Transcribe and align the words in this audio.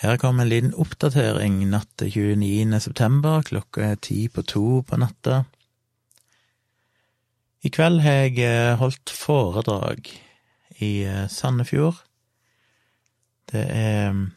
Her 0.00 0.16
kommer 0.16 0.46
en 0.46 0.48
liten 0.48 0.76
oppdatering 0.80 1.58
natt 1.68 1.90
til 2.00 2.14
29. 2.40 2.78
september, 2.80 3.42
klokka 3.44 3.90
er 3.90 3.98
ti 4.00 4.28
på 4.32 4.42
to 4.48 4.80
på 4.88 4.96
natta. 4.96 5.42
I 7.60 7.68
kveld 7.68 8.00
har 8.00 8.22
jeg 8.22 8.38
eh, 8.40 8.78
holdt 8.80 9.12
foredrag 9.12 10.08
i 10.80 11.04
eh, 11.04 11.26
Sandefjord. 11.28 11.98
Det 13.52 13.66
er 13.68 14.14
mm, 14.16 14.30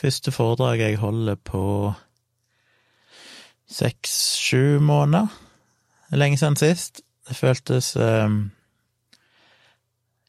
første 0.00 0.32
foredrag 0.32 0.80
jeg 0.80 1.02
holder 1.02 1.36
på 1.36 1.92
seks-sju 3.68 4.80
måneder. 4.80 5.28
Er 6.08 6.22
lenge 6.22 6.40
siden 6.40 6.56
sist. 6.56 7.02
Det 7.28 7.36
føltes 7.36 7.96
um, 7.96 8.50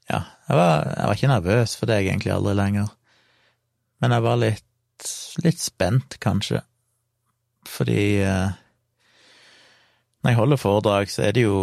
Ja, 0.10 0.22
jeg 0.50 0.58
var, 0.58 0.84
jeg 0.98 1.08
var, 1.08 1.14
ikke 1.14 1.28
nervøs 1.28 1.80
for 1.80 1.86
det, 1.86 2.04
egentlig 2.04 2.34
aldri 2.34 2.54
lenger. 2.56 2.92
Men 4.04 4.16
jeg 4.16 4.26
var 4.26 4.40
litt, 4.42 5.10
litt 5.44 5.62
spent, 5.62 6.18
kanskje. 6.24 6.62
Fordi 7.66 8.02
uh, 8.24 8.54
når 10.22 10.32
jeg 10.32 10.40
holder 10.40 10.62
foredrag, 10.62 11.12
så 11.12 11.28
er 11.28 11.36
det 11.38 11.46
jo 11.46 11.58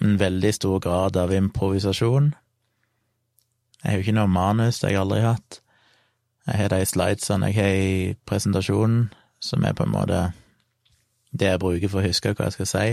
en 0.00 0.20
veldig 0.20 0.52
stor 0.56 0.78
grad 0.80 1.16
av 1.20 1.32
improvisasjon. 1.36 2.30
Jeg 3.80 3.90
har 3.90 3.98
jo 3.98 4.04
ikke 4.04 4.16
noe 4.16 4.32
manus, 4.32 4.80
det 4.80 4.88
har 4.88 4.94
jeg 4.94 5.02
aldri 5.04 5.20
hatt. 5.24 5.60
Jeg 6.46 6.56
har 6.62 6.72
de 6.72 6.86
slidesene 6.88 7.50
jeg 7.50 7.58
har 7.60 7.76
i 7.76 8.14
presentasjonen, 8.28 9.10
som 9.40 9.64
er 9.64 9.76
på 9.76 9.84
en 9.86 9.92
måte 9.92 10.22
det 11.30 11.52
jeg 11.52 11.62
bruker 11.62 11.92
for 11.92 12.00
å 12.00 12.08
huske 12.08 12.32
hva 12.34 12.48
jeg 12.48 12.56
skal 12.58 12.70
si. 12.70 12.86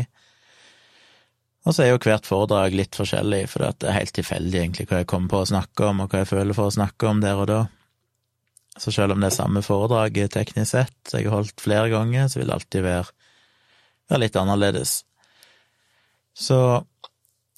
Og 1.67 1.75
så 1.75 1.83
er 1.83 1.89
jo 1.91 1.99
hvert 1.99 2.27
foredrag 2.27 2.75
litt 2.77 2.95
forskjellig, 2.95 3.41
for 3.51 3.65
det 3.65 3.87
er 3.87 3.97
helt 3.97 4.13
tilfeldig 4.15 4.59
egentlig 4.61 4.85
hva 4.87 5.01
jeg 5.01 5.09
kommer 5.11 5.33
på 5.33 5.41
å 5.43 5.49
snakke 5.49 5.89
om, 5.89 6.03
og 6.03 6.11
hva 6.11 6.21
jeg 6.23 6.29
føler 6.29 6.55
for 6.55 6.69
å 6.69 6.75
snakke 6.77 7.09
om 7.09 7.23
der 7.23 7.41
og 7.41 7.49
da. 7.49 7.61
Så 8.77 8.93
selv 8.93 9.15
om 9.15 9.21
det 9.21 9.31
er 9.31 9.37
samme 9.37 9.63
foredraget 9.65 10.35
teknisk 10.35 10.71
sett, 10.75 11.13
jeg 11.13 11.25
har 11.25 11.39
holdt 11.39 11.61
flere 11.63 11.89
ganger, 11.89 12.27
så 12.29 12.39
vil 12.39 12.49
det 12.49 12.57
alltid 12.57 12.85
være, 12.85 13.05
være 14.11 14.21
litt 14.25 14.37
annerledes. 14.39 14.99
Så 16.37 16.59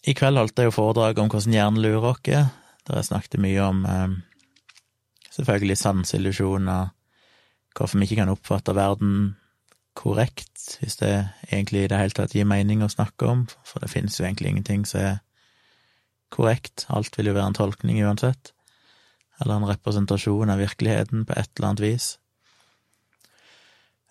i 0.08 0.16
kveld 0.16 0.40
holdt 0.40 0.60
jeg 0.60 0.70
jo 0.70 0.76
foredrag 0.78 1.20
om 1.20 1.28
hvordan 1.32 1.56
hjernen 1.56 1.84
lurer 1.84 2.14
oss, 2.14 2.24
der 2.88 3.02
jeg 3.02 3.10
snakket 3.10 3.44
mye 3.44 3.66
om 3.66 3.84
eh, 3.86 4.16
selvfølgelig 5.36 5.78
sanseillusjoner, 5.82 6.96
hvorfor 7.76 8.00
vi 8.00 8.08
ikke 8.08 8.22
kan 8.22 8.32
oppfatte 8.32 8.76
verden 8.76 9.36
korrekt, 10.00 10.80
hvis 10.80 11.00
det 11.02 11.12
egentlig 11.52 11.84
i 11.84 11.90
det 11.92 12.00
hele 12.00 12.16
tatt 12.16 12.36
gir 12.36 12.48
mening 12.48 12.84
å 12.84 12.92
snakke 12.92 13.28
om, 13.28 13.44
for 13.68 13.84
det 13.84 13.92
finnes 13.92 14.16
jo 14.20 14.26
egentlig 14.26 14.54
ingenting 14.54 14.86
som 14.88 15.04
er 15.04 15.18
korrekt, 16.32 16.86
alt 16.94 17.18
vil 17.18 17.32
jo 17.32 17.36
være 17.36 17.52
en 17.52 17.58
tolkning 17.58 18.00
uansett, 18.06 18.54
eller 19.40 19.56
en 19.56 19.70
representasjon 19.70 20.52
av 20.52 20.60
virkeligheten 20.62 21.26
på 21.26 21.36
et 21.38 21.52
eller 21.56 21.70
annet 21.70 21.86
vis. 21.86 22.10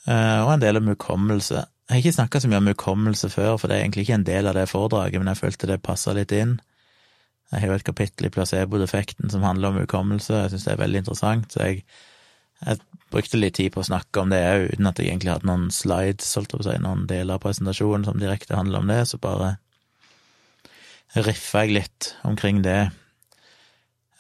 Eh, 0.08 0.40
og 0.44 0.54
en 0.54 0.62
del 0.62 0.80
om 0.80 0.88
hukommelse. 0.92 1.64
Jeg 1.88 1.94
har 1.94 2.02
ikke 2.02 2.16
snakka 2.18 2.40
så 2.40 2.50
mye 2.50 2.60
om 2.62 2.70
hukommelse 2.72 3.30
før, 3.32 3.56
for 3.56 3.68
det 3.68 3.78
er 3.78 3.84
egentlig 3.84 4.06
ikke 4.06 4.18
en 4.20 4.28
del 4.28 4.48
av 4.48 4.56
det 4.56 4.68
foredraget, 4.68 5.20
men 5.20 5.30
jeg 5.32 5.40
følte 5.40 5.70
det 5.70 5.80
passa 5.84 6.14
litt 6.16 6.32
inn. 6.36 6.58
Jeg 7.48 7.62
har 7.62 7.70
jo 7.70 7.78
et 7.78 7.86
kapittel 7.86 8.28
i 8.28 8.32
placebo-defekten 8.32 9.32
som 9.32 9.44
handler 9.44 9.72
om 9.72 9.80
hukommelse, 9.80 10.34
jeg 10.36 10.52
syns 10.52 10.66
det 10.68 10.74
er 10.74 10.82
veldig 10.82 11.00
interessant, 11.00 11.52
så 11.52 11.64
jeg, 11.64 11.84
jeg, 12.66 12.80
brukte 13.08 13.40
litt 13.40 13.56
tid 13.56 13.72
på 13.72 13.80
å 13.80 13.86
snakke 13.88 14.20
om 14.20 14.28
det 14.28 14.42
òg, 14.44 14.66
uten 14.74 14.90
at 14.90 14.98
jeg 15.00 15.08
egentlig 15.08 15.32
hadde 15.32 15.48
noen 15.48 15.70
slides, 15.72 16.28
holdt 16.36 16.52
jeg 16.52 16.60
på 16.60 16.66
å 16.66 16.66
si, 16.66 16.74
noen 16.84 17.06
deler 17.08 17.38
av 17.38 17.40
presentasjonen 17.40 18.04
som 18.04 18.20
direkte 18.20 18.58
handler 18.58 18.82
om 18.82 18.92
det, 18.92 18.98
så 19.08 19.16
bare 19.22 19.54
riffa 21.16 21.62
jeg 21.64 21.78
litt 21.78 22.10
omkring 22.28 22.60
det. 22.66 22.90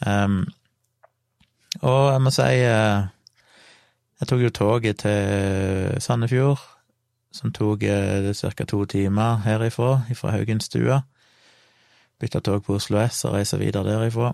Um, 0.00 0.46
og 1.82 2.12
jeg 2.12 2.22
må 2.24 2.30
si 2.34 2.48
uh, 2.66 3.06
Jeg 4.18 4.28
tok 4.28 4.40
jo 4.42 4.50
toget 4.50 4.98
til 5.04 6.00
Sandefjord, 6.02 6.62
som 7.32 7.52
tok 7.52 7.84
uh, 7.86 8.32
ca. 8.34 8.64
to 8.64 8.84
timer 8.84 9.38
herifra, 9.44 10.02
fra 10.14 10.34
Haugenstua 10.34 11.02
bytta 12.18 12.40
tog 12.40 12.64
på 12.64 12.74
Oslo 12.78 13.00
S 13.06 13.24
og 13.24 13.36
reiste 13.36 13.58
videre 13.60 13.86
derifra. 13.86 14.32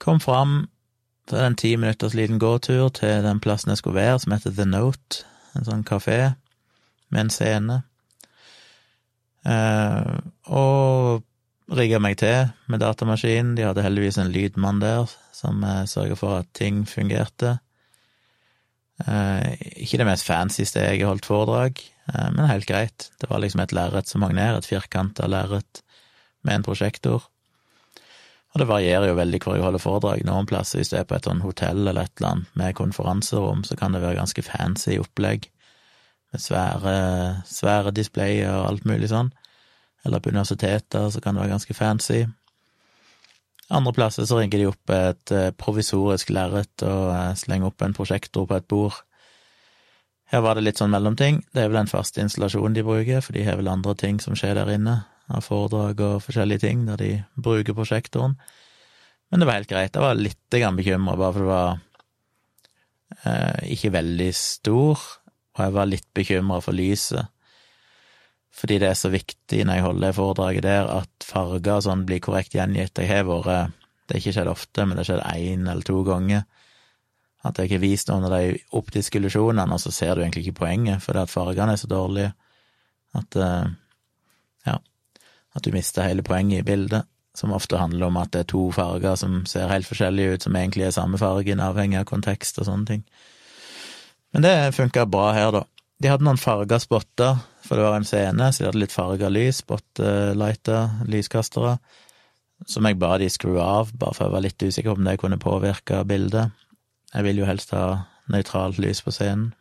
Kom 0.00 0.20
fram, 0.20 0.66
til 1.26 1.42
en 1.42 1.56
ti 1.58 1.74
minutters 1.76 2.14
liten 2.14 2.38
gåtur 2.38 2.88
til 2.94 3.24
den 3.24 3.40
plassen 3.40 3.72
jeg 3.72 3.80
skulle 3.80 4.00
være, 4.00 4.18
som 4.18 4.32
heter 4.32 4.54
The 4.54 4.64
Note, 4.64 5.24
en 5.56 5.66
sånn 5.66 5.84
kafé 5.84 6.36
med 7.10 7.24
en 7.24 7.32
scene. 7.34 7.80
Eh, 9.46 10.18
og 10.46 11.24
rigga 11.72 11.98
meg 12.02 12.18
til 12.20 12.50
med 12.70 12.82
datamaskinen. 12.82 13.54
De 13.56 13.64
hadde 13.66 13.84
heldigvis 13.84 14.18
en 14.22 14.32
lydmann 14.32 14.80
der 14.82 15.10
som 15.34 15.64
eh, 15.66 15.84
sørga 15.90 16.16
for 16.18 16.40
at 16.40 16.50
ting 16.56 16.84
fungerte. 16.88 17.58
Eh, 19.04 19.56
ikke 19.82 20.00
det 20.00 20.08
mest 20.08 20.26
fancy 20.26 20.64
stedet 20.64 20.96
jeg 20.96 21.08
holdt 21.08 21.28
foredrag, 21.28 21.80
eh, 22.12 22.28
men 22.32 22.48
helt 22.48 22.68
greit. 22.68 23.10
Det 23.20 23.30
var 23.30 23.42
liksom 23.42 23.64
et 23.64 23.74
lerret 23.76 24.08
som 24.08 24.24
hang 24.24 24.36
ned, 24.38 24.56
et 24.60 24.68
firkanta 24.68 25.28
lerret 25.28 25.82
med 26.46 26.60
en 26.60 26.66
prosjektor. 26.66 27.26
Og 28.54 28.62
det 28.62 28.70
varierer 28.70 29.10
jo 29.10 29.18
veldig 29.18 29.40
hvor 29.42 29.58
jeg 29.58 29.66
holder 29.66 29.82
foredrag. 29.82 30.22
Noen 30.24 30.46
plasser, 30.48 30.80
hvis 30.80 30.94
det 30.94 31.02
er 31.02 31.08
på 31.08 31.18
et 31.18 31.26
sånt 31.28 31.44
hotell 31.44 31.82
eller 31.82 32.06
et 32.06 32.14
eller 32.16 32.30
annet 32.30 32.54
med 32.56 32.76
konferanserom, 32.78 33.66
så 33.68 33.76
kan 33.76 33.92
det 33.92 34.00
være 34.00 34.16
ganske 34.16 34.44
fancy 34.46 34.96
opplegg, 35.02 35.50
med 36.32 36.42
svære, 36.42 36.94
svære 37.46 37.92
displayer 37.94 38.54
og 38.54 38.70
alt 38.70 38.88
mulig 38.88 39.10
sånn. 39.12 39.28
Eller 40.04 40.20
på 40.20 40.30
universiteter 40.30 41.08
så 41.10 41.22
kan 41.22 41.34
det 41.34 41.44
være 41.44 41.54
ganske 41.56 41.74
fancy. 41.74 42.24
Andre 43.68 43.92
plasser 43.92 44.26
så 44.28 44.38
ringer 44.38 44.60
de 44.60 44.68
opp 44.70 44.92
et 44.94 45.32
eh, 45.34 45.50
provisorisk 45.58 46.30
lerret 46.34 46.84
og 46.86 47.08
eh, 47.10 47.32
slenger 47.38 47.72
opp 47.72 47.82
en 47.82 47.96
prosjektor 47.96 48.46
på 48.46 48.58
et 48.60 48.68
bord. 48.70 49.00
Her 50.30 50.42
var 50.42 50.58
det 50.58 50.66
litt 50.66 50.78
sånn 50.78 50.92
mellomting. 50.94 51.40
Det 51.54 51.62
er 51.62 51.70
vel 51.70 51.80
den 51.80 51.90
faste 51.90 52.22
installasjonen 52.22 52.76
de 52.76 52.86
bruker, 52.86 53.22
for 53.22 53.34
de 53.34 53.44
har 53.46 53.58
vel 53.58 53.70
andre 53.70 53.94
ting 53.98 54.20
som 54.22 54.38
skjer 54.38 54.54
der 54.58 54.70
inne 54.74 55.00
av 55.26 55.42
foredrag 55.42 56.02
og 56.02 56.22
forskjellige 56.22 56.62
ting, 56.62 56.86
der 56.86 56.98
de 57.02 57.10
bruker 57.34 57.74
prosjektoren. 57.74 58.36
Men 59.30 59.42
det 59.42 59.48
var 59.48 59.58
helt 59.58 59.70
greit. 59.70 59.94
Jeg 59.94 60.02
var 60.02 60.18
litt 60.18 60.42
bekymra, 60.50 61.16
bare 61.18 61.32
for 61.34 61.42
det 61.42 61.50
var 61.50 61.70
eh, 63.24 63.72
ikke 63.74 63.94
veldig 63.94 64.30
stor, 64.38 65.06
og 65.56 65.64
jeg 65.64 65.74
var 65.78 65.90
litt 65.90 66.08
bekymra 66.14 66.60
for 66.62 66.78
lyset. 66.78 67.32
Fordi 68.56 68.78
det 68.80 68.88
er 68.88 68.98
så 68.98 69.10
viktig 69.12 69.62
når 69.68 69.78
jeg 69.78 69.84
holder 69.84 70.06
det 70.06 70.16
foredraget 70.16 70.64
der, 70.64 70.90
at 71.02 71.26
farger 71.28 71.76
og 71.76 71.84
sånn 71.84 72.06
blir 72.08 72.22
korrekt 72.24 72.56
gjengitt. 72.56 72.98
Jeg 72.98 73.12
har 73.12 73.28
vært 73.28 73.74
Det 74.06 74.14
har 74.14 74.20
ikke 74.22 74.32
skjedd 74.36 74.48
ofte, 74.48 74.84
men 74.86 74.94
det 74.94 75.02
har 75.02 75.08
skjedd 75.10 75.24
én 75.34 75.64
eller 75.66 75.82
to 75.82 76.02
ganger. 76.06 76.44
At 77.44 77.58
jeg 77.58 77.72
har 77.72 77.80
vist 77.82 78.08
noen 78.08 78.28
av 78.28 78.36
de 78.36 78.60
optiske 78.78 79.18
illusjonene, 79.18 79.66
og 79.74 79.80
så 79.82 79.90
ser 79.90 80.14
du 80.14 80.22
egentlig 80.22 80.46
ikke 80.46 80.60
poenget, 80.62 81.02
fordi 81.02 81.24
at 81.24 81.32
fargene 81.32 81.74
er 81.74 81.80
så 81.80 81.90
dårlige 81.90 82.32
at 83.18 83.36
eh, 83.36 83.74
Ja 84.66 84.78
at 85.56 85.64
du 85.64 85.72
mister 85.72 86.04
hele 86.04 86.24
poenget 86.24 86.60
i 86.60 86.66
bildet, 86.66 87.06
som 87.36 87.52
ofte 87.56 87.80
handler 87.80 88.10
om 88.10 88.18
at 88.20 88.32
det 88.32 88.44
er 88.44 88.50
to 88.52 88.66
farger 88.76 89.16
som 89.16 89.42
ser 89.48 89.70
helt 89.72 89.88
forskjellige 89.88 90.34
ut, 90.34 90.44
som 90.44 90.56
egentlig 90.56 90.86
er 90.88 90.96
samme 90.96 91.20
fargen, 91.20 91.62
avhengig 91.64 92.00
av 92.00 92.08
kontekst 92.08 92.60
og 92.60 92.68
sånne 92.68 92.88
ting. 92.90 93.02
Men 94.36 94.44
det 94.44 94.54
funka 94.76 95.06
bra 95.08 95.30
her, 95.36 95.50
da. 95.54 95.64
De 96.02 96.10
hadde 96.12 96.26
noen 96.26 96.40
farger 96.40 96.80
spotter, 96.82 97.40
for 97.66 97.78
det 97.78 97.86
var 97.86 97.98
en 97.98 98.08
scene, 98.08 98.50
så 98.52 98.62
de 98.62 98.68
hadde 98.70 98.82
litt 98.82 98.94
farga 98.94 99.30
lys, 99.32 99.60
spotlighter, 99.64 101.00
lyskastere, 101.10 101.76
som 102.64 102.88
jeg 102.88 102.98
ba 102.98 103.16
de 103.20 103.28
skru 103.30 103.58
av, 103.60 103.92
bare 103.98 104.16
for 104.16 104.26
jeg 104.26 104.34
var 104.36 104.44
litt 104.46 104.62
usikker 104.62 104.94
på 104.94 105.00
om 105.00 105.08
det 105.08 105.18
kunne 105.20 105.40
påvirke 105.42 106.00
bildet. 106.08 106.54
Jeg 107.12 107.26
vil 107.26 107.42
jo 107.42 107.48
helst 107.48 107.74
ha 107.76 107.86
nøytralt 108.32 108.80
lys 108.82 109.02
på 109.04 109.14
scenen. 109.14 109.52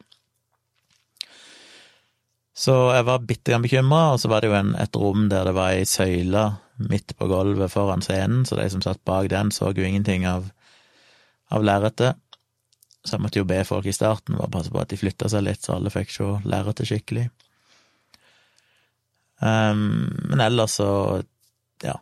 Så 2.56 2.74
jeg 2.96 3.04
var 3.04 3.26
bitte 3.28 3.52
grann 3.52 3.66
bekymra, 3.66 4.14
og 4.14 4.22
så 4.24 4.30
var 4.32 4.42
det 4.42 4.48
jo 4.48 4.56
en, 4.56 4.76
et 4.80 4.96
rom 4.96 5.28
der 5.32 5.44
det 5.44 5.56
var 5.58 5.76
ei 5.76 5.84
søyle 5.90 6.54
midt 6.80 7.12
på 7.20 7.28
gulvet 7.28 7.72
foran 7.72 8.04
scenen, 8.04 8.46
så 8.48 8.56
de 8.56 8.70
som 8.72 8.84
satt 8.84 9.04
bak 9.08 9.28
den, 9.32 9.52
så 9.52 9.74
jo 9.76 9.84
ingenting 9.84 10.24
av, 10.30 10.48
av 11.52 11.66
lerretet. 11.68 12.16
Så 13.04 13.18
jeg 13.18 13.26
måtte 13.26 13.42
jo 13.42 13.48
be 13.48 13.60
folk 13.68 13.86
i 13.86 13.94
starten 13.94 14.40
bare 14.40 14.54
passe 14.54 14.72
på 14.72 14.80
at 14.82 14.90
de 14.90 15.00
flytta 15.00 15.28
seg 15.30 15.44
litt, 15.46 15.68
så 15.68 15.76
alle 15.76 15.92
fikk 15.94 16.16
se 16.16 16.30
lerretet 16.48 16.90
skikkelig. 16.90 17.28
Um, 19.40 20.16
men 20.30 20.42
ellers 20.42 20.78
så, 20.80 21.24
ja, 21.84 22.00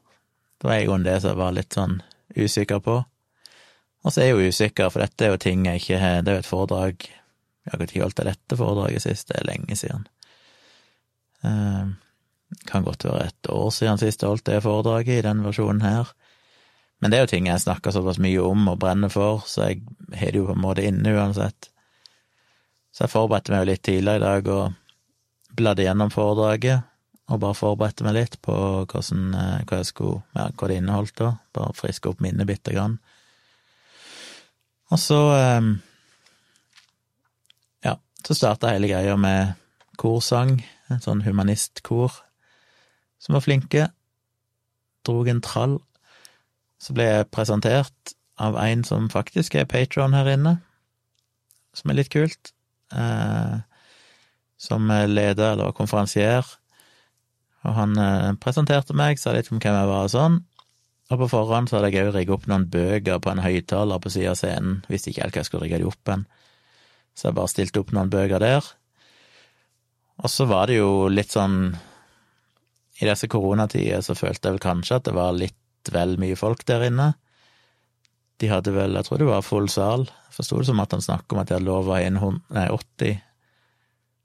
det 0.62 0.68
var 0.68 0.95
en 0.95 1.03
det 1.03 1.18
som 1.21 1.33
jeg 1.33 1.39
var 1.39 1.56
litt 1.56 1.74
sånn 1.74 1.97
usikker 2.35 2.81
på. 2.83 3.00
Og 4.03 4.13
så 4.13 4.21
er 4.21 4.30
jeg 4.30 4.38
jo 4.38 4.51
usikker, 4.51 4.91
for 4.91 5.03
dette 5.03 5.25
er 5.25 5.33
jo 5.33 5.41
ting 5.41 5.65
jeg 5.68 5.80
ikke 5.80 6.00
har 6.01 6.24
Det 6.25 6.31
er 6.31 6.35
jo 6.35 6.44
et 6.44 6.47
foredrag 6.50 7.06
Jeg 7.07 7.71
har 7.71 7.83
ikke 7.85 8.01
holdt 8.03 8.24
dette 8.27 8.57
foredraget 8.59 9.06
sist, 9.06 9.30
det 9.30 9.38
er 9.39 9.47
lenge 9.47 9.77
siden. 9.80 10.07
Um, 11.44 11.95
kan 12.68 12.83
godt 12.83 13.06
være 13.07 13.30
et 13.31 13.50
år 13.50 13.71
siden 13.74 13.97
sist 13.97 14.21
jeg 14.21 14.29
holdt 14.29 14.45
det 14.50 14.63
foredraget 14.63 15.21
i 15.21 15.25
den 15.25 15.44
versjonen 15.45 15.81
her. 15.81 16.12
Men 17.01 17.12
det 17.12 17.18
er 17.18 17.25
jo 17.25 17.31
ting 17.33 17.47
jeg 17.50 17.63
snakker 17.63 17.91
såpass 17.91 18.19
mye 18.24 18.39
om 18.44 18.68
og 18.71 18.79
brenner 18.79 19.12
for, 19.12 19.41
så 19.47 19.69
jeg 19.71 19.81
har 20.15 20.31
det 20.31 20.39
jo 20.39 20.45
på 20.47 20.56
en 20.56 20.63
måte 20.63 20.86
inne 20.88 21.15
uansett. 21.18 21.68
Så 22.95 23.03
jeg 23.03 23.12
forberedte 23.12 23.51
meg 23.51 23.63
jo 23.63 23.69
litt 23.71 23.83
tidligere 23.83 24.21
i 24.21 24.24
dag 24.24 24.47
og 24.53 25.56
bladde 25.57 25.83
gjennom 25.83 26.13
foredraget, 26.13 26.86
og 27.31 27.40
bare 27.40 27.56
forberedte 27.56 28.04
meg 28.04 28.18
litt 28.18 28.38
på 28.44 28.54
hvordan, 28.90 29.24
eh, 29.38 29.64
hva, 29.64 29.80
jeg 29.80 29.90
skulle, 29.90 30.22
ja, 30.36 30.50
hva 30.52 30.70
det 30.70 30.80
inneholdt, 30.81 31.16
da. 31.22 31.31
Bare 31.56 31.75
friske 31.78 32.12
opp 32.12 32.22
minnet 32.24 32.50
bitte 32.50 32.74
grann. 32.75 33.00
Og 34.92 35.00
så 35.00 35.20
eh, 35.38 35.72
Ja, 37.88 37.98
så 38.28 38.36
starta 38.38 38.74
hele 38.74 38.92
greia 38.92 39.16
med 39.20 39.56
korsang, 39.98 40.60
en 40.92 41.02
sånn 41.04 41.24
humanistkor 41.24 42.12
som 43.24 43.38
var 43.38 43.46
flinke. 43.46 43.88
Drog 45.08 45.30
en 45.31 45.42
trall. 45.44 45.78
Så 46.84 46.96
ble 46.96 47.08
jeg 47.08 47.30
presentert 47.31 48.16
av 48.42 48.58
en 48.60 48.84
som 48.84 49.08
faktisk 49.12 49.56
er 49.56 49.70
patron 49.70 50.16
her 50.18 50.28
inne, 50.34 50.58
som 51.72 51.92
er 51.92 52.02
litt 52.02 52.12
kult. 52.12 52.52
Eh, 52.92 53.62
som 54.60 54.92
leder 54.92 55.54
eller 55.54 55.72
konferansier. 55.75 56.44
Og 57.63 57.77
han 57.77 57.95
eh, 58.00 58.33
presenterte 58.44 58.95
meg, 58.98 59.19
sa 59.19 59.33
litt 59.36 59.51
om 59.51 59.62
hvem 59.62 59.77
jeg 59.77 59.89
var 59.89 60.07
og 60.07 60.13
sånn. 60.13 60.42
Og 61.12 61.19
på 61.19 61.30
forhånd 61.31 61.69
så 61.69 61.77
hadde 61.77 61.92
jeg 61.94 62.07
òg 62.10 62.15
rigga 62.15 62.36
opp 62.36 62.45
noen 62.50 62.69
bøker 62.71 63.19
på 63.21 63.31
en 63.31 63.44
høyttaler 63.44 64.00
på 64.01 64.12
sida 64.13 64.33
av 64.33 64.39
scenen, 64.39 64.80
visste 64.92 65.12
ikke 65.12 65.25
helt 65.25 65.36
hva 65.36 65.44
jeg 65.44 65.50
skulle 65.50 65.65
rigge 65.68 65.81
de 65.83 65.89
opp 65.89 66.12
hen. 66.12 66.24
Så 67.13 67.27
jeg 67.30 67.38
bare 67.38 67.51
stilte 67.51 67.83
opp 67.83 67.92
noen 67.94 68.12
bøker 68.13 68.42
der. 68.42 68.69
Og 70.24 70.31
så 70.31 70.48
var 70.50 70.69
det 70.69 70.80
jo 70.80 71.10
litt 71.10 71.33
sånn 71.33 71.74
I 73.01 73.10
disse 73.10 73.27
koronatider 73.30 74.04
så 74.06 74.15
følte 74.15 74.48
jeg 74.48 74.56
vel 74.56 74.63
kanskje 74.63 75.00
at 75.00 75.07
det 75.07 75.15
var 75.18 75.36
litt 75.36 75.92
vel 75.92 76.15
mye 76.21 76.38
folk 76.39 76.63
der 76.69 76.86
inne. 76.88 77.13
De 78.39 78.50
hadde 78.50 78.74
vel, 78.75 78.95
jeg 78.98 79.07
tror 79.07 79.19
det 79.21 79.30
var 79.30 79.45
full 79.45 79.68
sal, 79.71 80.06
jeg 80.07 80.38
forsto 80.38 80.62
det 80.62 80.69
som 80.69 80.81
at 80.83 80.94
han 80.95 81.04
snakket 81.04 81.36
om 81.36 81.42
at 81.42 81.50
de 81.50 81.56
hadde 81.57 81.68
lov 81.68 81.89
å 81.92 82.00
inn 82.01 82.19
80, 82.19 83.19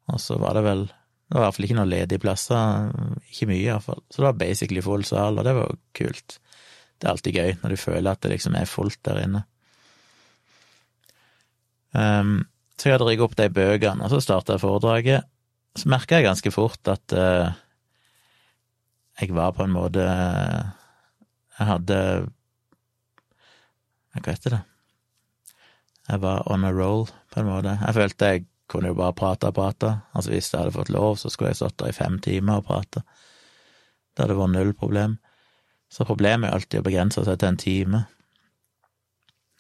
og 0.08 0.23
så 0.23 0.38
var 0.40 0.56
det 0.56 0.64
vel 0.64 0.85
Det 1.28 1.36
var 1.36 1.42
i 1.42 1.44
hvert 1.44 1.56
fall 1.58 1.66
ikke 1.66 1.76
noen 1.76 1.90
ledige 1.92 2.22
plasser, 2.22 2.92
ikke 3.28 3.50
mye 3.50 3.60
iallfall. 3.60 4.00
Så 4.08 4.22
det 4.22 4.26
var 4.30 4.38
basically 4.40 4.80
full 4.84 5.04
sal, 5.04 5.36
og 5.36 5.44
det 5.44 5.52
var 5.58 5.69
jo 5.69 5.76
kult. 6.00 6.38
Det 6.96 7.04
er 7.04 7.12
alltid 7.12 7.36
gøy 7.36 7.50
når 7.60 7.75
du 7.75 7.80
føler 7.82 8.10
at 8.10 8.22
det 8.25 8.30
liksom 8.32 8.56
er 8.56 8.70
fullt 8.70 9.00
der 9.04 9.20
inne. 9.26 9.42
Um, 11.92 12.46
så 12.78 12.88
jeg 12.88 12.96
hadde 12.96 13.10
rigget 13.10 13.26
opp 13.28 13.36
de 13.36 13.48
bøkene, 13.52 14.04
og 14.06 14.12
så 14.12 14.22
starta 14.25 14.56
jeg 14.56 14.64
foredraget. 14.64 15.28
Så 15.76 15.92
merka 15.92 16.16
jeg 16.16 16.26
ganske 16.30 16.52
fort 16.54 16.90
at 16.90 17.14
uh, 17.14 17.52
jeg 19.20 19.34
var 19.34 19.52
på 19.52 19.66
en 19.66 19.75
måte 19.75 20.02
Jeg 21.58 21.66
hadde 21.66 21.96
Hva 24.14 24.32
heter 24.32 24.56
det? 24.56 24.60
Jeg 26.08 26.22
var 26.22 26.46
on 26.48 26.64
a 26.64 26.70
roll, 26.72 27.04
på 27.28 27.42
en 27.42 27.50
måte. 27.50 27.75
Jeg 27.82 27.94
følte 27.94 28.30
jeg 28.32 28.46
kunne 28.69 28.93
jo 28.93 28.99
bare 28.99 29.17
prate 29.17 29.49
og 29.49 29.56
prate. 29.56 29.94
Altså, 30.12 30.32
hvis 30.32 30.53
jeg 30.53 30.61
hadde 30.61 30.76
fått 30.76 30.93
lov, 30.93 31.17
så 31.20 31.31
skulle 31.32 31.55
jeg 31.55 31.61
stått 31.62 31.79
der 31.81 31.93
i 31.93 31.97
fem 31.97 32.19
timer 32.25 32.61
og 32.61 32.69
prate. 32.69 33.03
Det 34.12 34.25
hadde 34.25 34.37
vært 34.38 34.55
null 34.55 34.73
problem. 34.76 35.17
Så 35.88 36.05
problemet 36.05 36.50
er 36.50 36.59
alltid 36.59 36.82
å 36.82 36.87
begrense 36.87 37.25
seg 37.25 37.38
til 37.41 37.49
en 37.49 37.61
time. 37.61 38.03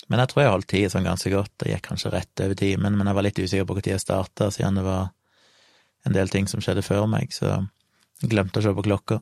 Men 0.08 0.22
jeg 0.22 0.30
tror 0.30 0.42
jeg 0.42 0.52
holdt 0.52 0.70
tid 0.72 0.92
sånn 0.92 1.08
ganske 1.08 1.32
godt. 1.32 1.54
Det 1.60 1.72
gikk 1.72 1.86
kanskje 1.88 2.12
rett 2.12 2.44
over 2.44 2.58
timen, 2.58 2.96
men 2.96 3.08
jeg 3.08 3.18
var 3.18 3.26
litt 3.26 3.40
usikker 3.40 3.68
på 3.68 3.78
når 3.78 3.90
jeg 3.92 4.04
starta, 4.04 4.50
siden 4.52 4.80
det 4.80 4.84
var 4.86 5.10
en 6.08 6.16
del 6.16 6.30
ting 6.32 6.48
som 6.48 6.62
skjedde 6.64 6.84
før 6.86 7.08
meg, 7.10 7.32
så 7.34 7.50
jeg 8.22 8.30
glemte 8.32 8.60
å 8.60 8.64
se 8.64 8.72
på 8.74 8.84
klokka. 8.86 9.20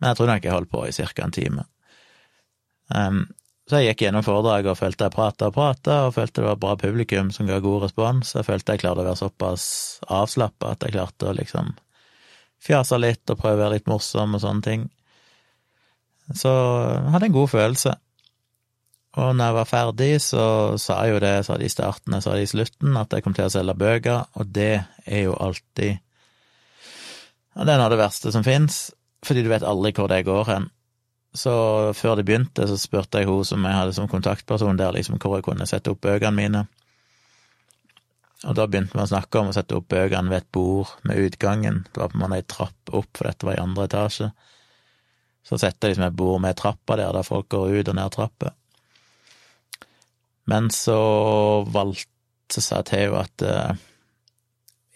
Men 0.00 0.10
jeg 0.10 0.18
tror 0.18 0.30
nok 0.30 0.44
jeg 0.44 0.54
holdt 0.54 0.72
på 0.72 0.82
i 0.88 0.92
ca. 0.92 1.24
en 1.24 1.34
time. 1.34 1.64
Um, 2.92 3.22
så 3.64 3.80
jeg 3.80 3.94
gikk 3.94 4.02
gjennom 4.04 4.24
foredraget 4.26 4.74
og 4.74 4.76
følte 4.76 5.06
jeg 5.06 5.14
prata 5.14 5.48
og 5.48 5.54
prata, 5.56 5.94
og 6.06 6.14
følte 6.18 6.42
det 6.42 6.48
var 6.50 6.60
bra 6.60 6.74
publikum 6.76 7.30
som 7.32 7.48
ga 7.48 7.62
god 7.64 7.86
respons. 7.86 8.34
Jeg 8.36 8.44
følte 8.44 8.74
jeg 8.74 8.82
klarte 8.82 9.00
å 9.00 9.06
være 9.06 9.20
såpass 9.22 9.64
avslappa 10.12 10.74
at 10.74 10.84
jeg 10.84 10.96
klarte 10.98 11.30
å 11.30 11.36
liksom 11.38 11.72
fjase 12.64 12.98
litt 13.00 13.32
og 13.32 13.40
prøve 13.40 13.56
å 13.56 13.62
være 13.62 13.78
litt 13.78 13.88
morsom 13.88 14.36
og 14.36 14.42
sånne 14.44 14.66
ting. 14.66 14.84
Så 16.36 16.52
jeg 16.52 17.14
hadde 17.14 17.30
en 17.30 17.38
god 17.38 17.52
følelse. 17.52 17.94
Og 19.14 19.32
når 19.38 19.46
jeg 19.46 19.56
var 19.56 19.70
ferdig, 19.70 20.12
så 20.20 20.44
sa 20.80 20.98
jeg 21.04 21.14
jo 21.14 21.24
det, 21.24 21.34
sa 21.46 21.56
de 21.56 21.68
i 21.68 21.72
starten, 21.72 22.16
jeg 22.16 22.24
sa 22.24 22.34
det 22.34 22.44
i 22.44 22.50
slutten, 22.50 22.96
at 22.98 23.14
jeg 23.14 23.24
kom 23.24 23.36
til 23.36 23.46
å 23.46 23.52
selge 23.52 23.76
bøker, 23.78 24.24
og 24.34 24.50
det 24.56 24.72
er 25.06 25.20
jo 25.28 25.36
alltid 25.38 25.92
ja, 27.54 27.62
Det 27.62 27.70
er 27.70 27.78
noe 27.78 27.86
av 27.86 27.94
det 27.94 28.00
verste 28.00 28.32
som 28.34 28.44
fins, 28.44 28.88
fordi 29.24 29.44
du 29.46 29.52
vet 29.52 29.64
aldri 29.64 29.94
hvor 29.94 30.10
det 30.10 30.24
går 30.26 30.50
hen. 30.50 30.66
Så 31.34 31.52
før 31.98 32.16
det 32.18 32.26
begynte, 32.28 32.66
så 32.70 32.78
spurte 32.78 33.20
jeg 33.20 33.26
hun 33.26 33.42
som 33.46 33.64
jeg 33.66 33.74
hadde 33.74 33.94
som 33.96 34.08
kontaktperson 34.10 34.78
der, 34.78 34.94
liksom 34.94 35.18
hvor 35.18 35.36
jeg 35.38 35.46
kunne 35.48 35.66
sette 35.66 35.90
opp 35.90 36.04
bøkene 36.06 36.36
mine. 36.36 36.64
Og 38.44 38.54
da 38.54 38.66
begynte 38.68 38.94
vi 38.94 39.02
å 39.02 39.08
snakke 39.08 39.40
om 39.40 39.50
å 39.50 39.54
sette 39.56 39.74
opp 39.78 39.88
bøkene 39.90 40.30
ved 40.30 40.44
et 40.44 40.50
bord 40.54 40.92
med 41.08 41.18
utgangen. 41.26 41.82
Det 41.90 42.02
var 42.02 42.12
på 42.12 42.18
en 42.18 42.22
måte 42.22 42.38
ei 42.38 42.46
trapp 42.54 42.92
opp, 42.92 43.10
for 43.16 43.26
dette 43.26 43.48
var 43.48 43.58
i 43.58 43.62
andre 43.64 43.88
etasje. 43.88 44.30
Så 45.44 45.58
setter 45.60 45.90
jeg 45.90 45.96
liksom 45.96 46.06
et 46.06 46.18
bord 46.18 46.42
med 46.44 46.56
trappa 46.56 46.96
der, 47.00 47.12
der 47.16 47.26
folk 47.26 47.50
går 47.52 47.80
ut 47.80 47.90
og 47.90 47.98
ned 47.98 48.14
trappa. 48.14 48.54
Men 50.50 50.70
så 50.72 50.98
valgte 51.72 52.12
så 52.52 52.60
sa 52.60 52.82
henne 52.92 53.22
at 53.24 53.42
uh, 53.42 53.72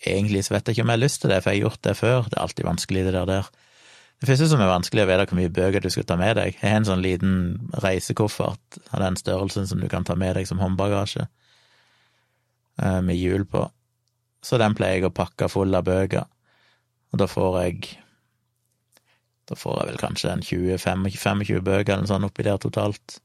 egentlig 0.07 0.45
så 0.45 0.55
vet 0.55 0.69
jeg 0.69 0.77
ikke 0.77 0.85
om 0.85 0.93
jeg 0.93 0.99
har 0.99 1.05
lyst 1.07 1.23
til 1.23 1.33
det, 1.33 1.41
for 1.43 1.51
jeg 1.51 1.59
har 1.59 1.69
gjort 1.69 1.85
det 1.87 1.95
før. 1.99 2.29
Det 2.29 2.37
er 2.37 2.45
alltid 2.45 2.69
vanskelig, 2.69 3.05
det 3.07 3.15
der. 3.17 3.27
der. 3.27 3.49
Det 4.19 4.27
første 4.27 4.49
som 4.51 4.63
er 4.63 4.71
vanskelig, 4.71 5.05
å 5.05 5.09
vite 5.13 5.27
hvor 5.31 5.39
mye 5.39 5.53
bøker 5.55 5.85
du 5.85 5.91
skal 5.95 6.07
ta 6.09 6.17
med 6.19 6.35
deg. 6.41 6.57
Jeg 6.57 6.73
har 6.73 6.81
en 6.81 6.89
sånn 6.89 7.05
liten 7.05 7.35
reisekoffert 7.85 8.81
av 8.91 9.05
den 9.05 9.19
størrelsen 9.21 9.69
som 9.71 9.79
du 9.79 9.87
kan 9.91 10.07
ta 10.07 10.17
med 10.19 10.35
deg 10.35 10.49
som 10.51 10.59
håndbagasje, 10.59 11.29
uh, 12.83 12.99
med 13.07 13.15
hjul 13.15 13.47
på. 13.47 13.69
Så 14.43 14.59
den 14.59 14.75
pleier 14.79 14.99
jeg 14.99 15.11
å 15.11 15.15
pakke 15.15 15.51
full 15.53 15.75
av 15.75 15.87
bøker, 15.87 16.27
og 17.13 17.23
da 17.23 17.31
får 17.31 17.63
jeg 17.63 17.95
da 19.49 19.57
får 19.57 19.79
jeg 19.79 19.89
vel 19.89 20.03
kanskje 20.03 20.35
en 20.35 20.45
20-25 20.45 21.63
bøker 21.65 21.95
eller 21.95 22.05
noe 22.05 22.11
sånt 22.11 22.27
oppi 22.27 22.45
der 22.45 22.59
totalt. 22.61 23.21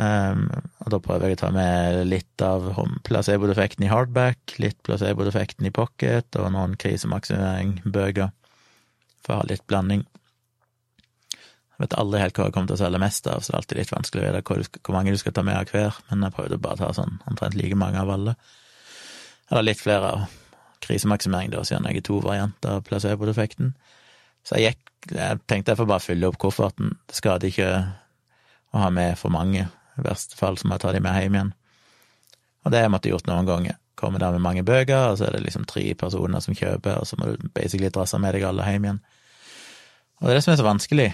Um, 0.00 0.46
og 0.80 0.92
da 0.94 1.00
prøver 1.04 1.28
jeg 1.28 1.36
å 1.36 1.40
ta 1.42 1.50
med 1.52 1.98
litt 2.08 2.44
av 2.44 2.70
placebo-defekten 3.04 3.84
i 3.84 3.90
hardback, 3.90 4.54
litt 4.62 4.78
placebo-defekten 4.86 5.66
i 5.68 5.74
pocket 5.74 6.38
og 6.40 6.48
noen 6.54 6.78
krisemaksimering-bøker, 6.80 8.30
for 9.24 9.34
å 9.34 9.42
ha 9.42 9.48
litt 9.50 9.66
blanding. 9.70 10.04
Jeg 11.80 11.86
vet 11.86 11.96
aldri 11.96 12.20
helt 12.20 12.36
hva 12.36 12.48
jeg 12.48 12.54
kommer 12.56 12.68
til 12.68 12.76
å 12.76 12.82
selge 12.82 13.00
mest 13.00 13.28
av, 13.30 13.40
så 13.40 13.50
det 13.50 13.54
er 13.54 13.62
alltid 13.62 13.78
litt 13.80 13.92
vanskelig 13.94 14.22
å 14.22 14.32
vite 14.34 14.42
hvor, 14.84 14.94
mange 14.96 15.14
du 15.14 15.20
skal 15.20 15.36
ta 15.36 15.44
med 15.46 15.56
av 15.56 15.70
hver, 15.72 15.96
men 16.10 16.26
jeg 16.26 16.36
prøvde 16.36 16.60
bare 16.60 16.76
å 16.76 16.82
ta 16.82 16.90
sånn 16.98 17.22
omtrent 17.30 17.56
like 17.56 17.78
mange 17.80 18.02
av 18.02 18.12
alle. 18.12 18.34
Eller 19.50 19.66
litt 19.70 19.80
flere 19.80 20.10
av 20.12 20.26
krisemaksimering, 20.84 21.52
da, 21.54 21.62
siden 21.64 21.88
jeg 21.88 22.02
er 22.02 22.04
to 22.04 22.18
varianter 22.24 22.76
av 22.78 22.84
placebo-defekten. 22.88 23.74
Så 24.44 24.56
jeg 24.58 24.72
gikk 24.72 24.86
Jeg 25.00 25.38
tenkte 25.48 25.72
jeg 25.72 25.78
får 25.78 25.86
bare 25.88 26.04
fylle 26.04 26.28
opp 26.28 26.36
kofferten. 26.36 26.90
Det 27.08 27.16
skader 27.16 27.48
ikke 27.48 27.68
å 28.76 28.82
ha 28.82 28.90
med 28.92 29.14
for 29.16 29.32
mange. 29.32 29.62
I 29.96 30.02
verste 30.04 30.36
fall 30.36 30.58
så 30.60 30.68
må 30.68 30.76
jeg 30.76 30.82
ta 30.82 30.92
de 30.92 31.00
med 31.00 31.16
hjem 31.16 31.38
igjen. 31.38 31.52
Og 32.60 32.68
det 32.68 32.82
har 32.82 32.84
jeg 32.84 32.92
måttet 32.92 33.14
gjort 33.14 33.30
noen 33.30 33.48
ganger. 33.48 33.78
Kommer 34.00 34.22
der 34.22 34.32
med 34.32 34.44
mange 34.44 34.64
bøker, 34.64 35.10
og 35.10 35.18
så 35.18 35.26
er 35.26 35.36
det 35.36 35.44
liksom 35.44 35.66
tre 35.68 35.82
personer 35.98 36.40
som 36.40 36.56
kjøper, 36.56 37.02
og 37.02 37.08
så 37.08 37.18
må 37.20 37.34
du 37.34 37.50
basically 37.52 37.90
drasse 37.92 38.18
med 38.18 38.32
deg 38.36 38.46
alle 38.48 38.64
hjem 38.64 38.86
igjen. 38.86 39.02
Og 40.20 40.24
det 40.24 40.32
er 40.32 40.38
det 40.38 40.44
som 40.46 40.54
er 40.54 40.60
så 40.60 40.68
vanskelig 40.68 41.10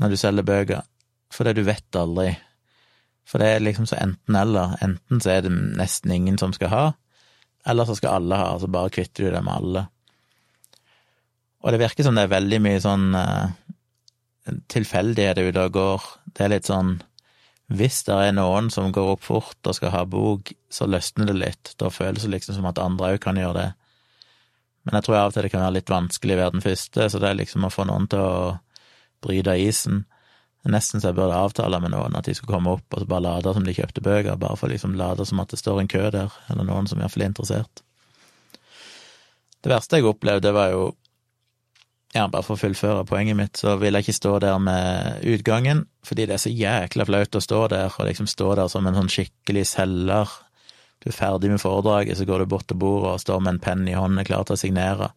når 0.00 0.12
du 0.12 0.16
selger 0.16 0.48
bøker, 0.48 0.86
for 1.32 1.44
det 1.44 1.58
du 1.58 1.66
vet 1.66 1.98
aldri. 2.00 2.30
For 3.28 3.40
det 3.40 3.48
er 3.52 3.64
liksom 3.64 3.86
så 3.88 3.98
enten-eller. 4.00 4.78
Enten 4.84 5.20
så 5.22 5.34
er 5.34 5.44
det 5.44 5.52
nesten 5.52 6.12
ingen 6.14 6.38
som 6.40 6.54
skal 6.56 6.72
ha, 6.72 6.84
eller 7.68 7.86
så 7.86 7.96
skal 7.98 8.18
alle 8.18 8.40
ha, 8.40 8.54
så 8.58 8.70
bare 8.72 8.92
kvitter 8.92 9.28
du 9.28 9.36
deg 9.36 9.44
med 9.44 9.54
alle. 9.54 9.84
Og 11.62 11.72
det 11.72 11.82
virker 11.84 12.06
som 12.06 12.16
det 12.18 12.26
er 12.26 12.32
veldig 12.32 12.58
mye 12.64 12.80
sånn 12.82 13.12
uh, 13.14 13.52
tilfeldigheter 14.72 15.52
ute 15.52 15.68
og 15.68 15.76
går. 15.76 16.08
Det 16.34 16.44
er 16.44 16.54
litt 16.56 16.68
sånn 16.68 16.96
Hvis 17.72 18.02
det 18.04 18.14
er 18.14 18.34
noen 18.36 18.68
som 18.72 18.90
går 18.92 19.14
opp 19.14 19.22
fort 19.24 19.68
og 19.68 19.76
skal 19.76 19.94
ha 19.94 20.02
bok, 20.08 20.50
så 20.72 20.88
løsner 20.90 21.30
det 21.30 21.36
litt. 21.38 21.72
Da 21.80 21.88
føles 21.92 22.26
det 22.26 22.32
liksom 22.34 22.58
som 22.58 22.68
at 22.68 22.80
andre 22.82 23.14
òg 23.14 23.22
kan 23.22 23.38
gjøre 23.40 23.56
det. 23.58 23.68
Men 24.84 24.98
jeg 24.98 25.06
tror 25.06 25.18
av 25.18 25.30
og 25.30 25.36
til 25.36 25.46
det 25.46 25.52
kan 25.52 25.62
være 25.62 25.76
litt 25.78 25.92
vanskelig 25.92 26.36
å 26.36 26.40
være 26.40 26.54
den 26.56 26.64
første, 26.64 27.06
så 27.08 27.20
det 27.22 27.28
er 27.30 27.38
liksom 27.38 27.64
å 27.64 27.70
få 27.72 27.86
noen 27.88 28.08
til 28.10 28.20
å 28.20 28.56
bryte 29.22 29.54
isen. 29.62 30.02
Nesten 30.68 31.02
så 31.02 31.10
jeg 31.10 31.18
burde 31.18 31.38
avtale 31.38 31.80
med 31.82 31.90
noen 31.94 32.14
at 32.18 32.26
de 32.26 32.34
skulle 32.38 32.54
komme 32.54 32.76
opp 32.76 32.94
og 32.94 33.02
så 33.02 33.08
bare 33.10 33.24
late 33.24 33.54
som 33.54 33.64
de 33.66 33.74
kjøpte 33.74 34.02
bøker, 34.04 34.38
bare 34.38 34.58
for 34.58 34.70
liksom 34.70 34.94
late 34.98 35.26
som 35.26 35.40
at 35.42 35.50
det 35.50 35.58
står 35.58 35.80
en 35.80 35.90
kø 35.90 36.02
der, 36.14 36.34
eller 36.52 36.68
noen 36.68 36.90
som 36.90 37.00
iallfall 37.00 37.24
er 37.24 37.32
interessert. 37.32 37.82
Det 39.62 39.70
verste 39.70 39.98
jeg 39.98 40.06
opplevde, 40.10 40.52
var 40.54 40.74
jo 40.74 40.84
ja, 42.12 42.26
bare 42.28 42.44
for 42.44 42.58
å 42.58 42.60
fullføre 42.60 43.06
poenget 43.08 43.38
mitt, 43.38 43.56
så 43.56 43.78
vil 43.80 43.96
jeg 43.96 44.04
ikke 44.04 44.18
stå 44.18 44.32
der 44.44 44.58
med 44.60 45.22
utgangen, 45.32 45.86
fordi 46.04 46.26
det 46.28 46.36
er 46.36 46.42
så 46.42 46.52
jækla 46.52 47.06
flaut 47.08 47.38
å 47.38 47.40
stå 47.40 47.60
der, 47.72 47.94
og 47.96 48.08
liksom 48.08 48.28
stå 48.28 48.50
der 48.58 48.68
som 48.68 48.88
en 48.88 48.98
sånn 48.98 49.12
skikkelig 49.12 49.64
selger. 49.70 50.34
Du 51.00 51.08
er 51.08 51.16
ferdig 51.16 51.48
med 51.50 51.62
foredraget, 51.62 52.18
så 52.18 52.26
går 52.28 52.44
du 52.44 52.50
bort 52.52 52.68
til 52.68 52.78
bordet 52.82 53.14
og 53.14 53.22
står 53.22 53.40
med 53.40 53.54
en 53.54 53.62
penn 53.64 53.86
i 53.88 53.96
hånden, 53.96 54.26
klar 54.28 54.44
til 54.44 54.58
å 54.58 54.60
signere, 54.60 55.08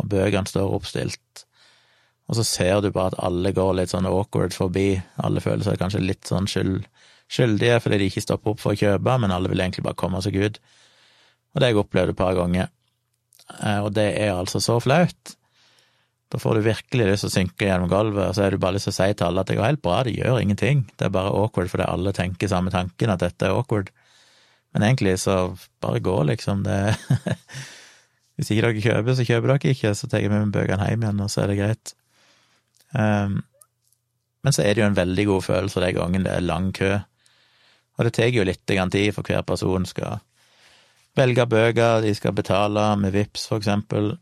og 0.00 0.08
bøkene 0.10 0.48
står 0.48 0.72
oppstilt. 0.78 1.44
Og 2.30 2.38
så 2.38 2.46
ser 2.46 2.80
du 2.80 2.88
bare 2.94 3.12
at 3.12 3.20
alle 3.26 3.52
går 3.52 3.74
litt 3.76 3.92
sånn 3.92 4.08
awkward 4.08 4.56
forbi, 4.56 4.94
alle 5.20 5.42
føler 5.44 5.66
seg 5.66 5.80
kanskje 5.82 6.00
litt 6.02 6.30
sånn 6.30 6.48
skyld, 6.48 6.86
skyldige 7.30 7.82
fordi 7.84 7.98
de 8.00 8.06
ikke 8.10 8.22
stopper 8.24 8.54
opp 8.54 8.62
for 8.62 8.72
å 8.72 8.80
kjøpe, 8.80 9.18
men 9.20 9.34
alle 9.34 9.50
vil 9.50 9.60
egentlig 9.60 9.84
bare 9.84 9.98
komme 9.98 10.22
seg 10.24 10.38
ut. 10.40 10.56
Og 11.52 11.60
det 11.60 11.68
har 11.68 11.74
jeg 11.74 11.82
opplevd 11.82 12.14
et 12.14 12.20
par 12.22 12.38
ganger, 12.38 12.72
eh, 13.58 13.80
og 13.82 13.92
det 13.98 14.08
er 14.14 14.32
altså 14.38 14.62
så 14.62 14.78
flaut. 14.80 15.36
Da 16.30 16.38
får 16.38 16.56
du 16.56 16.66
virkelig 16.68 17.06
lyst 17.08 17.24
til 17.24 17.30
å 17.30 17.34
synke 17.34 17.66
gjennom 17.66 17.90
gulvet, 17.90 18.28
og 18.28 18.36
så 18.36 18.44
har 18.44 18.54
du 18.54 18.62
bare 18.62 18.76
lyst 18.76 18.86
til 18.86 18.94
å 18.94 18.98
si 19.00 19.08
til 19.18 19.26
alle 19.26 19.42
at 19.42 19.50
det 19.50 19.56
går 19.58 19.66
helt 19.66 19.82
bra, 19.82 19.96
det 20.06 20.14
gjør 20.14 20.38
ingenting. 20.38 20.84
Det 20.94 21.08
er 21.08 21.14
bare 21.16 21.32
awkward 21.34 21.72
fordi 21.72 21.88
alle 21.90 22.14
tenker 22.14 22.50
samme 22.52 22.70
tanken, 22.70 23.10
at 23.10 23.24
dette 23.24 23.48
er 23.48 23.56
awkward. 23.56 23.90
Men 24.70 24.86
egentlig 24.86 25.16
så 25.24 25.56
bare 25.82 26.02
gå, 26.06 26.16
liksom. 26.30 26.62
Det 26.66 26.78
Hvis 28.38 28.52
ikke 28.54 28.68
dere 28.68 28.84
kjøper, 28.84 29.16
så 29.18 29.26
kjøper 29.26 29.50
dere 29.50 29.74
ikke, 29.74 29.94
så 29.98 30.08
tar 30.08 30.22
jeg 30.22 30.30
med 30.32 30.46
meg 30.46 30.54
bøkene 30.54 30.86
hjem 30.88 31.02
igjen, 31.04 31.24
og 31.24 31.32
så 31.32 31.42
er 31.42 31.50
det 31.50 31.58
greit. 31.58 31.94
Um, 32.94 33.40
men 34.40 34.54
så 34.56 34.62
er 34.64 34.72
det 34.74 34.80
jo 34.80 34.88
en 34.88 34.96
veldig 34.96 35.26
god 35.28 35.44
følelse 35.44 35.82
den 35.84 35.98
gangen 35.98 36.24
det 36.24 36.32
er 36.32 36.46
lang 36.46 36.70
kø. 36.72 36.94
Og 37.98 38.06
det 38.06 38.14
tar 38.16 38.30
jo 38.32 38.46
litt 38.46 38.62
tid, 38.64 39.10
for 39.12 39.26
hver 39.26 39.42
person 39.44 39.84
skal 39.84 40.22
velge 41.18 41.44
bøker, 41.46 42.00
de 42.00 42.14
skal 42.14 42.32
betale 42.32 42.86
med 42.96 43.12
VIPS 43.12 43.48
for 43.50 43.60
eksempel. 43.60 44.14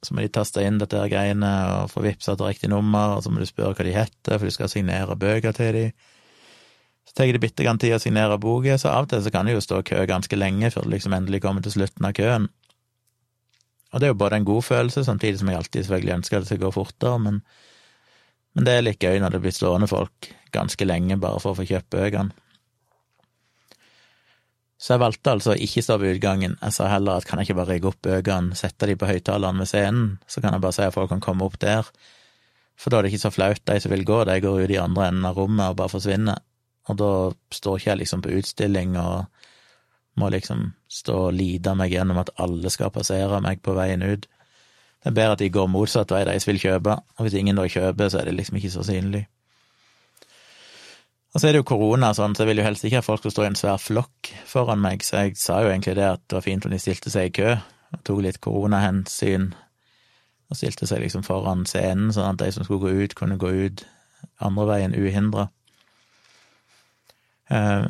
Så 0.00 0.14
må 0.16 0.24
de 0.24 0.30
taste 0.32 0.62
inn 0.64 0.78
dette 0.80 0.96
her 0.96 1.10
greiene 1.12 1.50
og 1.74 1.90
få 1.92 2.02
vippsa 2.04 2.32
til 2.32 2.48
riktig 2.48 2.70
nummer, 2.72 3.16
og 3.16 3.24
så 3.24 3.32
må 3.32 3.42
du 3.42 3.48
spørre 3.48 3.74
hva 3.76 3.84
de 3.84 3.92
heter, 3.92 4.38
for 4.38 4.48
du 4.48 4.54
skal 4.54 4.70
signere 4.72 5.18
bøker 5.20 5.52
til 5.56 5.76
dem. 5.76 6.08
Så 7.08 7.16
tar 7.18 7.32
det 7.34 7.42
bitte 7.42 7.66
grann 7.66 7.80
tid 7.80 7.96
å 7.96 8.00
signere 8.00 8.38
boka, 8.40 8.76
så 8.78 8.92
av 8.92 9.08
og 9.08 9.10
til 9.10 9.22
så 9.24 9.32
kan 9.34 9.48
det 9.48 9.56
jo 9.56 9.64
stå 9.64 9.82
kø 9.82 10.04
ganske 10.06 10.36
lenge 10.38 10.70
før 10.70 10.86
du 10.86 10.92
liksom 10.94 11.16
endelig 11.16 11.42
kommer 11.42 11.64
til 11.64 11.74
slutten 11.74 12.06
av 12.06 12.14
køen. 12.16 12.46
Og 13.90 13.98
det 13.98 14.06
er 14.06 14.12
jo 14.12 14.20
både 14.20 14.38
en 14.38 14.46
god 14.46 14.62
følelse, 14.62 15.04
samtidig 15.04 15.40
som 15.40 15.50
jeg 15.50 15.58
alltid 15.58 15.82
selvfølgelig 15.84 16.14
ønsker 16.20 16.36
at 16.36 16.44
det 16.44 16.52
skal 16.52 16.62
gå 16.62 16.70
fortere, 16.76 17.18
men, 17.24 17.40
men 18.54 18.68
det 18.68 18.76
er 18.76 18.86
litt 18.86 19.02
gøy 19.02 19.18
når 19.18 19.34
det 19.34 19.42
blir 19.42 19.56
stående 19.56 19.90
folk 19.90 20.30
ganske 20.54 20.86
lenge 20.86 21.18
bare 21.20 21.42
for 21.42 21.52
å 21.52 21.58
få 21.58 21.66
kjøpt 21.66 21.90
bøkene. 21.96 22.36
Så 24.90 24.96
jeg 24.96 25.04
valgte 25.04 25.30
altså 25.30 25.52
å 25.52 25.60
ikke 25.62 25.84
stå 25.86 25.96
ved 26.02 26.16
utgangen. 26.16 26.56
Jeg 26.58 26.74
sa 26.74 26.88
heller 26.90 27.20
at 27.20 27.26
kan 27.28 27.38
jeg 27.38 27.46
ikke 27.46 27.60
bare 27.60 27.70
rigge 27.76 27.86
opp 27.92 28.00
bøkene, 28.02 28.56
sette 28.58 28.88
de 28.90 28.96
på 28.98 29.06
høyttaleren 29.06 29.62
ved 29.62 29.68
scenen, 29.70 30.08
så 30.26 30.42
kan 30.42 30.56
jeg 30.56 30.64
bare 30.64 30.74
si 30.74 30.82
at 30.82 30.96
folk 30.96 31.12
kan 31.12 31.22
komme 31.22 31.46
opp 31.46 31.60
der. 31.62 31.86
For 32.74 32.90
da 32.90 32.98
er 32.98 33.06
det 33.06 33.12
ikke 33.12 33.20
så 33.22 33.30
flaut, 33.30 33.62
de 33.70 33.76
som 33.78 33.94
vil 33.94 34.02
gå, 34.08 34.18
de 34.26 34.36
går 34.42 34.64
ut 34.64 34.74
i 34.74 34.80
andre 34.82 35.06
enden 35.12 35.28
av 35.30 35.38
rommet 35.38 35.70
og 35.70 35.78
bare 35.78 35.92
forsvinner. 35.92 36.42
Og 36.90 36.98
da 36.98 37.12
står 37.54 37.78
ikke 37.78 37.90
jeg 37.92 38.00
liksom 38.00 38.26
på 38.26 38.34
utstilling 38.40 38.98
og 38.98 39.46
må 40.18 40.32
liksom 40.34 40.72
stå 40.90 41.20
og 41.28 41.38
lide 41.38 41.78
meg 41.78 41.94
gjennom 41.94 42.18
at 42.24 42.34
alle 42.42 42.74
skal 42.74 42.90
passere 42.90 43.38
meg 43.46 43.62
på 43.62 43.78
veien 43.78 44.02
ut. 44.02 44.26
Det 44.26 45.12
er 45.12 45.18
bedre 45.20 45.38
at 45.38 45.44
de 45.46 45.52
går 45.54 45.70
motsatt 45.70 46.10
vei, 46.10 46.24
de 46.26 46.34
som 46.42 46.50
vil 46.50 46.64
kjøpe, 46.66 46.98
og 46.98 47.28
hvis 47.28 47.38
ingen 47.38 47.62
da 47.62 47.70
kjøper, 47.70 48.10
så 48.10 48.24
er 48.24 48.26
det 48.26 48.40
liksom 48.40 48.58
ikke 48.58 48.74
så 48.74 48.90
synlig. 48.90 49.28
Og 51.30 51.38
så 51.38 51.46
er 51.46 51.54
det 51.54 51.60
jo 51.60 51.68
korona 51.70 52.10
sånn, 52.16 52.34
så 52.34 52.42
jeg 52.42 52.50
vil 52.50 52.60
jo 52.60 52.66
helst 52.66 52.84
ikke 52.86 53.00
at 53.00 53.06
folk 53.06 53.22
skal 53.22 53.34
stå 53.34 53.44
i 53.44 53.48
en 53.52 53.58
svær 53.58 53.78
flokk 53.78 54.32
foran 54.50 54.82
meg, 54.82 55.04
så 55.06 55.24
jeg 55.24 55.38
sa 55.38 55.60
jo 55.62 55.70
egentlig 55.70 55.94
det 56.00 56.08
at 56.08 56.22
det 56.26 56.38
var 56.40 56.46
fint 56.46 56.66
om 56.66 56.74
de 56.74 56.80
stilte 56.82 57.12
seg 57.12 57.30
i 57.30 57.34
kø, 57.38 57.54
og 57.94 58.02
tok 58.06 58.22
litt 58.26 58.40
koronahensyn, 58.42 59.52
og 60.50 60.58
stilte 60.58 60.88
seg 60.90 61.04
liksom 61.04 61.22
foran 61.26 61.62
scenen, 61.70 62.10
sånn 62.14 62.32
at 62.32 62.42
de 62.42 62.50
som 62.56 62.66
skulle 62.66 62.82
gå 62.82 63.06
ut, 63.06 63.16
kunne 63.18 63.38
gå 63.38 63.52
ut 63.68 63.86
andre 64.42 64.66
veien 64.72 64.98
uhindra. 64.98 65.46
Uh, 67.50 67.86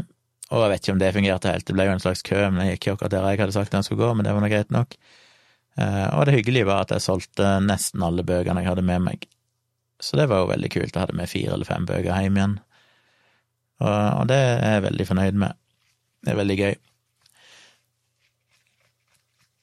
og 0.50 0.64
jeg 0.64 0.70
vet 0.72 0.84
ikke 0.84 0.94
om 0.96 1.00
det 1.00 1.12
fungerte 1.16 1.52
helt, 1.54 1.68
det 1.68 1.76
ble 1.76 1.88
jo 1.88 1.96
en 1.96 2.04
slags 2.04 2.24
kø, 2.26 2.44
men 2.52 2.66
jeg 2.66 2.76
gikk 2.76 2.90
jo 2.90 2.98
akkurat 2.98 3.16
der 3.16 3.28
jeg 3.30 3.44
hadde 3.46 3.56
sagt 3.56 3.72
den 3.72 3.86
skulle 3.86 4.04
gå, 4.04 4.14
men 4.18 4.26
det 4.26 4.36
var 4.36 4.44
nå 4.44 4.52
greit 4.52 4.72
nok. 4.74 4.96
Uh, 5.80 6.08
og 6.12 6.26
det 6.28 6.36
hyggelige 6.36 6.68
var 6.68 6.84
at 6.84 6.92
jeg 6.92 7.08
solgte 7.08 7.56
nesten 7.64 8.04
alle 8.04 8.26
bøkene 8.26 8.60
jeg 8.60 8.74
hadde 8.74 8.84
med 8.84 9.06
meg, 9.08 9.30
så 10.00 10.20
det 10.20 10.28
var 10.28 10.42
jo 10.42 10.52
veldig 10.52 10.72
kult, 10.76 10.92
jeg 10.92 11.00
hadde 11.00 11.16
med 11.16 11.30
fire 11.30 11.56
eller 11.56 11.68
fem 11.68 11.88
bøker 11.88 12.12
hjem 12.12 12.36
igjen. 12.36 12.60
Og, 13.80 14.22
det 14.28 14.36
er 14.36 14.76
jeg 14.76 14.86
veldig 14.86 15.06
fornøyd 15.08 15.42
med. 15.42 15.58
Det 16.20 16.32
er 16.32 16.40
veldig 16.40 16.56
gøy. 16.58 16.74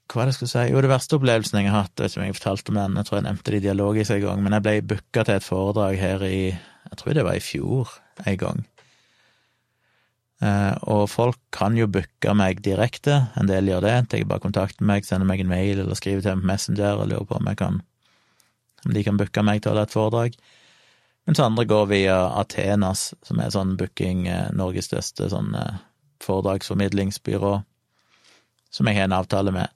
Hva 0.07 0.21
var 0.21 0.29
det 0.29 0.31
jeg 0.31 0.37
skulle 0.37 0.53
si? 0.53 0.63
Jo, 0.71 0.81
det 0.81 0.89
verste 0.89 1.17
opplevelsen 1.17 1.59
jeg 1.59 1.69
har 1.69 1.83
hatt, 1.83 1.99
vet 1.99 2.13
ikke 2.13 2.21
om 2.21 2.25
jeg 2.29 2.37
fortalte 2.37 2.71
om 2.71 2.79
den, 2.79 2.95
jeg 2.97 3.09
tror 3.09 3.17
jeg 3.17 3.25
nevnte 3.27 3.51
det 3.51 3.59
i 3.59 3.65
dialogisk 3.65 4.13
en 4.15 4.23
gang, 4.23 4.41
men 4.45 4.55
jeg 4.55 4.63
ble 4.63 4.75
booka 4.93 5.25
til 5.27 5.35
et 5.35 5.45
foredrag 5.45 5.99
her 5.99 6.23
i 6.25 6.39
Jeg 6.47 6.99
tror 7.01 7.17
det 7.17 7.25
var 7.27 7.35
i 7.35 7.43
fjor 7.43 7.91
en 8.23 8.37
gang. 8.39 8.61
Eh, 10.37 10.75
og 10.87 11.09
folk 11.11 11.39
kan 11.51 11.75
jo 11.75 11.89
booke 11.91 12.33
meg 12.39 12.61
direkte, 12.63 13.19
en 13.35 13.49
del 13.49 13.67
gjør 13.67 13.83
det. 13.83 13.95
Jeg 14.15 14.29
bare 14.29 14.45
kontakter 14.45 14.87
meg, 14.87 15.03
sender 15.05 15.27
meg 15.27 15.43
en 15.43 15.51
mail 15.51 15.81
eller 15.81 15.99
skriver 15.99 16.23
til 16.23 16.37
meg 16.37 16.45
på 16.45 16.51
Messenger 16.53 17.01
og 17.01 17.11
lurer 17.11 17.27
på 17.27 17.41
om 17.41 17.51
jeg 17.51 17.59
kan 17.59 17.81
om 18.85 18.93
de 18.93 19.03
kan 19.03 19.17
booke 19.19 19.43
meg 19.43 19.59
til 19.59 19.71
å 19.71 19.73
holde 19.73 19.87
et 19.87 19.95
foredrag 19.97 20.39
mens 21.27 21.39
andre 21.43 21.65
går 21.65 21.85
via 21.85 22.17
Athenas, 22.39 23.11
som 23.27 23.39
er 23.43 23.51
sånn 23.51 23.75
booking, 23.79 24.27
eh, 24.31 24.47
Norges 24.55 24.87
største 24.87 25.27
sånn 25.27 25.51
eh, 25.59 25.81
foredragsformidlingsbyrå, 26.23 27.51
som 28.71 28.87
jeg 28.87 28.95
har 28.95 29.09
en 29.09 29.17
avtale 29.17 29.51
med. 29.51 29.73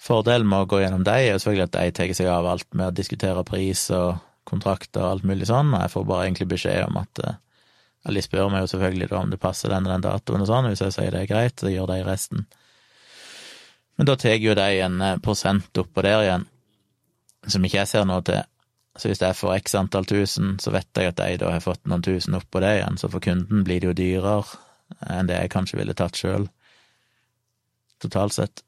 Fordelen 0.00 0.48
med 0.48 0.66
å 0.66 0.68
gå 0.68 0.82
gjennom 0.82 1.04
dem 1.04 1.16
er 1.16 1.32
jo 1.32 1.38
selvfølgelig 1.40 1.68
at 1.68 1.78
de 1.78 1.94
tar 1.96 2.12
seg 2.16 2.28
av 2.32 2.48
alt 2.52 2.68
med 2.74 2.90
å 2.90 2.96
diskutere 2.96 3.44
pris 3.48 3.86
og 3.96 4.20
kontrakter 4.48 5.00
og 5.00 5.14
alt 5.14 5.26
mulig 5.32 5.48
sånn, 5.48 5.72
og 5.72 5.80
jeg 5.80 5.94
får 5.94 6.06
bare 6.12 6.28
egentlig 6.28 6.50
beskjed 6.52 6.84
om 6.90 7.00
at 7.00 7.24
eh, 7.24 7.40
Eller 8.04 8.16
de 8.16 8.24
spør 8.24 8.46
meg 8.48 8.62
jo 8.62 8.68
selvfølgelig 8.72 9.10
om 9.12 9.32
det 9.32 9.40
passer 9.40 9.68
den 9.68 9.84
og 9.84 9.92
den 9.92 10.04
datoen 10.06 10.40
og 10.40 10.48
sånn, 10.48 10.70
hvis 10.70 10.80
jeg 10.80 10.92
sier 10.94 11.10
det 11.12 11.20
er 11.20 11.28
greit, 11.28 11.60
så 11.60 11.68
gjør 11.68 11.90
de 11.90 11.98
resten. 12.04 12.46
Men 13.96 14.08
da 14.08 14.14
tar 14.16 14.40
jo 14.40 14.54
de 14.56 14.70
en 14.80 15.02
prosent 15.20 15.76
oppå 15.82 16.00
der 16.04 16.22
igjen, 16.24 16.46
som 17.44 17.64
ikke 17.64 17.82
jeg 17.82 17.90
ser 17.90 18.08
noe 18.08 18.24
til. 18.24 18.40
Så 19.00 19.08
hvis 19.08 19.22
jeg 19.22 19.36
får 19.36 19.54
x 19.62 19.74
antall 19.78 20.04
tusen, 20.04 20.58
så 20.60 20.72
vet 20.74 20.88
jeg 20.98 21.08
at 21.08 21.20
jeg 21.24 21.40
da 21.40 21.54
har 21.54 21.62
fått 21.64 21.86
noen 21.88 22.04
tusen 22.04 22.36
oppå 22.36 22.60
det 22.60 22.74
igjen, 22.76 22.98
så 23.00 23.08
for 23.08 23.24
kunden 23.24 23.62
blir 23.64 23.80
det 23.80 23.88
jo 23.88 23.96
dyrere 23.96 24.42
enn 25.08 25.30
det 25.30 25.38
jeg 25.38 25.52
kanskje 25.54 25.78
ville 25.80 25.94
tatt 25.96 26.18
sjøl, 26.18 26.48
totalt 28.02 28.36
sett. 28.36 28.60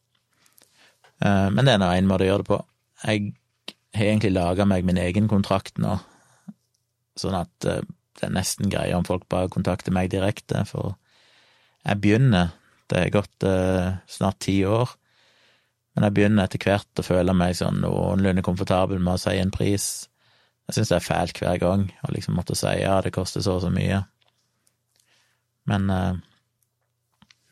Eh, 1.21 1.49
men 1.53 1.67
det 1.67 1.75
er 1.77 1.85
én 1.85 2.09
måte 2.09 2.25
å 2.25 2.31
gjøre 2.31 2.45
det 2.45 2.49
på. 2.49 2.61
Jeg 3.03 3.35
har 3.99 4.09
egentlig 4.09 4.33
laga 4.33 4.65
meg 4.69 4.87
min 4.89 5.01
egen 5.03 5.29
kontrakt 5.29 5.77
nå, 5.83 5.99
sånn 7.21 7.37
at 7.43 7.69
eh, 7.69 7.83
det 8.17 8.29
er 8.29 8.33
nesten 8.33 8.73
greier 8.73 8.97
om 8.97 9.05
folk 9.05 9.27
bare 9.33 9.53
kontakter 9.53 9.93
meg 9.93 10.13
direkte, 10.15 10.65
for 10.69 10.95
jeg 11.83 12.01
begynner, 12.01 12.55
det 12.89 13.01
er 13.03 13.13
gått 13.13 13.49
eh, 13.49 13.99
snart 14.09 14.41
ti 14.47 14.63
år, 14.65 14.95
men 15.93 16.07
jeg 16.07 16.17
begynner 16.17 16.49
etter 16.49 16.63
hvert 16.63 17.03
å 17.03 17.05
føle 17.05 17.37
meg 17.37 17.59
sånn 17.59 17.83
noenlunde 17.85 18.45
komfortabel 18.47 19.03
med 19.03 19.19
å 19.19 19.21
si 19.21 19.37
en 19.37 19.53
pris 19.53 19.91
jeg 20.73 20.79
syns 20.79 20.89
det 20.89 20.97
er 20.97 21.05
fælt 21.05 21.39
hver 21.43 21.59
gang 21.61 21.83
å 22.01 22.13
liksom 22.15 22.39
måtte 22.39 22.57
si 22.57 22.71
ja, 22.81 22.95
det 23.05 23.13
koster 23.13 23.45
så 23.45 23.59
og 23.59 23.65
så 23.67 23.69
mye. 23.73 23.99
Men 25.69 25.91
eh, 25.93 26.15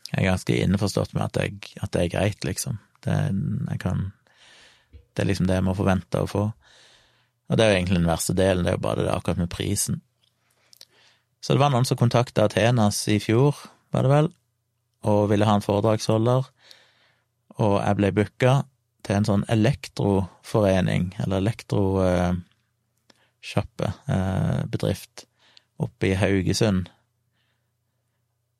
jeg 0.09 0.23
er 0.23 0.31
ganske 0.31 0.55
innforstått 0.63 1.13
med 1.13 1.27
at, 1.27 1.37
jeg, 1.37 1.59
at, 1.77 1.91
det 1.93 2.01
er 2.01 2.09
greit, 2.15 2.47
liksom. 2.47 2.79
Det, 3.05 3.13
kan, 3.83 4.09
det 4.89 5.21
er 5.21 5.29
liksom 5.29 5.45
det 5.51 5.59
jeg 5.59 5.67
må 5.69 5.77
forvente 5.77 6.23
å 6.23 6.31
få. 6.31 6.47
Og 7.51 7.59
det 7.59 7.63
er 7.63 7.71
jo 7.71 7.77
egentlig 7.77 8.01
den 8.01 8.09
verste 8.09 8.33
delen, 8.33 8.65
det 8.65 8.73
er 8.73 8.79
jo 8.79 8.85
bare 8.89 9.05
det 9.05 9.13
akkurat 9.13 9.43
med 9.43 9.53
prisen. 9.53 10.01
Så 11.45 11.53
det 11.53 11.61
var 11.61 11.71
noen 11.73 11.85
som 11.85 11.99
kontakta 12.01 12.49
Athenas 12.49 13.05
i 13.05 13.21
fjor, 13.21 13.57
var 13.93 14.07
det 14.07 14.15
vel, 14.15 14.33
og 15.05 15.27
ville 15.29 15.45
ha 15.45 15.59
en 15.59 15.65
foredragsholder, 15.65 16.49
og 17.61 17.73
jeg 17.77 17.97
ble 18.01 18.15
booka 18.17 18.61
til 19.05 19.19
en 19.19 19.29
sånn 19.29 19.49
elektroforening, 19.53 21.11
eller 21.21 21.45
elektro... 21.45 21.83
Eh, 22.07 22.31
sjappe, 23.41 23.93
eh, 24.07 24.63
bedrift, 24.71 25.25
oppe 25.81 26.11
i 26.11 26.17
Haugesund, 26.17 26.89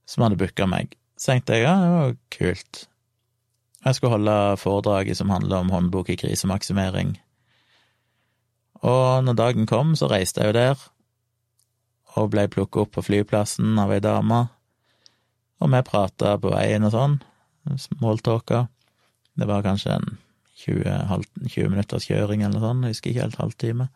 som 0.10 0.26
hadde 0.26 0.40
booka 0.42 0.68
meg. 0.68 0.96
Så 1.18 1.32
tenkte 1.32 1.58
jeg 1.58 1.68
ja, 1.68 1.76
det 1.78 1.92
var 1.94 2.16
kult. 2.34 2.86
Jeg 3.86 3.98
skulle 3.98 4.16
holde 4.18 4.58
foredraget 4.62 5.18
som 5.18 5.30
handler 5.34 5.62
om 5.64 5.70
håndbok 5.74 6.10
i 6.10 6.18
krisemaksimering. 6.18 7.16
Og 8.82 9.24
når 9.26 9.38
dagen 9.38 9.70
kom, 9.70 9.96
så 9.98 10.10
reiste 10.10 10.42
jeg 10.42 10.52
jo 10.52 10.58
der, 10.58 10.84
og 12.18 12.32
ble 12.34 12.48
plukket 12.52 12.82
opp 12.84 12.96
på 12.98 13.06
flyplassen 13.06 13.78
av 13.80 13.94
ei 13.94 14.02
dame. 14.04 14.44
Og 15.62 15.70
vi 15.70 15.82
prata 15.86 16.36
på 16.42 16.52
veien 16.54 16.86
og 16.86 16.94
sånn, 16.96 17.20
smalltalka. 17.78 18.66
Det 19.38 19.48
var 19.48 19.66
kanskje 19.66 19.96
en 20.00 20.08
20, 20.62 21.22
20 21.48 21.70
minutters 21.70 22.10
kjøring 22.10 22.44
eller 22.46 22.62
sånt, 22.62 22.86
jeg 22.86 22.96
husker 22.96 23.14
ikke 23.14 23.26
helt 23.26 23.42
halvtime. 23.42 23.88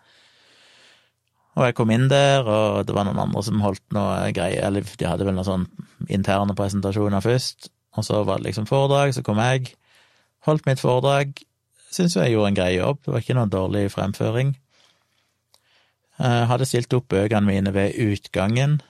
Og 1.55 1.63
jeg 1.63 1.75
kom 1.77 1.91
inn 1.95 2.09
der, 2.11 2.43
og 2.43 2.83
det 2.87 2.95
var 2.95 3.07
noen 3.07 3.21
andre 3.21 3.41
som 3.47 3.61
holdt 3.63 3.83
noe 3.95 4.27
greier, 4.35 4.65
eller 4.67 4.83
de 4.83 5.07
hadde 5.07 5.27
vel 5.27 5.37
noen 5.37 5.47
sånn 5.47 5.65
interne 6.11 6.55
presentasjoner 6.57 7.23
først, 7.23 7.69
og 7.95 8.03
så 8.03 8.23
var 8.27 8.41
det 8.41 8.49
liksom 8.49 8.67
foredrag, 8.67 9.13
så 9.15 9.23
kom 9.23 9.39
jeg, 9.39 9.71
holdt 10.47 10.67
mitt 10.67 10.83
foredrag, 10.83 11.31
syns 11.95 12.17
jo 12.17 12.25
jeg 12.25 12.35
gjorde 12.35 12.51
en 12.51 12.57
grei 12.59 12.73
jobb, 12.75 12.99
det 13.05 13.13
var 13.13 13.23
ikke 13.23 13.37
noen 13.39 13.53
dårlig 13.53 13.85
fremføring. 13.93 14.51
Jeg 16.19 16.49
hadde 16.51 16.67
stilt 16.67 16.93
opp 16.95 17.07
bøkene 17.11 17.47
mine 17.47 17.71
ved 17.75 17.95
utgangen, 18.03 18.81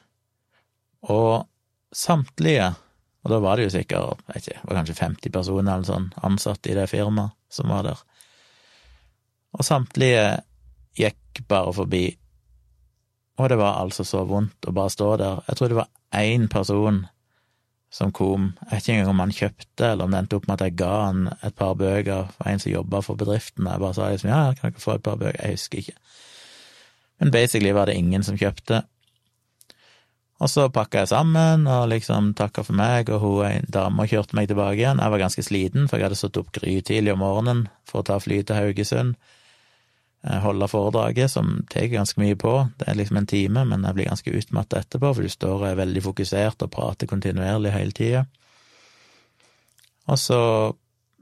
og 1.05 1.45
samtlige, 1.93 2.73
og 3.21 3.29
da 3.29 3.41
var 3.45 3.61
det 3.61 3.69
jo 3.69 3.75
sikkert, 3.77 4.25
jeg 4.33 4.41
ikke, 4.41 4.59
var 4.65 4.81
kanskje 4.81 4.99
50 5.03 5.37
personer 5.37 5.77
eller 5.77 5.89
sånn 5.93 6.11
ansatte 6.25 6.73
i 6.73 6.77
det 6.77 6.89
firmaet 6.89 7.37
som 7.53 7.69
var 7.69 7.85
der, 7.85 8.05
og 9.53 9.63
samtlige 9.63 10.25
gikk 10.97 11.45
bare 11.47 11.71
forbi 11.77 12.07
og 13.35 13.49
det 13.51 13.57
var 13.59 13.81
altså 13.81 14.05
så 14.07 14.23
vondt 14.27 14.67
å 14.67 14.73
bare 14.75 14.93
stå 14.93 15.09
der. 15.19 15.43
Jeg 15.49 15.59
tror 15.59 15.71
det 15.71 15.79
var 15.81 15.91
én 16.15 16.47
person 16.51 17.03
som 17.91 18.11
kom. 18.15 18.53
Jeg 18.61 18.71
vet 18.71 18.87
ikke 18.87 18.95
engang 18.95 19.11
om 19.13 19.21
han 19.23 19.35
kjøpte, 19.35 19.89
eller 19.89 20.05
om 20.05 20.11
det 20.13 20.21
endte 20.21 20.39
opp 20.39 20.47
med 20.47 20.55
at 20.57 20.65
jeg 20.65 20.77
ga 20.79 20.93
han 21.05 21.27
et 21.35 21.55
par 21.55 21.75
bøker 21.79 22.31
for 22.35 22.49
en 22.51 22.63
som 22.63 22.71
jobba 22.71 23.01
for 23.05 23.19
bedriften. 23.19 23.67
Jeg 23.67 23.83
bare 23.83 23.95
sa 23.97 24.09
liksom 24.11 24.31
ja, 24.31 24.41
kan 24.57 24.71
dere 24.71 24.83
få 24.83 24.97
et 24.97 25.05
par 25.05 25.19
bøker? 25.21 25.39
Jeg 25.41 25.59
husker 25.59 25.83
ikke. 25.83 25.97
Men 27.19 27.31
basically 27.31 27.71
var 27.75 27.87
det 27.87 27.95
ingen 27.99 28.23
som 28.27 28.39
kjøpte. 28.39 28.81
Og 30.43 30.51
så 30.51 30.67
pakka 30.67 31.05
jeg 31.05 31.13
sammen 31.13 31.63
og 31.71 31.87
liksom 31.93 32.33
takka 32.35 32.65
for 32.67 32.75
meg, 32.75 33.09
og 33.15 33.23
hun 33.23 33.45
en 33.47 33.69
dame 33.71 34.07
kjørte 34.11 34.35
meg 34.35 34.49
tilbake 34.51 34.81
igjen. 34.81 34.99
Jeg 34.99 35.13
var 35.13 35.23
ganske 35.23 35.45
sliten, 35.47 35.87
for 35.87 35.99
jeg 35.99 36.09
hadde 36.09 36.19
stått 36.19 36.39
opp 36.41 36.51
grytidlig 36.55 37.13
om 37.13 37.23
morgenen 37.23 37.67
for 37.87 38.01
å 38.01 38.07
ta 38.09 38.19
fly 38.19 38.41
til 38.43 38.59
Haugesund. 38.59 39.15
Eh, 40.25 40.39
holde 40.39 40.67
foredraget, 40.67 41.31
som 41.31 41.65
tar 41.69 41.85
ganske 41.85 42.21
mye 42.21 42.35
på. 42.35 42.69
Det 42.79 42.87
er 42.89 42.97
liksom 42.97 43.17
en 43.17 43.27
time, 43.27 43.65
men 43.65 43.83
jeg 43.85 43.93
blir 43.93 44.07
ganske 44.09 44.31
utmatta 44.33 44.79
etterpå, 44.81 45.11
for 45.13 45.21
du 45.21 45.29
står 45.29 45.59
og 45.59 45.65
er 45.69 45.77
veldig 45.77 46.01
fokusert 46.01 46.63
og 46.65 46.71
prater 46.73 47.09
kontinuerlig 47.09 47.73
hele 47.75 47.93
tida. 47.93 48.23
Og 50.09 50.17
så 50.17 50.39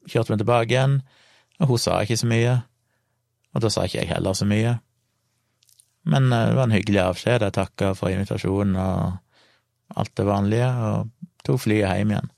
kjørte 0.08 0.32
vi 0.32 0.38
tilbake 0.40 0.72
igjen, 0.72 1.02
og 1.60 1.74
hun 1.74 1.82
sa 1.84 1.98
ikke 2.00 2.18
så 2.22 2.30
mye. 2.32 2.54
Og 3.54 3.66
da 3.66 3.72
sa 3.72 3.84
ikke 3.84 4.00
jeg 4.00 4.12
heller 4.14 4.38
så 4.40 4.48
mye. 4.48 4.78
Men 6.08 6.32
eh, 6.32 6.46
det 6.48 6.56
var 6.56 6.70
en 6.70 6.78
hyggelig 6.78 7.02
avskjed. 7.04 7.44
Jeg 7.44 7.56
takka 7.58 7.92
for 8.00 8.14
invitasjonen 8.14 8.78
og 8.80 10.00
alt 10.00 10.14
det 10.16 10.28
vanlige, 10.30 10.70
og 10.70 11.12
tok 11.44 11.60
flyet 11.66 11.92
hjem 11.92 12.16
igjen. 12.16 12.32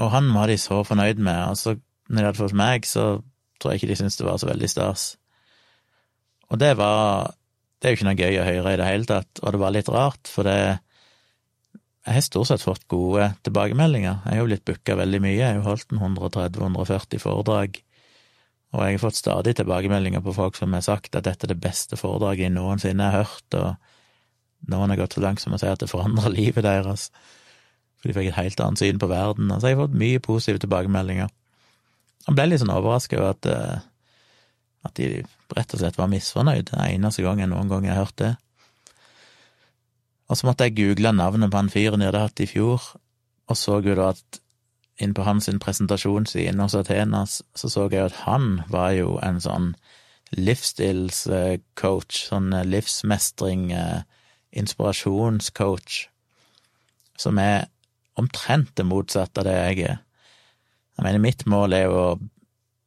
Og 0.03 0.11
han 0.11 0.31
var 0.35 0.51
de 0.51 0.57
så 0.59 0.81
fornøyd 0.83 1.21
med, 1.23 1.41
og 1.51 1.59
så 1.59 1.75
når 2.09 2.19
de 2.19 2.27
hadde 2.27 2.41
fått 2.41 2.57
meg, 2.57 2.87
så 2.87 3.05
tror 3.59 3.73
jeg 3.73 3.81
ikke 3.81 3.91
de 3.93 3.99
syntes 4.01 4.19
det 4.19 4.27
var 4.27 4.39
så 4.41 4.49
veldig 4.49 4.69
stas. 4.69 5.05
Og 6.51 6.59
det 6.61 6.75
var 6.77 7.33
Det 7.81 7.89
er 7.89 7.93
jo 7.93 7.97
ikke 7.99 8.05
noe 8.07 8.17
gøy 8.17 8.37
å 8.39 8.45
høre 8.47 8.71
i 8.73 8.77
det 8.79 8.85
hele 8.87 9.05
tatt, 9.05 9.39
og 9.43 9.51
det 9.51 9.59
var 9.61 9.73
litt 9.75 9.89
rart, 9.93 10.29
for 10.31 10.47
det 10.47 10.79
Jeg 12.05 12.13
har 12.13 12.21
stort 12.21 12.47
sett 12.47 12.61
fått 12.61 12.87
gode 12.87 13.31
tilbakemeldinger. 13.41 14.19
Jeg 14.25 14.31
har 14.31 14.37
jo 14.37 14.45
blitt 14.45 14.65
booka 14.65 14.95
veldig 14.95 15.19
mye, 15.21 15.39
jeg 15.39 15.47
har 15.47 15.55
jo 15.57 15.65
holdt 15.65 15.91
en 15.91 16.01
130-140 16.05 17.17
foredrag, 17.19 17.79
og 18.73 18.83
jeg 18.83 18.93
har 18.93 19.01
fått 19.01 19.17
stadig 19.17 19.55
tilbakemeldinger 19.57 20.21
på 20.21 20.33
folk 20.37 20.55
som 20.55 20.73
har 20.73 20.85
sagt 20.85 21.15
at 21.15 21.25
dette 21.25 21.47
er 21.47 21.53
det 21.53 21.63
beste 21.63 21.97
foredraget 21.97 22.45
jeg 22.45 22.53
noensinne 22.53 23.09
har 23.09 23.25
hørt, 23.25 23.57
og 23.57 24.69
noen 24.69 24.93
har 24.93 25.01
gått 25.01 25.17
så 25.17 25.25
langt 25.25 25.41
som 25.41 25.57
å 25.57 25.59
si 25.61 25.65
at 25.65 25.81
det 25.81 25.89
forandrer 25.89 26.33
livet 26.39 26.65
deres 26.65 27.09
for 27.99 28.09
de 28.09 28.15
fikk 28.17 28.31
et 28.31 28.39
helt 28.39 28.61
annet 28.61 28.81
syn 28.81 29.01
på 29.01 29.09
verden. 29.11 29.51
Altså, 29.51 29.69
jeg 29.69 29.77
har 29.77 29.87
fått 29.87 29.99
mye 30.01 30.21
positive 30.23 30.61
tilbakemeldinger. 30.63 31.31
Han 32.25 32.37
ble 32.37 32.47
litt 32.49 32.61
sånn 32.63 32.73
overraska 32.73 33.19
over 33.19 33.35
at, 33.35 33.49
eh, 33.49 33.83
at 34.85 34.95
de 34.99 35.09
rett 35.55 35.73
og 35.73 35.81
slett 35.81 35.97
var 35.99 36.09
misfornøyd. 36.11 36.71
Den 36.71 36.85
eneste 36.87 37.25
gang 37.25 37.41
jeg 37.41 37.51
noen 37.51 37.69
gang 37.69 37.87
har 37.89 38.03
hørt 38.03 38.17
det. 38.21 38.35
Og 40.29 40.39
så 40.39 40.47
måtte 40.47 40.65
jeg 40.65 40.77
google 40.79 41.13
navnet 41.13 41.51
på 41.53 41.59
han 41.59 41.69
fyren 41.69 42.01
jeg 42.01 42.09
hadde 42.09 42.23
hatt 42.25 42.41
i 42.41 42.49
fjor, 42.49 42.81
og 43.45 43.59
så 43.59 43.77
jo 43.85 43.93
da 43.97 44.09
at 44.15 44.39
inn 45.01 45.13
på 45.13 45.25
hans 45.27 45.49
presentasjonsside 45.61 46.55
hos 46.57 46.75
Athenas, 46.77 47.41
så 47.53 47.69
så 47.69 47.85
jeg 47.91 48.07
at 48.07 48.23
han 48.23 48.63
var 48.71 48.95
jo 48.95 49.19
en 49.21 49.41
sånn 49.43 49.73
livsstilscoach, 50.35 52.25
sånn 52.31 52.49
livsmestring, 52.65 53.71
eh, 53.75 54.01
inspirasjonscoach, 54.55 56.07
som 57.17 57.37
er 57.37 57.67
omtrent 58.19 58.71
det 58.77 58.87
motsatte 58.87 59.41
av 59.41 59.47
det 59.47 59.55
jeg 59.55 59.85
er. 59.91 60.01
Jeg 60.95 61.03
mener, 61.03 61.19
mitt 61.23 61.43
mål 61.49 61.75
er 61.75 61.87
jo 61.89 62.01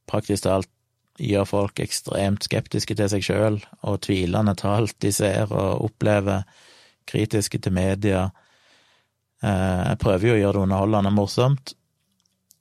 praktisk 0.08 0.46
talt 0.46 0.70
gjøre 1.18 1.48
folk 1.48 1.80
ekstremt 1.82 2.46
skeptiske 2.46 2.94
til 2.98 3.10
seg 3.10 3.24
sjøl 3.26 3.56
og 3.82 4.02
tvilende 4.06 4.54
til 4.58 4.70
alt 4.70 4.96
de 5.02 5.10
ser 5.14 5.50
og 5.50 5.88
opplever, 5.88 6.44
kritiske 7.08 7.58
til 7.64 7.74
media. 7.74 8.28
Eh, 9.42 9.80
jeg 9.90 10.00
prøver 10.02 10.28
jo 10.28 10.36
å 10.36 10.40
gjøre 10.42 10.58
det 10.58 10.64
underholdende 10.68 11.12
og 11.12 11.16
morsomt, 11.16 11.74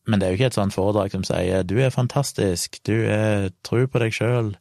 men 0.08 0.19
det 0.19 0.27
er 0.27 0.34
jo 0.34 0.39
ikke 0.39 0.49
et 0.53 0.58
sånt 0.58 0.75
foredrag 0.75 1.12
som 1.12 1.23
sier 1.27 1.63
'du 1.63 1.77
er 1.84 1.91
fantastisk', 1.91 2.80
'du 2.84 3.06
er 3.06 3.51
tru 3.63 3.88
på 3.88 3.99
deg 3.99 4.13
sjøl'. 4.13 4.56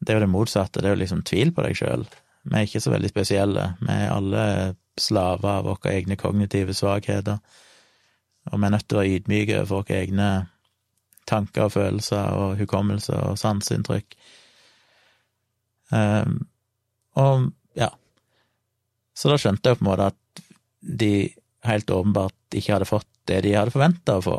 Det 0.00 0.10
er 0.10 0.18
jo 0.18 0.26
det 0.26 0.34
motsatte, 0.34 0.80
det 0.80 0.86
er 0.86 0.96
jo 0.96 1.02
liksom 1.04 1.22
tvil 1.22 1.52
på 1.52 1.62
deg 1.62 1.76
sjøl. 1.76 2.06
Vi 2.44 2.56
er 2.56 2.66
ikke 2.66 2.80
så 2.80 2.90
veldig 2.90 3.08
spesielle, 3.08 3.74
vi 3.80 3.92
er 3.92 4.10
alle 4.10 4.76
slaver 5.02 5.48
av 5.58 5.66
våre 5.68 5.94
egne 5.94 6.16
kognitive 6.20 6.74
svakheter, 6.76 7.38
og 8.48 8.54
vi 8.60 8.66
er 8.66 8.72
nødt 8.72 8.88
til 8.88 8.96
å 8.96 9.02
være 9.02 9.18
ydmyke 9.18 9.58
overfor 9.58 9.82
våre 9.82 9.98
egne 10.02 10.28
tanker 11.28 11.66
og 11.66 11.74
følelser 11.74 12.36
og 12.38 12.56
hukommelse 12.60 13.16
og 13.28 13.36
sanseinntrykk. 13.40 14.16
Um, 15.92 16.38
og 17.20 17.50
ja, 17.76 17.90
så 19.16 19.32
da 19.32 19.38
skjønte 19.40 19.70
jeg 19.70 19.80
på 19.80 19.84
en 19.84 19.90
måte 19.90 20.10
at 20.12 20.42
de 20.80 21.12
helt 21.68 21.90
åpenbart 21.90 22.56
ikke 22.56 22.76
hadde 22.76 22.88
fått 22.88 23.08
det 23.28 23.42
de 23.44 23.56
hadde 23.56 23.74
forventa 23.74 24.18
å 24.18 24.24
få. 24.24 24.36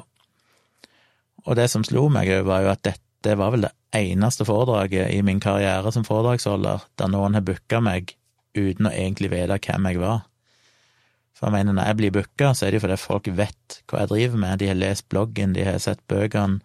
Og 1.46 1.58
det 1.58 1.70
som 1.72 1.86
slo 1.86 2.08
meg, 2.14 2.32
var 2.46 2.64
jo 2.66 2.72
at 2.72 2.84
dette 2.86 3.36
var 3.38 3.54
vel 3.54 3.68
det 3.68 3.74
eneste 3.96 4.46
foredraget 4.48 5.12
i 5.14 5.22
min 5.26 5.42
karriere 5.44 5.92
som 5.94 6.06
foredragsholder 6.08 6.86
der 7.00 7.12
noen 7.12 7.38
har 7.38 7.46
booka 7.46 7.82
meg 7.84 8.16
uten 8.58 8.90
å 8.90 8.94
egentlig 8.94 9.32
vite 9.34 9.60
hvem 9.66 9.90
jeg 9.90 10.02
var. 10.02 10.26
For 11.40 11.48
jeg 11.48 11.56
mener, 11.56 11.76
når 11.78 11.88
jeg 11.88 11.98
blir 12.02 12.12
booka, 12.18 12.52
så 12.52 12.66
er 12.66 12.74
det 12.74 12.82
jo 12.82 12.84
fordi 12.84 13.00
folk 13.00 13.28
vet 13.32 13.80
hva 13.88 14.02
jeg 14.02 14.12
driver 14.12 14.42
med, 14.42 14.60
de 14.60 14.68
har 14.68 14.76
lest 14.76 15.06
bloggen, 15.08 15.54
de 15.56 15.64
har 15.64 15.78
sett 15.80 16.02
bøkene, 16.12 16.60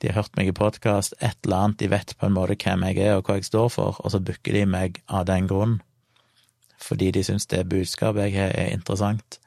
de 0.00 0.08
har 0.08 0.22
hørt 0.22 0.36
meg 0.38 0.48
i 0.48 0.54
podkast, 0.54 1.16
et 1.18 1.34
eller 1.44 1.64
annet, 1.64 1.78
de 1.82 1.88
vet 1.90 2.14
på 2.16 2.28
en 2.28 2.36
måte 2.36 2.54
hvem 2.62 2.86
jeg 2.86 3.00
er 3.02 3.18
og 3.18 3.26
hva 3.26 3.40
jeg 3.40 3.48
står 3.50 3.66
for, 3.74 3.98
og 3.98 4.14
så 4.14 4.22
booker 4.22 4.54
de 4.54 4.62
meg 4.70 5.02
av 5.10 5.26
den 5.26 5.50
grunn, 5.50 5.80
fordi 6.80 7.10
de 7.18 7.24
syns 7.26 7.50
det 7.50 7.66
budskapet 7.68 8.30
jeg 8.30 8.38
har, 8.38 8.54
er 8.54 8.70
interessant. 8.78 9.40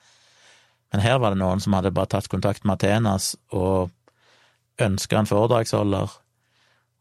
Men 0.92 1.08
her 1.08 1.24
var 1.24 1.34
det 1.34 1.40
noen 1.40 1.64
som 1.64 1.74
hadde 1.80 1.96
bare 1.96 2.12
tatt 2.12 2.28
kontakt 2.30 2.68
med 2.68 2.76
Athenas 2.76 3.32
og 3.56 3.96
ønska 4.84 5.24
en 5.24 5.32
foredragsholder, 5.32 6.20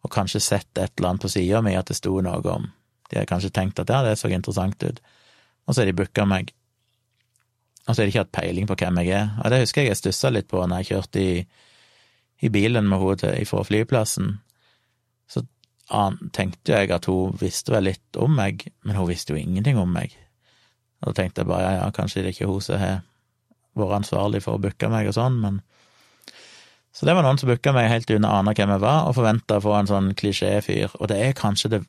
og 0.03 0.15
kanskje 0.15 0.47
sett 0.47 0.79
et 0.79 0.95
eller 0.95 1.11
annet 1.11 1.27
på 1.27 1.35
sida 1.35 1.61
mi 1.67 1.75
at 1.75 1.91
det 1.91 1.99
sto 1.99 2.15
noe 2.23 2.41
om. 2.55 2.71
De 3.11 3.19
har 3.19 3.29
kanskje 3.29 3.51
tenkt 3.51 3.83
at 3.83 3.91
ja, 3.91 4.01
det 4.07 4.15
så 4.23 4.31
interessant 4.31 4.79
ut, 4.87 5.03
og 5.67 5.75
så 5.75 5.83
har 5.83 5.91
de 5.91 5.99
booka 5.99 6.25
meg. 6.25 6.55
Og 7.83 7.95
så 7.95 8.01
har 8.01 8.07
de 8.07 8.13
ikke 8.13 8.23
hatt 8.23 8.37
peiling 8.37 8.69
på 8.71 8.77
hvem 8.79 9.03
jeg 9.03 9.15
er. 9.19 9.31
Og 9.43 9.51
det 9.51 9.63
husker 9.65 9.83
jeg 9.83 9.93
jeg 9.93 9.99
stussa 9.99 10.31
litt 10.31 10.49
på 10.51 10.63
når 10.63 10.83
jeg 10.83 10.91
kjørte 10.93 11.23
i, 11.23 11.33
i 12.47 12.51
bilen 12.55 12.87
med 12.91 13.03
henne 13.03 13.47
fra 13.49 13.63
flyplassen. 13.67 14.37
Så 15.31 15.43
tenkte 16.37 16.77
jeg 16.77 16.93
at 16.95 17.09
hun 17.11 17.35
visste 17.41 17.75
vel 17.75 17.91
litt 17.91 18.21
om 18.23 18.37
meg, 18.39 18.69
men 18.87 18.99
hun 18.99 19.11
visste 19.11 19.35
jo 19.35 19.41
ingenting 19.41 19.81
om 19.83 19.91
meg. 19.91 20.15
Og 21.03 21.11
da 21.11 21.19
tenkte 21.19 21.43
jeg 21.43 21.51
bare 21.51 21.67
ja, 21.67 21.75
ja, 21.81 21.91
kanskje 21.95 22.23
det 22.23 22.31
er 22.31 22.37
ikke 22.37 22.51
hun 22.53 22.63
som 22.63 22.79
har 22.79 23.01
vært 23.75 23.99
ansvarlig 24.03 24.43
for 24.45 24.59
å 24.59 24.63
booke 24.63 24.91
meg 24.93 25.11
og 25.11 25.19
sånn, 25.19 25.41
men 25.43 25.63
Så 26.93 27.07
det 27.09 27.15
var 27.17 27.25
noen 27.25 27.39
som 27.41 27.49
booka 27.49 27.73
meg 27.73 27.89
helt 27.89 28.11
uten 28.11 28.27
å 28.29 28.35
ane 28.37 28.53
hvem 28.53 28.69
jeg 28.69 28.81
var, 28.83 29.07
og 29.09 29.17
forventa 29.17 29.57
å 29.57 29.63
få 29.65 29.73
en 29.79 29.87
sånn 29.89 30.11
klisjéfyr. 30.13 30.93
Og 31.01 31.09
det 31.09 31.19
er 31.25 31.33
kanskje 31.33 31.71
det 31.73 31.85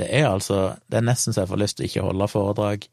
Det 0.00 0.06
er 0.08 0.30
altså 0.30 0.76
Det 0.88 0.96
er 0.96 1.04
nesten 1.04 1.34
så 1.34 1.42
jeg 1.42 1.50
får 1.50 1.60
lyst 1.60 1.76
til 1.76 1.84
å 1.84 1.88
ikke 1.88 2.04
holde 2.08 2.28
foredrag 2.28 2.86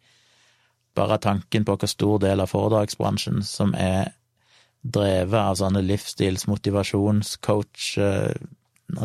bare 0.97 1.19
tanken 1.21 1.65
på 1.65 1.77
hvor 1.77 1.89
stor 1.91 2.21
del 2.23 2.43
av 2.43 2.51
foredragsbransjen 2.51 3.43
som 3.45 3.73
er 3.77 4.13
drevet 4.87 5.39
av 5.39 5.57
sånne 5.59 5.83
livsstils-, 5.85 6.47
motivasjonscoach, 6.49 7.89
eh, 8.01 8.33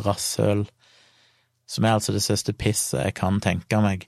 rasshøl, 0.07 0.67
som 1.67 1.85
er 1.85 1.97
altså 1.97 2.15
det 2.15 2.23
største 2.25 2.55
pisset 2.57 3.01
jeg 3.01 3.17
kan 3.19 3.41
tenke 3.43 3.81
meg. 3.83 4.07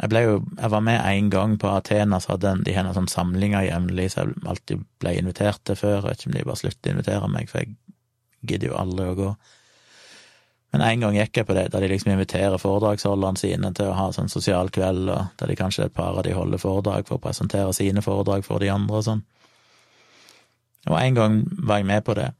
Jeg 0.00 0.10
ble 0.10 0.22
jo, 0.24 0.36
jeg 0.56 0.72
var 0.72 0.82
med 0.82 1.02
én 1.04 1.28
gang 1.30 1.58
på 1.60 1.68
Athena, 1.70 2.18
så 2.18 2.34
hadde 2.34 2.56
de 2.66 2.74
har 2.74 2.88
sånn 2.96 3.10
samlinger 3.10 3.68
jevnlig, 3.68 4.08
så 4.10 4.24
jeg 4.24 4.40
alltid 4.50 4.86
ble 5.02 5.12
invitert 5.20 5.60
til 5.68 5.78
før. 5.78 6.00
Jeg 6.00 6.08
vet 6.08 6.22
ikke 6.22 6.30
om 6.30 6.36
de 6.38 6.46
bare 6.48 6.62
slutter 6.62 6.90
å 6.90 6.96
invitere 6.96 7.28
meg, 7.30 7.50
for 7.50 7.62
jeg 7.62 7.76
gidder 8.48 8.72
jo 8.72 8.78
aldri 8.80 9.10
å 9.10 9.18
gå. 9.20 9.28
Men 10.72 10.84
en 10.86 11.02
gang 11.04 11.16
gikk 11.18 11.36
jeg 11.36 11.46
på 11.48 11.56
det, 11.56 11.66
der 11.72 11.84
de 11.84 11.88
liksom 11.92 12.14
inviterer 12.14 12.60
foredragsholderne 12.60 13.40
sine 13.40 13.72
til 13.76 13.90
å 13.90 13.96
ha 13.98 14.06
sånn 14.16 14.32
sosial 14.32 14.70
kveld, 14.72 15.10
og 15.12 15.34
der 15.40 15.52
de 15.52 15.56
kanskje 15.58 15.84
et 15.84 15.96
par 15.96 16.16
av 16.16 16.24
de 16.24 16.32
holder 16.32 16.62
foredrag 16.62 17.04
for 17.08 17.18
å 17.18 17.24
presentere 17.24 17.74
sine 17.76 18.04
foredrag 18.04 18.46
for 18.46 18.62
de 18.62 18.70
andre 18.72 19.02
og 19.02 19.04
sånn. 19.04 19.20
Og 20.88 20.96
en 20.98 21.18
gang 21.18 21.36
var 21.68 21.82
jeg 21.82 21.88
med 21.92 22.04
på 22.06 22.16
det. 22.18 22.30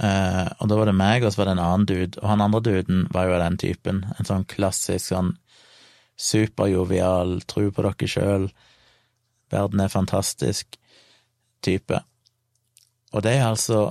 Uh, 0.00 0.46
og 0.62 0.70
da 0.70 0.78
var 0.78 0.88
det 0.88 0.96
meg, 0.96 1.24
og 1.26 1.32
så 1.32 1.42
var 1.42 1.50
det 1.50 1.56
en 1.58 1.64
annen 1.66 1.88
dude, 1.90 2.22
og 2.22 2.28
han 2.30 2.44
andre 2.46 2.62
duden 2.64 3.02
var 3.12 3.26
jo 3.26 3.34
av 3.36 3.42
den 3.42 3.58
typen, 3.60 4.04
en 4.16 4.28
sånn 4.28 4.46
klassisk 4.48 5.10
sånn 5.10 5.34
superjovial, 6.20 7.40
tro 7.50 7.66
på 7.74 7.84
dere 7.84 8.08
sjøl, 8.08 8.46
verden 9.52 9.82
er 9.82 9.92
fantastisk 9.92 10.78
type. 11.66 12.00
Og 13.10 13.26
det 13.26 13.34
er 13.36 13.50
altså 13.50 13.90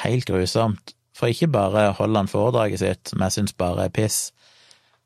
helt 0.00 0.26
grusomt, 0.26 0.96
for 1.16 1.32
ikke 1.32 1.50
bare 1.52 1.90
holder 1.98 2.24
han 2.24 2.30
foredraget 2.30 2.80
sitt, 2.80 3.10
som 3.12 3.24
jeg 3.24 3.36
syns 3.36 3.56
bare 3.58 3.86
er 3.86 3.94
piss, 3.94 4.30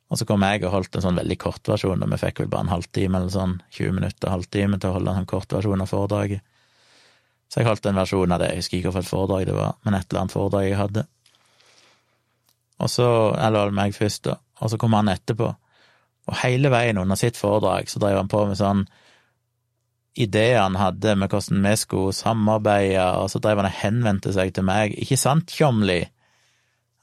og 0.06 0.20
så 0.20 0.26
kom 0.28 0.44
jeg 0.46 0.62
og 0.62 0.70
holdt 0.70 0.96
en 0.96 1.02
sånn 1.02 1.18
veldig 1.18 1.36
kort 1.42 1.66
versjon, 1.66 2.02
og 2.02 2.12
vi 2.12 2.18
fikk 2.20 2.44
vel 2.44 2.50
bare 2.52 2.68
en 2.68 2.74
halvtime 2.76 3.18
eller 3.18 3.32
sånn, 3.34 3.56
20 3.74 3.96
minutter, 3.96 4.30
halvtime 4.30 4.78
til 4.78 4.92
å 4.92 4.98
holde 4.98 5.12
en 5.12 5.20
sånn 5.20 5.32
kort 5.32 5.56
versjon 5.56 5.82
av 5.82 5.90
foredraget. 5.90 6.44
Så 7.50 7.60
jeg 7.60 7.68
holdt 7.68 7.86
en 7.90 7.98
versjon 7.98 8.34
av 8.34 8.42
det, 8.42 8.52
jeg 8.52 8.62
husker 8.62 8.78
ikke 8.78 8.92
hvilket 8.94 9.10
foredrag 9.10 9.48
det 9.48 9.56
var, 9.56 9.74
men 9.86 9.98
et 9.98 10.06
eller 10.06 10.22
annet 10.22 10.34
foredrag 10.34 10.68
jeg 10.68 10.78
hadde. 10.78 11.06
Og 12.82 12.92
så, 12.92 13.08
eller 13.48 13.74
meg 13.74 13.96
først, 13.96 14.28
da, 14.28 14.36
og 14.62 14.70
så 14.70 14.78
kom 14.78 14.94
han 14.94 15.10
etterpå, 15.10 15.50
og 16.26 16.38
hele 16.42 16.70
veien 16.74 16.98
under 17.02 17.18
sitt 17.18 17.38
foredrag 17.38 17.90
så 17.90 18.02
drev 18.02 18.18
han 18.18 18.30
på 18.30 18.44
med 18.46 18.58
sånn 18.58 18.86
ideer 20.16 20.62
han 20.62 20.78
hadde 20.80 21.14
med 21.20 21.30
hvordan 21.32 21.62
vi 21.66 21.74
skulle 21.78 22.16
samarbeide, 22.16 23.04
og 23.20 23.30
så 23.30 23.40
drev 23.42 23.60
han 23.60 23.68
og 23.68 23.80
henvendte 23.82 24.32
seg 24.34 24.54
til 24.56 24.66
meg, 24.66 24.96
ikke 24.96 25.18
sant, 25.20 25.52
Tjomli? 25.52 26.00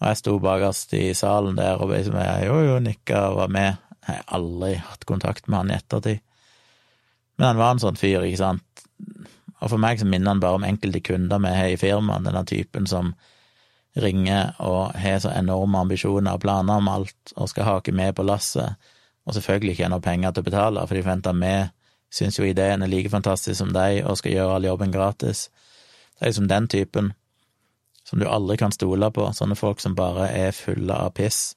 Og 0.02 0.10
jeg 0.10 0.20
sto 0.20 0.36
bakerst 0.44 0.96
i 0.98 1.06
salen 1.16 1.56
der 1.60 1.80
og 1.80 1.94
liksom, 1.94 2.18
jo, 2.44 2.60
jo, 2.68 2.80
nikka 2.84 3.28
og 3.30 3.38
var 3.44 3.52
med. 3.56 3.84
Jeg 4.04 4.18
har 4.18 4.26
aldri 4.36 4.74
hatt 4.84 5.06
kontakt 5.08 5.48
med 5.48 5.62
han 5.62 5.72
i 5.72 5.78
ettertid. 5.78 6.24
Men 7.38 7.54
han 7.54 7.62
var 7.62 7.74
en 7.74 7.84
sånn 7.84 8.00
fyr, 8.00 8.26
ikke 8.26 8.42
sant. 8.42 8.84
Og 9.64 9.70
for 9.72 9.80
meg 9.80 10.02
så 10.02 10.08
minner 10.10 10.34
han 10.34 10.42
bare 10.44 10.60
om 10.60 10.66
enkelte 10.68 11.00
kunder 11.06 11.40
vi 11.46 11.54
har 11.56 11.70
i 11.72 11.80
firmaet, 11.80 12.26
denne 12.28 12.44
typen 12.50 12.90
som 12.90 13.14
ringer 14.04 14.58
og 14.66 14.98
har 14.98 15.22
så 15.22 15.32
enorme 15.38 15.86
ambisjoner 15.86 16.36
og 16.36 16.42
planer 16.44 16.82
om 16.82 16.90
alt 16.90 17.34
og 17.38 17.48
skal 17.52 17.70
hake 17.70 17.94
med 17.96 18.16
på 18.18 18.26
lasset, 18.26 18.76
og 19.24 19.38
selvfølgelig 19.38 19.76
ikke 19.76 19.86
har 19.86 19.94
noe 19.94 20.04
penger 20.04 20.34
til 20.34 20.44
å 20.44 20.50
betale, 20.50 20.84
for 20.88 20.98
de 20.98 21.04
forventer 21.06 21.38
med 21.38 21.72
syns 22.14 22.38
jo 22.38 22.46
ideen 22.46 22.86
er 22.86 22.92
like 22.92 23.10
fantastisk 23.10 23.58
som 23.60 23.74
deg 23.74 24.04
og 24.06 24.20
skal 24.20 24.36
gjøre 24.36 24.58
all 24.58 24.70
jobben 24.70 24.94
gratis. 24.94 25.48
Det 26.14 26.26
er 26.26 26.32
liksom 26.32 26.50
den 26.52 26.70
typen 26.70 27.14
som 28.04 28.20
du 28.20 28.28
aldri 28.30 28.58
kan 28.60 28.74
stole 28.76 29.10
på, 29.16 29.26
sånne 29.34 29.58
folk 29.58 29.82
som 29.82 29.96
bare 29.98 30.28
er 30.30 30.56
fulle 30.56 30.94
av 30.94 31.14
piss. 31.18 31.56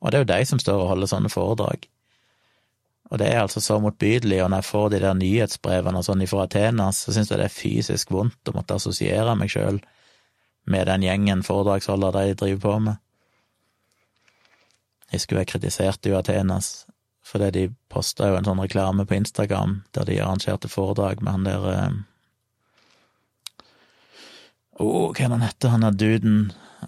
Og 0.00 0.10
det 0.10 0.18
er 0.18 0.24
jo 0.24 0.30
de 0.32 0.44
som 0.48 0.60
står 0.62 0.84
og 0.84 0.92
holder 0.94 1.10
sånne 1.10 1.32
foredrag. 1.32 1.88
Og 3.12 3.18
det 3.20 3.28
er 3.28 3.42
altså 3.42 3.60
så 3.60 3.76
motbydelig, 3.82 4.38
og 4.40 4.50
når 4.50 4.62
jeg 4.62 4.70
får 4.70 4.86
de 4.88 5.00
der 5.02 5.18
nyhetsbrevene 5.18 6.00
og 6.00 6.06
sånn 6.06 6.22
ifra 6.24 6.46
Atenas, 6.46 7.02
så 7.04 7.12
syns 7.12 7.28
jeg 7.28 7.42
det 7.42 7.50
er 7.50 7.52
fysisk 7.52 8.14
vondt 8.14 8.48
å 8.48 8.54
måtte 8.56 8.78
assosiere 8.78 9.34
meg 9.36 9.52
sjøl 9.52 9.82
med 10.72 10.88
den 10.88 11.04
gjengen 11.04 11.42
foredragsholdere 11.44 12.30
de 12.30 12.38
driver 12.40 12.62
på 12.62 12.78
med. 12.86 13.02
Jeg 15.10 15.20
husker 15.20 15.42
jeg 15.42 15.50
kritiserte 15.50 16.08
jo 16.08 16.16
Atenas 16.16 16.70
fordi 17.32 17.50
de 17.50 17.66
posta 17.92 18.28
jo 18.28 18.36
en 18.36 18.44
sånn 18.44 18.60
reklame 18.60 19.06
på 19.08 19.16
Instagram 19.16 19.78
der 19.96 20.08
de 20.08 20.18
arrangerte 20.20 20.68
foredrag 20.68 21.22
med 21.24 21.32
han 21.32 21.46
der 21.48 21.68
eh, 21.72 21.92
Å, 24.72 24.84
oh, 24.84 25.10
hva 25.12 25.26
er 25.26 25.30
han 25.30 25.44
heter, 25.44 25.68
han 25.68 25.84
er 25.84 25.94
duden, 25.94 26.36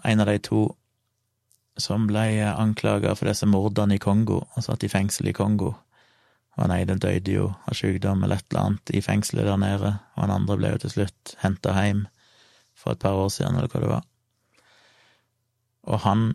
en 0.03 0.21
av 0.23 0.27
de 0.27 0.39
to 0.43 0.61
som 1.77 2.07
ble 2.09 2.41
anklaga 2.49 3.13
for 3.15 3.29
disse 3.29 3.47
mordene 3.47 3.95
i 3.95 4.01
Kongo, 4.01 4.39
og 4.41 4.65
satt 4.65 4.83
i 4.83 4.89
fengsel 4.91 5.29
i 5.29 5.35
Kongo. 5.37 5.69
Og 6.55 6.63
han 6.63 6.73
ene 6.75 6.97
døde 6.99 7.31
jo 7.31 7.45
av 7.69 7.77
sykdom 7.77 8.25
eller 8.25 8.41
et 8.41 8.49
eller 8.49 8.63
annet 8.63 8.93
i 8.95 9.03
fengselet 9.05 9.47
der 9.47 9.61
nede, 9.61 9.93
og 10.15 10.23
han 10.23 10.33
andre 10.33 10.57
ble 10.59 10.73
jo 10.73 10.81
til 10.81 10.95
slutt 10.95 11.35
henta 11.43 11.77
hjem 11.77 12.03
for 12.75 12.95
et 12.95 13.03
par 13.05 13.21
år 13.21 13.31
siden, 13.31 13.59
eller 13.59 13.71
hva 13.71 13.83
det 13.85 13.93
var. 13.93 14.09
Og 15.93 16.03
han 16.09 16.27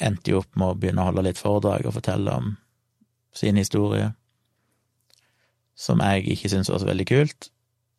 endte 0.00 0.32
jo 0.32 0.40
opp 0.40 0.54
med 0.54 0.70
å 0.70 0.78
begynne 0.78 1.02
å 1.02 1.10
holde 1.10 1.26
litt 1.26 1.42
foredrag 1.42 1.90
og 1.90 1.98
fortelle 1.98 2.38
om 2.38 2.54
sin 3.36 3.56
historie, 3.56 4.12
som 5.78 6.02
jeg 6.04 6.26
ikke 6.34 6.50
syns 6.52 6.70
var 6.70 6.82
så 6.82 6.88
veldig 6.88 7.06
kult, 7.08 7.48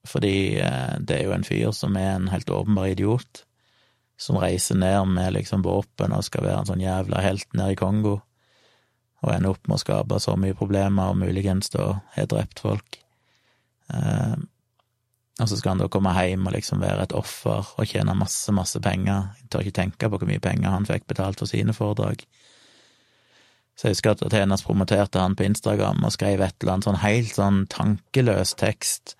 fordi 0.07 0.59
eh, 0.61 0.93
det 0.99 1.17
er 1.17 1.25
jo 1.27 1.33
en 1.35 1.47
fyr 1.47 1.71
som 1.75 1.97
er 1.99 2.15
en 2.15 2.29
helt 2.33 2.51
åpenbar 2.51 2.91
idiot, 2.91 3.43
som 4.19 4.37
reiser 4.39 4.77
ned 4.79 5.09
med 5.15 5.33
liksom 5.35 5.63
våpen 5.65 6.13
og 6.15 6.25
skal 6.27 6.45
være 6.45 6.61
en 6.61 6.69
sånn 6.69 6.83
jævla 6.83 7.23
helt 7.23 7.49
nede 7.57 7.73
i 7.73 7.79
Kongo, 7.79 8.19
og 9.23 9.31
ender 9.31 9.55
opp 9.55 9.67
med 9.67 9.79
å 9.79 9.83
skape 9.83 10.19
så 10.19 10.35
mye 10.39 10.55
problemer 10.57 11.13
og 11.13 11.21
muligens 11.21 11.71
da 11.73 11.93
har 12.15 12.27
drept 12.29 12.61
folk. 12.63 12.99
Eh, 13.93 14.35
og 15.41 15.49
så 15.49 15.57
skal 15.57 15.73
han 15.73 15.81
da 15.81 15.89
komme 15.89 16.13
hjem 16.13 16.45
og 16.45 16.53
liksom 16.53 16.83
være 16.83 17.07
et 17.07 17.15
offer 17.17 17.71
og 17.79 17.87
tjene 17.89 18.13
masse, 18.17 18.51
masse 18.53 18.77
penger. 18.83 19.31
Jeg 19.39 19.49
tør 19.49 19.63
ikke 19.63 19.79
tenke 19.79 20.09
på 20.09 20.19
hvor 20.19 20.29
mye 20.29 20.43
penger 20.43 20.75
han 20.75 20.85
fikk 20.85 21.07
betalt 21.09 21.41
for 21.41 21.49
sine 21.49 21.73
foredrag. 21.73 22.21
Så 23.73 23.87
jeg 23.87 23.95
husker 23.97 24.13
at 24.13 24.21
Athenas 24.25 24.63
promoterte 24.65 25.21
han 25.21 25.35
på 25.35 25.47
Instagram 25.47 26.03
og 26.05 26.13
skrev 26.13 26.41
et 26.45 26.55
eller 26.61 26.75
annet 26.75 26.87
sånn 26.87 27.01
helt 27.01 27.33
sånn 27.33 27.61
tankeløs 27.73 28.53
tekst, 28.59 29.15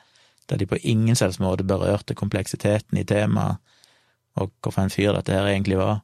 der 0.49 0.59
de 0.61 0.67
på 0.69 0.77
ingen 0.83 1.17
selvs 1.17 1.39
måte 1.41 1.65
berørte 1.65 2.15
kompleksiteten 2.17 2.99
i 2.99 3.05
temaet, 3.07 3.57
og 4.37 4.53
hvorfor 4.61 4.85
en 4.85 4.93
fyr 4.93 5.13
dette 5.13 5.33
her 5.33 5.47
egentlig 5.49 5.77
var. 5.77 6.01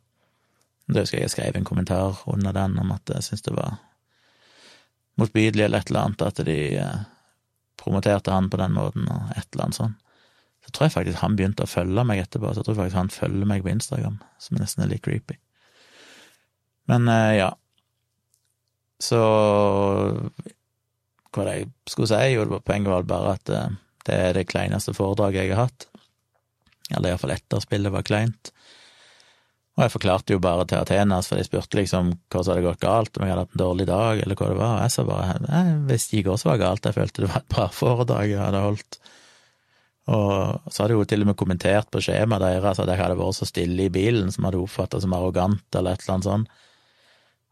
Da 0.89 1.03
husker 1.03 1.19
jeg 1.19 1.27
jeg 1.27 1.33
skrev 1.33 1.57
en 1.57 1.65
kommentar 1.65 2.21
under 2.29 2.53
den 2.53 2.77
om 2.81 2.91
at 2.93 3.09
jeg 3.09 3.25
syntes 3.25 3.45
det 3.45 3.55
var 3.57 3.77
motbydelig 5.19 5.65
eller 5.65 5.81
et 5.81 5.89
eller 5.89 6.07
annet 6.07 6.25
at 6.25 6.41
de 6.47 6.59
eh, 6.79 6.99
promoterte 7.79 8.33
han 8.33 8.49
på 8.49 8.59
den 8.61 8.75
måten, 8.75 9.07
og 9.09 9.33
et 9.35 9.47
eller 9.51 9.67
annet 9.67 9.79
sånn. 9.79 9.95
Så 10.65 10.73
tror 10.73 10.87
jeg 10.87 10.95
faktisk 10.95 11.21
han 11.23 11.37
begynte 11.39 11.65
å 11.65 11.69
følge 11.69 12.05
meg 12.05 12.21
etterpå, 12.23 12.51
så 12.51 12.61
jeg 12.61 12.69
tror 12.69 12.79
faktisk 12.81 12.99
han 12.99 13.13
følger 13.13 13.49
meg 13.49 13.65
på 13.65 13.73
Instagram, 13.73 14.19
som 14.41 14.59
nesten 14.59 14.85
er 14.85 14.91
litt 14.93 15.05
creepy. 15.05 15.37
Men 16.89 17.09
eh, 17.11 17.39
ja, 17.39 17.49
så 18.99 19.21
hva 21.29 21.45
det 21.45 21.55
jeg 21.55 21.69
skulle 21.87 22.09
si, 22.09 22.33
jo, 22.33 22.45
poenget 22.65 22.91
var 22.91 23.09
bare 23.09 23.35
at 23.37 23.51
eh, 23.53 23.75
det 24.07 24.15
er 24.15 24.37
det 24.37 24.47
kleineste 24.49 24.95
foredraget 24.97 25.45
jeg 25.45 25.53
har 25.53 25.67
hatt. 25.67 25.85
Eller 26.89 27.11
iallfall 27.11 27.35
etterspillet 27.35 27.93
var 27.93 28.07
kleint. 28.07 28.51
Og 29.77 29.85
jeg 29.85 29.93
forklarte 29.93 30.33
jo 30.35 30.41
bare 30.43 30.65
til 30.67 30.81
Athenas, 30.81 31.29
for 31.29 31.39
de 31.39 31.45
spurte 31.45 31.77
liksom 31.77 32.09
hva 32.27 32.41
som 32.41 32.51
hadde 32.51 32.65
gått 32.65 32.81
galt, 32.83 33.15
om 33.15 33.23
jeg 33.23 33.31
hadde 33.31 33.45
hatt 33.45 33.53
en 33.55 33.61
dårlig 33.61 33.85
dag, 33.87 34.23
eller 34.23 34.39
hva 34.39 34.49
det 34.49 34.57
var. 34.59 34.73
Og 34.73 34.81
jeg 34.83 34.95
sa 34.95 35.05
bare 35.07 35.29
jeg 35.29 35.77
visste 35.91 36.17
ikke 36.17 36.33
hva 36.33 36.41
som 36.41 36.51
var 36.51 36.61
galt, 36.63 36.89
jeg 36.89 36.97
følte 36.97 37.23
det 37.23 37.29
var 37.29 37.43
et 37.43 37.53
bra 37.53 37.67
foredrag 37.71 38.33
jeg 38.33 38.41
hadde 38.41 38.63
holdt. 38.65 38.99
Og 40.09 40.73
så 40.73 40.83
hadde 40.83 40.97
hun 40.97 41.09
til 41.11 41.23
og 41.23 41.29
med 41.29 41.37
kommentert 41.39 41.91
på 41.93 42.01
skjemaet 42.01 42.43
deres 42.43 42.81
at 42.81 42.89
jeg 42.89 42.99
hadde 42.99 43.19
vært 43.21 43.37
så 43.37 43.47
stille 43.47 43.85
i 43.85 43.93
bilen, 43.93 44.33
som 44.33 44.49
hadde 44.49 44.59
oppfatta 44.59 44.99
som 45.03 45.13
arrogant, 45.15 45.63
eller 45.77 45.93
et 45.93 46.03
eller 46.03 46.15
annet 46.17 46.29
sånt. 46.31 46.59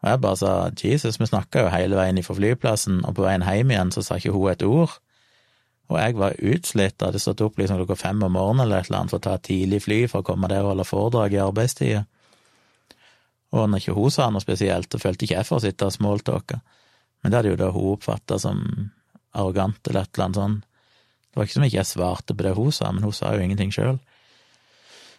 Og 0.03 0.09
jeg 0.11 0.21
bare 0.21 0.37
sa 0.37 0.51
Jesus, 0.77 1.17
vi 1.19 1.27
snakka 1.29 1.65
jo 1.65 1.73
hele 1.73 1.97
veien 1.97 2.19
ifra 2.21 2.35
flyplassen, 2.37 3.01
og 3.07 3.15
på 3.17 3.25
veien 3.25 3.45
hjem 3.45 3.73
igjen 3.73 3.93
så 3.95 4.03
sa 4.05 4.19
ikke 4.19 4.35
hun 4.35 4.51
et 4.51 4.65
ord. 4.67 4.99
Og 5.87 5.97
jeg 6.01 6.17
var 6.19 6.35
utslitt, 6.43 7.01
hadde 7.01 7.21
stått 7.23 7.41
opp 7.45 7.57
liksom 7.57 7.79
klokka 7.79 7.95
fem 7.97 8.21
om 8.25 8.35
morgenen 8.35 8.65
eller 8.65 8.83
et 8.83 8.89
eller 8.89 9.01
annet 9.01 9.13
for 9.13 9.21
å 9.21 9.25
ta 9.25 9.37
et 9.37 9.45
tidlig 9.47 9.81
fly 9.85 9.99
for 10.11 10.21
å 10.21 10.27
komme 10.27 10.49
der 10.51 10.65
og 10.65 10.73
holde 10.73 10.85
foredrag 10.87 11.35
i 11.37 11.41
arbeidstida. 11.41 12.03
Og 13.55 13.69
når 13.71 13.81
ikke 13.81 13.95
hun 13.95 14.11
sa 14.11 14.27
noe 14.29 14.43
spesielt, 14.43 14.91
så 14.91 14.99
følte 14.99 15.25
ikke 15.25 15.37
jeg 15.37 15.47
for 15.47 15.57
å 15.57 15.63
sitte 15.63 15.87
og 15.87 15.95
smalltalke. 15.95 16.59
Men 17.23 17.31
det 17.31 17.39
hadde 17.39 17.53
jo 17.53 17.59
da 17.61 17.69
hun 17.71 17.93
oppfatta 17.95 18.39
som 18.43 18.59
arrogant 19.31 19.79
eller 19.87 20.03
et 20.03 20.11
eller 20.13 20.25
annet 20.25 20.41
sånn. 20.41 20.57
Det 21.31 21.39
var 21.39 21.47
ikke 21.47 21.57
som 21.57 21.67
ikke 21.69 21.79
jeg 21.79 21.91
svarte 21.93 22.35
på 22.35 22.45
det 22.45 22.53
hun 22.57 22.75
sa, 22.75 22.91
men 22.91 23.07
hun 23.07 23.15
sa 23.15 23.31
jo 23.33 23.45
ingenting 23.45 23.71
sjøl. 23.73 24.01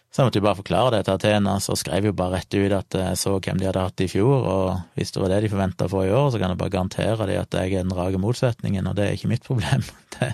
Så 0.09 0.21
jeg 0.21 0.29
måtte 0.29 0.39
jo 0.41 0.45
bare 0.47 0.57
forklare 0.57 0.91
det 0.95 1.03
til 1.05 1.19
Athena, 1.19 1.51
så 1.61 1.75
skrev 1.77 2.07
jo 2.09 2.15
bare 2.17 2.39
rett 2.39 2.55
ut 2.55 2.73
at 2.73 2.95
jeg 2.97 3.17
så 3.21 3.35
hvem 3.37 3.59
de 3.61 3.67
hadde 3.69 3.83
hatt 3.85 4.01
i 4.01 4.07
fjor, 4.09 4.47
og 4.49 4.95
hvis 4.97 5.13
det 5.13 5.21
var 5.21 5.29
det 5.29 5.43
de 5.43 5.51
forventa 5.51 5.89
få 5.91 6.07
i 6.07 6.09
år, 6.09 6.31
så 6.33 6.41
kan 6.41 6.49
jeg 6.49 6.61
bare 6.61 6.73
garantere 6.73 7.27
dem 7.29 7.43
at 7.43 7.57
jeg 7.59 7.75
er 7.75 7.85
den 7.85 7.93
rake 7.93 8.21
motsetningen, 8.21 8.89
og 8.89 8.97
det 8.97 9.05
er 9.05 9.19
ikke 9.19 9.29
mitt 9.29 9.45
problem. 9.45 9.85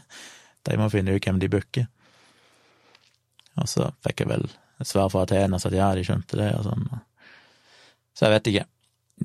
De 0.66 0.78
må 0.82 0.88
finne 0.90 1.14
ut 1.14 1.22
hvem 1.22 1.38
de 1.38 1.50
booker. 1.54 1.84
Og 3.62 3.68
så 3.70 3.92
fikk 4.02 4.24
jeg 4.24 4.32
vel 4.32 4.48
et 4.82 4.90
svar 4.90 5.12
fra 5.14 5.22
Athena 5.28 5.60
at 5.60 5.76
ja, 5.78 5.92
de 5.94 6.06
skjønte 6.08 6.40
det, 6.40 6.48
og 6.58 6.66
sånn. 6.66 6.88
Så 8.18 8.26
jeg 8.26 8.34
vet 8.34 8.50
ikke. 8.50 8.64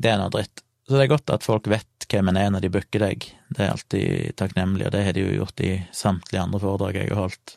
Det 0.04 0.10
er 0.10 0.20
noe 0.20 0.34
dritt. 0.34 0.60
Så 0.84 0.98
det 0.98 1.06
er 1.06 1.14
godt 1.14 1.32
at 1.32 1.46
folk 1.46 1.70
vet 1.70 2.06
hvem 2.10 2.28
en 2.28 2.38
er 2.42 2.52
når 2.52 2.66
de 2.66 2.72
booker 2.74 3.06
deg. 3.06 3.24
Det 3.48 3.64
er 3.64 3.72
alltid 3.72 4.36
takknemlig, 4.36 4.90
og 4.90 4.92
det 4.92 5.06
har 5.06 5.16
de 5.16 5.24
jo 5.24 5.38
gjort 5.38 5.64
i 5.64 5.72
samtlige 5.96 6.44
andre 6.44 6.60
foredrag 6.60 7.00
jeg 7.00 7.14
har 7.14 7.24
holdt 7.24 7.56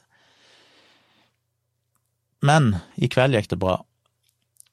men 2.44 2.76
i 3.00 3.10
kveld 3.12 3.38
gikk 3.38 3.50
det 3.54 3.62
bra. 3.62 3.78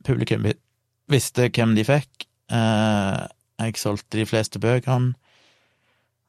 Publikum 0.06 0.46
visste 1.10 1.48
hvem 1.48 1.76
de 1.76 1.86
fikk. 1.86 2.26
Eh, 2.50 3.22
jeg 3.60 3.78
solgte 3.78 4.18
de 4.18 4.26
fleste 4.26 4.60
bøkene, 4.62 5.14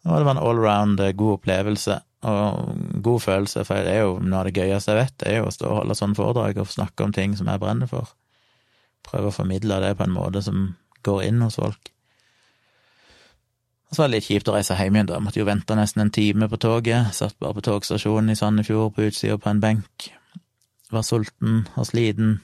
og 0.06 0.18
det 0.18 0.26
var 0.26 0.36
en 0.36 0.42
allround 0.42 1.02
eh, 1.02 1.14
god 1.18 1.40
opplevelse 1.40 2.00
og 2.30 2.82
god 3.02 3.24
følelse, 3.24 3.64
for 3.66 3.82
det 3.82 3.96
er 3.96 4.04
jo 4.04 4.20
noe 4.22 4.42
av 4.42 4.50
det 4.50 4.58
gøyeste 4.60 4.94
jeg 4.94 5.00
vet, 5.00 5.16
det 5.24 5.30
er 5.32 5.40
jo 5.40 5.48
å 5.50 5.54
stå 5.56 5.70
og 5.70 5.80
holde 5.80 5.98
sånne 5.98 6.18
foredrag 6.20 6.60
og 6.62 6.70
snakke 6.70 7.08
om 7.08 7.16
ting 7.16 7.34
som 7.38 7.50
jeg 7.50 7.62
brenner 7.64 7.90
for. 7.90 8.14
Prøve 9.08 9.32
å 9.32 9.34
formidle 9.34 9.80
det 9.82 9.96
på 9.98 10.06
en 10.06 10.14
måte 10.14 10.44
som 10.46 10.76
går 11.06 11.24
inn 11.32 11.42
hos 11.42 11.58
folk. 11.58 11.90
Og 13.90 13.98
så 13.98 14.04
var 14.04 14.12
det 14.12 14.20
litt 14.20 14.30
kjipt 14.30 14.48
å 14.48 14.54
reise 14.56 14.78
hjem 14.78 15.00
igjen, 15.00 15.10
da. 15.10 15.18
Jeg 15.18 15.26
måtte 15.26 15.42
jo 15.42 15.50
vente 15.50 15.76
nesten 15.76 16.06
en 16.06 16.14
time 16.14 16.48
på 16.48 16.62
toget. 16.62 17.10
Satt 17.18 17.36
bare 17.42 17.58
på 17.58 17.66
togstasjonen 17.66 18.32
i 18.32 18.38
Sandefjord 18.40 18.94
på 18.96 19.10
utsida 19.10 19.36
på 19.42 19.50
en 19.52 19.60
benk 19.64 20.12
var 20.96 21.06
sulten 21.08 21.66
og 21.76 21.88
sliten. 21.90 22.40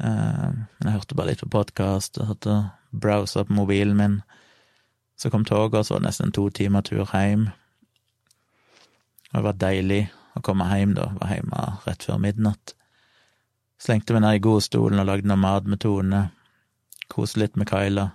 Uh, 0.00 0.52
men 0.52 0.88
jeg 0.88 0.96
hørte 0.98 1.16
bare 1.18 1.32
litt 1.32 1.44
på 1.44 1.52
podkast 1.52 2.20
og 2.20 2.32
hørte 2.32 2.56
browsa 2.92 3.44
på 3.46 3.56
mobilen 3.56 3.96
min. 3.98 4.18
Så 5.16 5.30
kom 5.32 5.46
toget, 5.48 5.78
og 5.80 5.86
så 5.86 5.96
var 5.96 6.04
det 6.04 6.10
nesten 6.10 6.28
en 6.28 6.36
to 6.36 6.48
timer 6.52 6.84
tur 6.84 7.08
hjem. 7.08 7.48
Og 9.32 9.38
det 9.38 9.46
var 9.46 9.60
deilig 9.60 10.02
å 10.36 10.42
komme 10.44 10.68
hjem, 10.68 10.92
da. 10.96 11.08
Var 11.20 11.38
hjemme 11.38 11.62
rett 11.86 12.04
før 12.04 12.20
midnatt. 12.20 12.74
Slengte 13.80 14.16
meg 14.16 14.24
ned 14.24 14.38
i 14.38 14.44
godstolen 14.44 15.00
og 15.00 15.08
lagde 15.08 15.28
noe 15.28 15.40
mat 15.40 15.66
med 15.68 15.80
Tone. 15.84 16.26
Koste 17.12 17.40
litt 17.42 17.56
med 17.56 17.68
Kyla. 17.68 18.10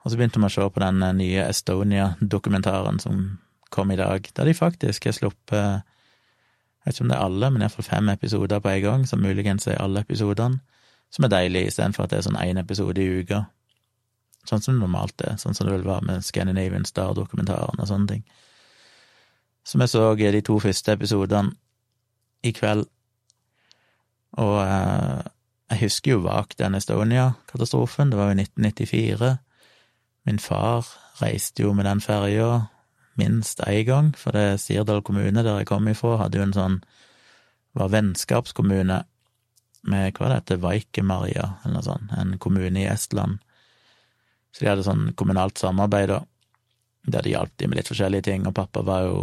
Og 0.00 0.12
så 0.12 0.16
begynte 0.16 0.40
vi 0.40 0.48
å 0.48 0.52
se 0.52 0.66
på 0.72 0.82
den 0.82 1.02
eh, 1.04 1.16
nye 1.16 1.46
Estonia-dokumentaren 1.48 3.00
som 3.02 3.22
kom 3.70 3.92
i 3.92 3.98
dag, 4.00 4.24
der 4.34 4.48
de 4.48 4.56
faktisk 4.56 5.06
har 5.06 5.16
sluppet 5.16 5.86
Jeg 6.80 6.88
vet 6.88 6.96
ikke 6.96 7.04
om 7.04 7.08
det 7.12 7.16
er 7.16 7.24
alle, 7.28 7.50
men 7.52 7.62
iallfall 7.62 7.84
fem 7.84 8.08
episoder 8.08 8.60
på 8.64 8.68
en 8.68 8.82
gang, 8.82 9.08
som 9.08 9.20
muligens 9.20 9.66
er 9.68 9.80
alle 9.82 10.00
episodene, 10.00 10.60
som 11.12 11.26
er 11.26 11.32
deilig, 11.32 11.66
istedenfor 11.68 12.06
at 12.06 12.12
det 12.12 12.20
er 12.20 12.28
sånn 12.28 12.38
én 12.40 12.60
episode 12.60 13.02
i 13.02 13.20
uka. 13.20 13.42
Sånn 14.48 14.62
som 14.64 14.78
det 14.78 14.80
normalt 14.80 15.20
er, 15.26 15.36
sånn 15.36 15.54
som 15.54 15.68
det 15.68 15.74
vil 15.74 15.84
være 15.84 16.06
med 16.08 16.24
Scandinavian 16.24 16.86
Star-dokumentaren 16.88 17.82
og 17.82 17.90
sånne 17.90 18.14
ting. 18.14 18.24
Så 19.64 19.78
vi 19.78 19.90
så 19.90 20.14
de 20.16 20.40
to 20.40 20.56
første 20.58 20.96
episodene 20.96 21.52
i 22.42 22.54
kveld, 22.56 22.86
og 24.40 24.56
eh, 24.62 25.28
jeg 25.70 25.82
husker 25.84 26.14
jo 26.14 26.24
vagt 26.24 26.58
den 26.58 26.74
Estonia-katastrofen, 26.74 28.10
det 28.10 28.18
var 28.18 28.32
jo 28.32 28.40
1994. 28.40 29.36
Min 30.26 30.38
far 30.38 30.86
reiste 31.20 31.62
jo 31.62 31.72
med 31.72 31.84
den 31.84 32.00
ferja 32.00 32.70
minst 33.18 33.60
én 33.66 33.84
gang, 33.88 34.10
for 34.16 34.36
det 34.36 34.42
er 34.46 34.60
Sirdal 34.60 35.02
kommune, 35.02 35.42
der 35.42 35.60
jeg 35.60 35.68
kom 35.70 35.88
ifra, 35.90 36.16
hadde 36.20 36.38
jo 36.38 36.46
en 36.46 36.56
sånn 36.56 36.80
var 37.78 37.92
vennskapskommune 37.92 39.02
med 39.90 40.16
hva 40.18 40.28
det 40.28 40.38
heter, 40.40 40.60
Vaikemarja, 40.62 41.46
eller 41.62 41.76
noe 41.76 41.86
sånt, 41.86 42.12
en 42.18 42.34
kommune 42.42 42.82
i 42.82 42.88
Estland. 42.90 43.38
Så 44.50 44.64
de 44.64 44.70
hadde 44.72 44.86
sånn 44.86 45.12
kommunalt 45.18 45.60
samarbeid, 45.60 46.10
da, 46.10 46.20
der 47.14 47.24
de 47.24 47.34
hjalp 47.34 47.54
de 47.56 47.68
med 47.70 47.80
litt 47.80 47.90
forskjellige 47.90 48.28
ting, 48.28 48.48
og 48.48 48.56
pappa 48.58 48.82
var 48.84 49.06
jo 49.06 49.20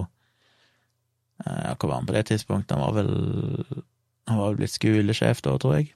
eh, 1.43 1.61
Ja, 1.67 1.75
hva 1.75 1.89
var 1.89 1.99
han 1.99 2.09
på 2.09 2.15
det 2.15 2.25
tidspunktet? 2.31 2.73
Han 2.73 2.85
var 2.85 2.95
vel 2.97 3.83
Han 4.27 4.39
var 4.39 4.49
vel 4.49 4.57
blitt 4.63 4.73
skolesjef 4.73 5.43
da, 5.45 5.53
tror 5.61 5.77
jeg. 5.77 5.93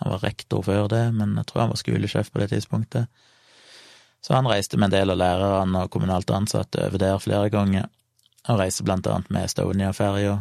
Han 0.00 0.14
var 0.14 0.22
rektor 0.24 0.62
før 0.64 0.86
det, 0.88 1.02
men 1.12 1.34
jeg 1.36 1.48
tror 1.50 1.64
han 1.64 1.72
var 1.74 1.80
skolesjef 1.80 2.30
på 2.32 2.40
det 2.40 2.48
tidspunktet. 2.54 3.24
Så 4.22 4.34
han 4.34 4.46
reiste 4.46 4.78
med 4.78 4.86
en 4.86 4.94
del 4.94 5.12
av 5.12 5.18
lærerne 5.18 5.84
og 5.84 5.90
kommunalt 5.90 6.30
ansatte 6.30 6.86
over 6.86 7.00
der 7.02 7.18
flere 7.18 7.50
ganger, 7.50 7.88
og 8.48 8.60
reiste 8.60 8.86
blant 8.86 9.06
annet 9.10 9.30
med 9.34 9.48
Estonia-ferja, 9.48 10.36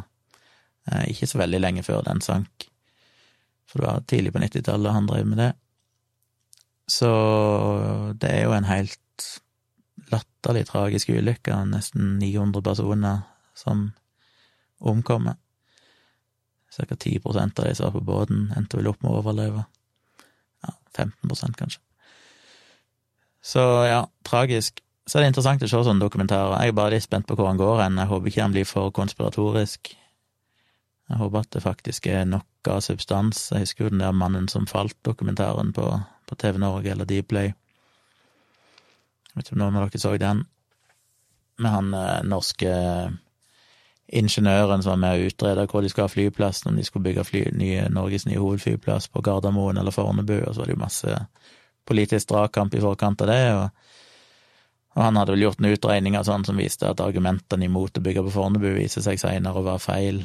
eh, 0.91 1.07
ikke 1.13 1.29
så 1.29 1.41
veldig 1.41 1.61
lenge 1.61 1.85
før 1.85 2.03
den 2.05 2.21
sank, 2.21 2.67
for 3.65 3.81
det 3.81 3.89
var 3.89 4.05
tidlig 4.07 4.33
på 4.35 4.43
nittitallet 4.43 4.93
han 4.93 5.09
drev 5.09 5.27
med 5.27 5.41
det. 5.41 5.51
Så 6.91 7.09
det 8.19 8.29
er 8.29 8.43
jo 8.43 8.53
en 8.53 8.67
helt 8.67 9.27
latterlig 10.11 10.65
tragisk 10.67 11.13
ulykke, 11.13 11.55
nesten 11.71 12.17
900 12.19 12.61
personer 12.65 13.21
som 13.55 13.91
omkommer. 14.79 15.37
Cirka 16.71 16.95
10 16.95 17.21
av 17.25 17.65
de 17.65 17.75
som 17.75 17.85
var 17.85 17.95
på 17.99 18.05
båten, 18.05 18.51
endte 18.57 18.77
vel 18.79 18.91
opp 18.91 19.01
med 19.03 19.11
å 19.11 19.21
overleve. 19.21 19.65
Ja, 20.63 20.75
15% 20.95 21.57
kanskje. 21.59 21.81
Så 23.41 23.61
ja, 23.89 24.05
tragisk. 24.23 24.81
Så 25.07 25.17
er 25.17 25.25
det 25.25 25.31
interessant 25.31 25.63
å 25.65 25.69
se 25.69 25.81
sånne 25.85 26.03
dokumentarer. 26.03 26.59
Jeg 26.61 26.71
er 26.71 26.77
bare 26.77 26.93
litt 26.93 27.05
spent 27.07 27.27
på 27.27 27.35
hvor 27.35 27.49
han 27.49 27.59
går 27.59 27.81
hen. 27.81 27.97
Jeg 27.97 28.11
håper 28.11 28.31
ikke 28.31 28.45
han 28.45 28.53
blir 28.53 28.67
for 28.69 28.93
konspiratorisk. 28.95 29.95
Jeg 31.11 31.19
håper 31.19 31.41
at 31.41 31.51
det 31.51 31.63
faktisk 31.65 32.07
er 32.07 32.29
nok 32.29 32.69
av 32.71 32.79
substans. 32.85 33.49
Jeg 33.51 33.65
husker 33.65 33.85
jo 33.85 33.91
den 33.91 34.03
der 34.03 34.13
Mannen 34.15 34.47
som 34.47 34.69
falt-dokumentaren 34.69 35.73
på, 35.75 35.87
på, 36.29 36.37
TV 36.39 36.61
Norge 36.61 36.93
eller 36.93 37.09
Dplay. 37.09 37.51
Jeg 39.31 39.35
vet 39.35 39.49
ikke 39.49 39.57
om 39.57 39.63
noen 39.63 39.81
av 39.81 39.89
dere 39.89 40.03
så 40.03 40.13
den? 40.21 40.45
Med 41.61 41.71
han 41.73 41.93
eh, 41.97 42.23
norske 42.27 42.71
ingeniøren 44.11 44.83
som 44.83 44.93
var 44.93 45.01
med 45.01 45.17
å 45.17 45.27
utrede 45.31 45.65
hvor 45.71 45.83
de 45.83 45.89
skulle 45.91 46.07
ha 46.07 46.13
flyplassen, 46.13 46.71
om 46.71 46.79
de 46.79 46.85
skulle 46.87 47.09
bygge 47.09 47.25
fly, 47.27 47.43
nye, 47.55 47.87
Norges 47.91 48.27
nye 48.27 48.39
hovedflyplass 48.39 49.07
på 49.11 49.23
Gardermoen 49.23 49.79
eller 49.79 49.95
Fornebu, 49.95 50.37
og 50.45 50.53
så 50.53 50.61
var 50.61 50.71
det 50.71 50.75
jo 50.75 50.83
masse 50.83 51.19
politisk 51.87 52.29
dragkamp 52.31 52.75
i 52.75 52.83
forkant 52.83 53.23
av 53.25 53.31
det, 53.31 53.41
og, 53.55 53.89
og, 54.93 55.01
han 55.03 55.19
hadde 55.19 55.35
vel 55.35 55.45
gjort 55.47 55.61
en 55.61 55.71
utregning 55.71 56.17
sånn 56.27 56.45
som 56.47 56.59
viste 56.59 56.89
at 56.89 57.03
argumentene 57.03 57.67
imot 57.67 57.97
å 57.97 58.05
bygge 58.05 58.25
på 58.27 58.35
Fornebu 58.37 58.71
viser 58.75 59.05
seg 59.05 59.21
seinere 59.21 59.61
å 59.61 59.65
være 59.65 59.83
feil. 59.83 60.23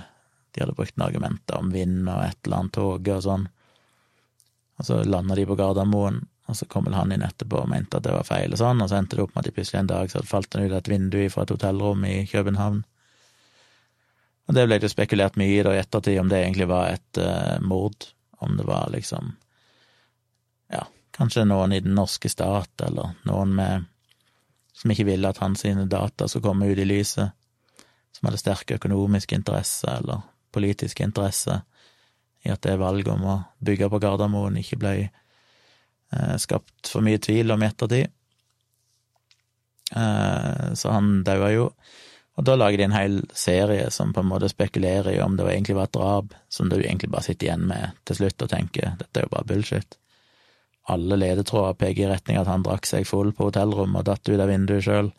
De 0.52 0.62
hadde 0.62 0.76
brukt 0.76 0.96
noen 0.96 1.08
argumenter 1.08 1.60
om 1.60 1.70
vind 1.74 2.08
og 2.08 2.24
et 2.24 2.38
eller 2.44 2.62
annet 2.62 2.76
tog 2.76 3.12
og 3.12 3.22
sånn. 3.24 3.46
Og 4.76 4.88
så 4.88 5.00
landa 5.08 5.36
de 5.38 5.46
på 5.48 5.56
Gardermoen, 5.56 6.20
og 6.46 6.58
så 6.58 6.68
kom 6.70 6.86
vel 6.86 6.94
han 6.94 7.14
inn 7.14 7.24
etterpå 7.26 7.62
og 7.62 7.70
mente 7.70 7.98
at 7.98 8.04
det 8.06 8.12
var 8.14 8.26
feil 8.28 8.52
og 8.52 8.60
sånn, 8.60 8.82
og 8.82 8.90
så 8.90 9.00
endte 9.00 9.18
det 9.18 9.24
opp 9.24 9.32
med 9.34 9.42
at 9.42 9.48
de 9.48 9.54
plutselig 9.56 9.80
en 9.80 9.88
dag 9.90 10.12
så 10.12 10.22
falt 10.26 10.54
han 10.54 10.68
ut 10.68 10.76
et 10.76 10.90
vindu 10.90 11.22
fra 11.32 11.46
et 11.46 11.54
hotellrom 11.54 12.04
i 12.06 12.18
København. 12.30 12.84
Og 14.46 14.54
det 14.54 14.66
ble 14.68 14.78
det 14.82 14.92
spekulert 14.92 15.38
mye 15.40 15.56
i 15.56 15.64
da 15.66 15.72
i 15.74 15.80
ettertid, 15.80 16.20
om 16.20 16.30
det 16.30 16.38
egentlig 16.44 16.68
var 16.70 16.92
et 16.94 17.18
uh, 17.18 17.56
mord, 17.66 18.06
om 18.44 18.54
det 18.58 18.66
var 18.68 18.92
liksom 18.94 19.32
Kanskje 21.16 21.46
noen 21.48 21.72
i 21.72 21.80
den 21.80 21.96
norske 21.96 22.28
stat, 22.28 22.72
eller 22.84 23.14
noen 23.28 23.54
med 23.56 23.86
som 24.76 24.92
ikke 24.92 25.06
ville 25.08 25.28
at 25.28 25.40
hans 25.40 25.64
data 25.88 26.28
skulle 26.28 26.44
komme 26.44 26.68
ut 26.68 26.78
i 26.78 26.84
lyset, 26.84 27.32
som 28.12 28.28
hadde 28.28 28.40
sterke 28.40 28.76
økonomisk 28.76 29.32
interesse 29.32 29.88
eller 29.88 30.24
politisk 30.52 31.00
interesse 31.00 31.62
i 32.44 32.52
at 32.52 32.62
det 32.64 32.76
valget 32.80 33.12
om 33.12 33.24
å 33.24 33.36
bygge 33.64 33.88
på 33.92 34.00
Gardermoen 34.04 34.58
ikke 34.60 34.78
ble 34.80 34.92
eh, 35.06 36.36
skapt 36.40 36.90
for 36.92 37.04
mye 37.04 37.20
tvil 37.20 37.52
om 37.52 37.64
i 37.64 37.68
ettertid. 37.68 38.12
Eh, 39.96 40.66
så 40.76 40.92
han 40.92 41.22
daua 41.26 41.50
jo. 41.54 41.70
Og 42.36 42.44
da 42.44 42.56
lager 42.56 42.78
de 42.78 42.86
en 42.86 42.96
hel 42.96 43.20
serie 43.32 43.88
som 43.90 44.12
på 44.12 44.20
en 44.20 44.28
måte 44.28 44.52
spekulerer 44.52 45.16
i 45.16 45.22
om 45.24 45.38
det 45.38 45.48
egentlig 45.48 45.78
var 45.78 45.88
et 45.88 45.96
drap, 45.96 46.36
som 46.52 46.68
du 46.68 46.76
egentlig 46.78 47.10
bare 47.12 47.24
sitter 47.30 47.48
igjen 47.48 47.64
med 47.68 47.96
til 48.04 48.20
slutt 48.20 48.44
og 48.44 48.52
tenker 48.52 48.98
dette 49.00 49.22
er 49.22 49.24
jo 49.24 49.32
bare 49.32 49.48
bullshit 49.48 49.96
alle 50.92 51.18
ledetråder 51.18 51.78
peker 51.80 52.04
i 52.04 52.10
retning 52.10 52.38
at 52.38 52.50
han 52.50 52.64
drakk 52.66 52.86
seg 52.86 53.06
full 53.08 53.32
på 53.34 53.48
hotellrommet 53.48 54.02
og 54.02 54.08
datt 54.10 54.28
ut 54.28 54.40
av 54.40 54.50
vinduet 54.50 54.86
sjøl. 54.86 55.10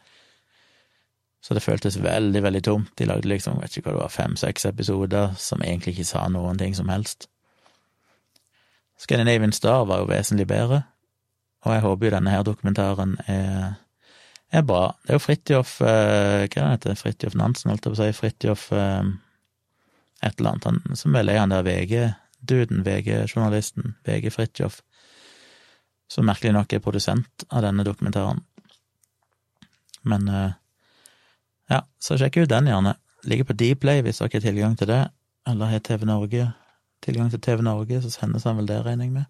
Så 1.44 1.56
det 1.56 1.64
føltes 1.64 2.00
veldig, 2.02 2.42
veldig 2.44 2.62
tomt. 2.64 2.94
De 3.00 3.08
lagde 3.08 3.30
liksom, 3.30 3.60
vet 3.62 3.76
ikke 3.76 3.90
hva 3.90 3.98
det 3.98 4.04
var, 4.06 4.14
fem-seks 4.14 4.68
episoder 4.68 5.36
som 5.40 5.64
egentlig 5.64 5.96
ikke 5.96 6.10
sa 6.10 6.26
noen 6.32 6.60
ting 6.60 6.76
som 6.76 6.90
helst. 6.92 7.30
Scandinavian 8.98 9.54
Star 9.54 9.86
var 9.86 10.02
jo 10.02 10.10
vesentlig 10.10 10.48
bedre, 10.50 10.82
og 11.66 11.76
jeg 11.76 11.84
håper 11.84 12.08
jo 12.08 12.14
denne 12.16 12.34
her 12.34 12.48
dokumentaren 12.48 13.14
er, 13.30 13.78
er 14.50 14.66
bra. 14.66 14.96
Det 15.04 15.14
er 15.14 15.20
jo 15.20 15.24
Fridtjof 15.24 15.78
eh, 15.86 16.48
Hva 16.48 16.72
heter 16.72 16.94
det? 16.94 16.98
Fridtjof 16.98 17.36
Nansen, 17.38 17.70
holdt 17.70 17.86
jeg 17.86 17.94
på 17.94 18.00
å 18.00 18.02
si. 18.02 18.18
Fridtjof 18.18 18.68
eh, 18.74 19.12
et 20.26 20.40
eller 20.40 20.56
annet, 20.56 20.70
han, 20.72 20.98
som 20.98 21.14
vel 21.14 21.30
er 21.30 21.44
han 21.44 21.54
der 21.54 21.68
VG-duden, 21.68 22.82
VG-journalisten, 22.88 23.94
VG 24.08 24.32
Fridtjof 24.34 24.82
som 26.12 26.28
merkelig 26.28 26.54
nok 26.56 26.74
er 26.74 26.84
produsent 26.84 27.48
av 27.50 27.66
denne 27.66 27.84
dokumentaren. 27.88 28.40
Men 30.08 30.28
eh, 30.32 30.54
ja, 31.74 31.82
så 32.00 32.18
sjekk 32.20 32.44
ut 32.44 32.52
den, 32.52 32.70
gjerne. 32.72 32.96
Ligger 33.28 33.50
på 33.50 33.58
Dplay 33.60 34.04
hvis 34.06 34.22
dere 34.22 34.40
har 34.40 34.46
tilgang 34.46 34.78
til 34.80 34.90
det, 34.92 35.02
eller 35.48 35.74
har 35.74 35.84
TV 35.84 36.08
Norge 36.08 36.52
tilgang 37.04 37.32
til 37.32 37.42
TV 37.42 37.64
Norge, 37.66 38.02
så 38.02 38.12
sendes 38.12 38.46
han 38.48 38.58
vel 38.60 38.70
det, 38.70 38.80
regner 38.86 39.08
jeg 39.08 39.14
med. 39.20 39.28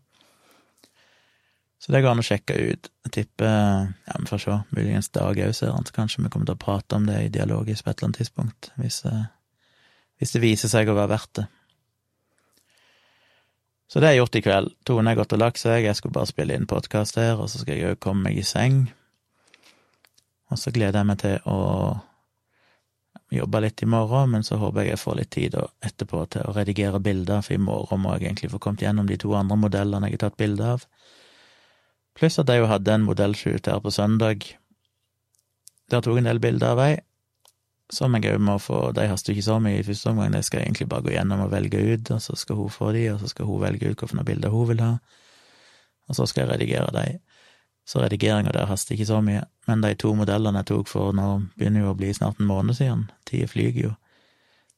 Så 1.77 1.93
det 1.93 2.01
går 2.01 2.15
an 2.15 2.23
å 2.23 2.25
sjekke 2.25 2.55
ut. 2.57 2.89
Jeg 3.05 3.13
tipper 3.13 3.47
Ja, 3.47 4.15
vi 4.17 4.29
får 4.29 4.41
se. 4.41 4.55
Muligens 4.73 5.11
Dag 5.13 5.37
òg 5.37 5.53
ser 5.55 5.75
han, 5.75 5.85
så 5.85 5.93
kanskje 5.93 6.23
vi 6.23 6.31
kommer 6.33 6.49
til 6.49 6.57
å 6.57 6.61
prate 6.61 6.97
om 6.97 7.05
det 7.05 7.19
i 7.25 7.33
dialogisk 7.33 7.85
på 7.85 7.91
et 7.91 7.99
eller 7.99 8.09
annet 8.09 8.21
tidspunkt, 8.23 8.71
hvis, 8.81 9.03
eh, 9.05 9.27
hvis 10.17 10.33
det 10.33 10.41
viser 10.41 10.71
seg 10.73 10.89
å 10.89 10.97
være 10.97 11.13
verdt 11.13 11.33
det. 11.37 11.47
Så 13.87 13.99
det 13.99 14.09
har 14.09 14.15
jeg 14.15 14.23
gjort 14.23 14.35
i 14.35 14.43
kveld. 14.43 14.73
Tone 14.83 15.11
har 15.11 15.19
gått 15.21 15.33
og 15.37 15.39
lagt 15.39 15.61
seg, 15.61 15.85
jeg 15.85 15.95
skulle 15.95 16.15
bare 16.17 16.27
spille 16.27 16.55
inn 16.57 16.67
podkast 16.67 17.19
her, 17.19 17.39
og 17.39 17.47
så 17.51 17.61
skal 17.61 17.77
jeg 17.77 17.93
òg 17.93 18.01
komme 18.03 18.27
meg 18.27 18.39
i 18.39 18.43
seng. 18.43 18.89
Og 20.51 20.59
så 20.59 20.73
gleder 20.75 20.99
jeg 20.99 21.07
meg 21.07 21.21
til 21.23 21.47
å 21.47 21.59
jobbe 23.31 23.61
litt 23.63 23.83
i 23.83 23.89
morgen, 23.91 24.31
men 24.35 24.43
så 24.43 24.59
håper 24.59 24.83
jeg 24.83 24.93
jeg 24.93 25.01
får 25.01 25.17
litt 25.19 25.31
tid 25.35 25.55
etterpå 25.83 26.23
til 26.31 26.47
å 26.47 26.53
redigere 26.55 26.99
bilder, 27.03 27.41
for 27.43 27.55
i 27.55 27.63
morgen 27.63 28.03
må 28.03 28.15
jeg 28.15 28.27
egentlig 28.27 28.51
få 28.53 28.61
kommet 28.63 28.83
gjennom 28.83 29.07
de 29.07 29.17
to 29.19 29.33
andre 29.35 29.59
modellene 29.59 30.11
jeg 30.11 30.19
har 30.19 30.27
tatt 30.27 30.39
bilde 30.39 30.69
av. 30.75 30.85
Pluss 32.17 32.39
at 32.41 32.49
jeg 32.49 32.63
jo 32.63 32.71
hadde 32.71 32.93
en 32.93 33.07
modellshoot 33.07 33.67
her 33.71 33.83
på 33.83 33.93
søndag. 33.93 34.47
Der 35.91 36.03
tok 36.03 36.19
en 36.19 36.27
del 36.27 36.43
bilder 36.43 36.75
av 36.75 36.83
ei, 36.83 36.93
som 37.93 38.15
jeg 38.17 38.33
òg 38.33 38.41
må 38.43 38.57
få 38.59 38.91
De 38.95 39.05
haster 39.07 39.31
ikke 39.33 39.45
så 39.45 39.59
mye 39.63 39.79
i 39.79 39.85
første 39.87 40.11
omgang, 40.11 40.33
de 40.35 40.41
skal 40.43 40.65
egentlig 40.65 40.89
bare 40.91 41.05
gå 41.05 41.13
gjennom 41.13 41.45
og 41.45 41.53
velge 41.53 41.79
ut, 41.79 42.11
og 42.11 42.21
så 42.23 42.35
skal 42.35 42.59
hun 42.59 42.73
få 42.73 42.91
de, 42.95 43.05
og 43.13 43.21
så 43.21 43.31
skal 43.31 43.47
hun 43.47 43.61
velge 43.63 43.91
ut 43.91 44.03
hvilke 44.03 44.25
bilder 44.27 44.51
hun 44.53 44.67
vil 44.73 44.83
ha, 44.83 44.97
og 46.07 46.17
så 46.17 46.27
skal 46.27 46.45
jeg 46.45 46.51
redigere 46.55 46.91
de. 46.95 47.19
Så 47.87 48.01
redigeringa 48.03 48.51
der 48.51 48.67
haster 48.67 48.95
ikke 48.95 49.07
så 49.07 49.21
mye, 49.23 49.45
men 49.67 49.83
de 49.83 49.93
to 49.95 50.11
modellene 50.15 50.59
jeg 50.59 50.71
tok 50.73 50.91
for 50.91 51.15
nå 51.15 51.29
begynner 51.55 51.85
jo 51.85 51.93
å 51.93 51.99
bli 51.99 52.11
snart 52.15 52.41
en 52.41 52.49
måned 52.49 52.75
siden, 52.75 53.07
tida 53.27 53.47
flyger 53.47 53.85
jo, 53.85 53.93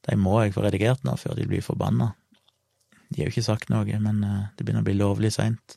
de 0.06 0.16
må 0.16 0.38
jeg 0.44 0.54
få 0.54 0.62
redigert 0.64 1.02
nå 1.04 1.16
før 1.18 1.34
de 1.36 1.48
blir 1.50 1.64
forbanna. 1.64 2.12
De 3.10 3.20
har 3.20 3.26
jo 3.28 3.34
ikke 3.34 3.44
sagt 3.44 3.72
noe, 3.72 3.98
men 4.00 4.22
eh, 4.24 4.46
det 4.54 4.64
begynner 4.64 4.84
å 4.84 4.86
bli 4.86 4.94
lovlig 4.96 5.32
seint. 5.34 5.76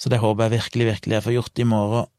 Så 0.00 0.08
det 0.08 0.22
håper 0.22 0.46
jeg 0.46 0.56
virkelig, 0.56 0.86
virkelig 0.92 1.16
jeg 1.18 1.26
får 1.26 1.36
gjort 1.36 1.60
i 1.60 1.68
morgen, 1.68 2.14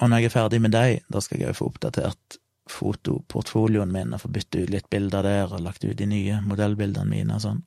Og 0.00 0.08
når 0.08 0.16
jeg 0.16 0.24
er 0.24 0.32
ferdig 0.32 0.60
med 0.64 0.72
deg, 0.72 1.02
da 1.12 1.20
skal 1.20 1.40
jeg 1.40 1.50
òg 1.50 1.56
få 1.58 1.66
oppdatert 1.68 2.39
fotoportfolioen 2.70 3.92
min 3.92 4.14
og 4.14 4.22
få 4.24 4.30
bytte 4.34 4.62
ut 4.62 4.72
litt 4.72 4.88
bilder 4.92 5.26
der 5.26 5.52
og 5.52 5.64
lagt 5.64 5.84
ut 5.84 5.98
de 5.98 6.06
nye 6.08 6.40
modellbildene 6.46 7.10
mine 7.10 7.36
og 7.36 7.44
sånn. 7.44 7.60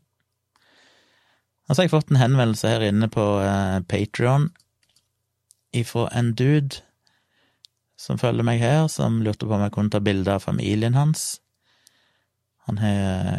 Og 1.63 1.75
så 1.75 1.81
har 1.81 1.87
jeg 1.87 1.93
fått 1.93 2.11
en 2.11 2.19
henvendelse 2.19 2.71
her 2.73 2.83
inne 2.89 3.07
på 3.11 3.23
eh, 3.43 3.79
Patrion 3.87 4.49
ifra 5.73 6.09
en 6.13 6.33
dude 6.37 6.81
som 7.99 8.19
følger 8.19 8.43
meg 8.45 8.59
her, 8.59 8.87
som 8.91 9.21
lurte 9.23 9.47
på 9.47 9.55
om 9.55 9.63
jeg 9.63 9.73
kunne 9.75 9.93
ta 9.93 10.01
bilde 10.03 10.33
av 10.33 10.43
familien 10.43 10.97
hans. 10.97 11.37
Han 12.67 12.79
har 12.83 13.37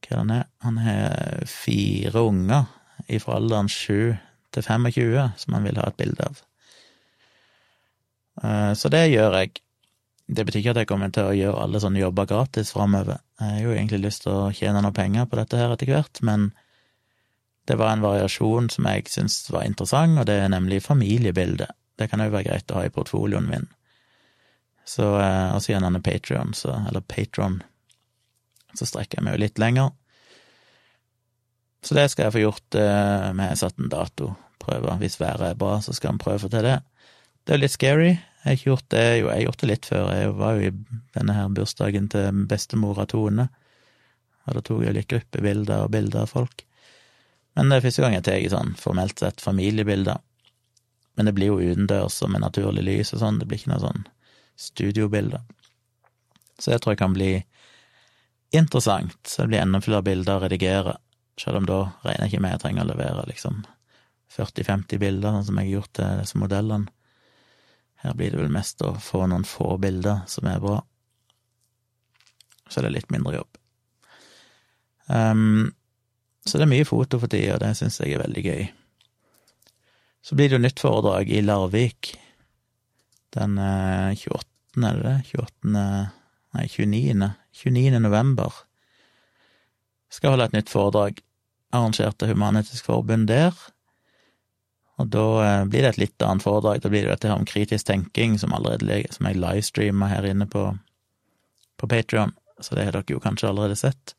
Hva 0.00 0.14
er 0.14 0.20
han 0.20 0.30
er? 0.34 0.46
Han 0.66 0.78
har 0.82 1.42
fire 1.46 2.22
unger 2.26 2.70
ifra 3.10 3.36
alderen 3.38 3.68
sju 3.70 4.16
til 4.50 4.62
25 4.66 5.36
som 5.38 5.54
han 5.54 5.66
vil 5.66 5.78
ha 5.78 5.88
et 5.90 5.98
bilde 5.98 6.26
av. 6.26 6.40
Eh, 8.42 8.72
så 8.74 8.90
det 8.92 9.04
gjør 9.10 9.36
jeg. 9.38 9.60
Det 10.30 10.44
betyr 10.46 10.60
ikke 10.60 10.74
at 10.76 10.80
jeg 10.82 10.88
kommer 10.90 11.10
til 11.10 11.26
å 11.26 11.34
gjøre 11.34 11.62
alle 11.64 11.80
sånne 11.82 11.98
jobber 11.98 12.28
gratis 12.30 12.70
framover. 12.74 13.18
Jeg 13.40 13.56
har 13.56 13.64
jo 13.64 13.72
egentlig 13.74 14.02
lyst 14.04 14.22
til 14.26 14.36
å 14.36 14.52
tjene 14.54 14.82
noe 14.84 14.94
penger 14.94 15.26
på 15.26 15.38
dette 15.40 15.58
her 15.58 15.74
etter 15.74 15.90
hvert, 15.90 16.20
men 16.22 16.52
det 17.66 17.76
var 17.80 17.92
en 17.92 18.04
variasjon 18.04 18.70
som 18.70 18.86
jeg 18.86 19.10
syntes 19.10 19.50
var 19.50 19.66
interessant, 19.66 20.20
og 20.20 20.28
det 20.30 20.38
er 20.38 20.52
nemlig 20.52 20.84
familiebildet. 20.84 21.74
Det 21.98 22.08
kan 22.10 22.22
òg 22.22 22.32
være 22.32 22.46
greit 22.46 22.70
å 22.70 22.78
ha 22.78 22.86
i 22.86 22.94
portfolioen 22.94 23.48
min. 23.50 23.66
Så, 24.86 25.04
eh, 25.20 25.50
gjennom 25.50 25.60
siden 25.60 25.96
er 25.96 26.06
Patrion, 26.06 26.54
så, 26.54 26.78
eller 26.88 27.00
Patron, 27.00 27.60
så 28.74 28.86
strekker 28.86 29.18
jeg 29.18 29.24
meg 29.26 29.36
jo 29.36 29.42
litt 29.44 29.58
lenger. 29.58 29.90
Så 31.82 31.94
det 31.96 32.08
skal 32.10 32.26
jeg 32.26 32.36
få 32.36 32.44
gjort. 32.44 32.74
Eh, 32.74 33.32
har 33.34 33.54
satt 33.56 33.78
en 33.78 33.92
dato. 33.92 34.34
Prøve. 34.60 34.98
Hvis 35.00 35.20
været 35.20 35.50
er 35.50 35.54
bra, 35.54 35.78
så 35.80 35.94
skal 35.96 36.12
vi 36.12 36.24
prøve 36.24 36.48
å 36.48 36.50
til 36.52 36.66
det. 36.66 36.80
Det 37.46 37.54
er 37.54 37.62
litt 37.62 37.72
scary. 37.72 38.18
Jeg 38.40 38.48
har 38.48 38.56
ikke 38.56 38.70
gjort 38.70 38.88
det 38.94 39.04
jo, 39.04 39.26
jeg 39.28 39.34
har 39.34 39.44
gjort 39.44 39.60
det 39.60 39.68
litt 39.68 39.86
før. 39.90 40.10
Jeg 40.16 40.32
var 40.38 40.56
jo 40.56 40.68
i 40.70 40.74
denne 41.16 41.36
her 41.36 41.50
bursdagen 41.52 42.08
til 42.12 42.44
bestemora 42.48 43.04
Tone, 43.08 43.50
og 44.46 44.56
da 44.56 44.62
tok 44.64 44.84
jeg 44.86 44.96
litt 44.96 45.10
gruppebilder 45.12 45.84
og 45.84 45.92
bilder 45.92 46.24
av 46.24 46.32
folk. 46.32 46.64
Men 47.58 47.68
det 47.68 47.76
er 47.76 47.84
første 47.84 48.04
gang 48.04 48.16
jeg 48.16 48.24
tar 48.24 48.46
sånn 48.52 48.72
formelt 48.80 49.20
sett 49.20 49.44
familiebilder. 49.44 50.22
Men 51.18 51.28
det 51.28 51.34
blir 51.36 51.50
jo 51.52 51.60
utendørs 51.60 52.16
og 52.24 52.30
med 52.32 52.40
naturlig 52.40 52.86
lys 52.86 53.12
og 53.12 53.20
sånn, 53.20 53.40
det 53.42 53.48
blir 53.50 53.60
ikke 53.60 53.74
noe 53.74 53.82
sånn 53.82 54.06
studiobilder. 54.60 55.42
Så 56.60 56.72
jeg 56.72 56.80
tror 56.80 56.94
jeg 56.94 57.02
kan 57.02 57.16
bli 57.16 57.32
interessant, 58.56 59.18
så 59.28 59.42
det 59.42 59.52
blir 59.52 59.62
enda 59.62 59.82
flere 59.84 60.04
bilder 60.06 60.38
å 60.38 60.44
redigere, 60.46 60.96
selv 61.40 61.60
om 61.60 61.68
da 61.68 61.82
regner 62.06 62.24
jeg 62.24 62.32
ikke 62.32 62.44
med 62.46 62.56
jeg 62.56 62.62
trenger 62.64 62.86
å 62.86 62.90
levere 62.92 63.26
liksom 63.28 63.60
40-50 64.32 65.02
bilder, 65.02 65.36
sånn 65.36 65.46
som 65.50 65.60
jeg 65.60 65.68
har 65.68 65.76
gjort 65.78 65.92
til 65.98 66.22
disse 66.22 66.40
modellene. 66.40 66.99
Her 68.00 68.14
blir 68.16 68.32
det 68.32 68.40
vel 68.40 68.52
mest 68.52 68.80
å 68.86 68.94
få 69.00 69.26
noen 69.28 69.44
få 69.44 69.74
bilder 69.80 70.22
som 70.30 70.48
er 70.48 70.62
bra. 70.62 70.78
Så 72.70 72.80
det 72.80 72.90
er 72.90 72.96
litt 72.96 73.12
mindre 73.12 73.40
jobb. 73.40 73.58
Um, 75.10 75.72
så 76.46 76.56
det 76.56 76.64
er 76.64 76.72
mye 76.72 76.88
foto 76.88 77.18
for 77.20 77.30
tida, 77.30 77.56
og 77.56 77.64
det 77.64 77.74
syns 77.76 77.98
jeg 78.00 78.14
er 78.14 78.22
veldig 78.22 78.44
gøy. 78.46 78.62
Så 80.24 80.36
blir 80.36 80.48
det 80.48 80.56
jo 80.56 80.62
nytt 80.62 80.80
foredrag 80.80 81.32
i 81.32 81.42
Larvik 81.44 82.14
den 83.36 83.58
28., 83.58 84.46
eller 84.76 84.88
er 84.88 84.96
det 84.96 85.06
det? 85.10 85.18
28. 85.34 85.74
Nei, 86.50 86.66
29. 86.66 87.30
29. 87.62 87.98
november. 88.02 88.54
Skal 90.10 90.34
holde 90.34 90.48
et 90.50 90.56
nytt 90.56 90.70
foredrag, 90.72 91.20
arrangert 91.74 92.22
av 92.22 92.32
Human-Etisk 92.32 92.88
Forbund 92.88 93.28
der. 93.30 93.54
Og 95.00 95.08
da 95.12 95.26
eh, 95.44 95.64
blir 95.70 95.84
det 95.84 95.94
et 95.94 96.02
litt 96.02 96.26
annet 96.26 96.44
foredrag. 96.44 96.82
Da 96.84 96.92
blir 96.92 97.06
det 97.06 97.16
dette 97.16 97.34
om 97.34 97.46
kritisk 97.48 97.88
tenking, 97.88 98.38
som, 98.38 98.54
allerede, 98.56 99.02
som 99.14 99.28
jeg 99.28 99.40
livestreama 99.40 100.10
her 100.12 100.28
inne 100.28 100.48
på, 100.50 100.66
på 101.80 101.90
Patrion, 101.90 102.34
så 102.60 102.76
det 102.76 102.88
har 102.88 102.98
dere 102.98 103.16
jo 103.16 103.22
kanskje 103.22 103.48
allerede 103.48 103.78
sett. 103.80 104.14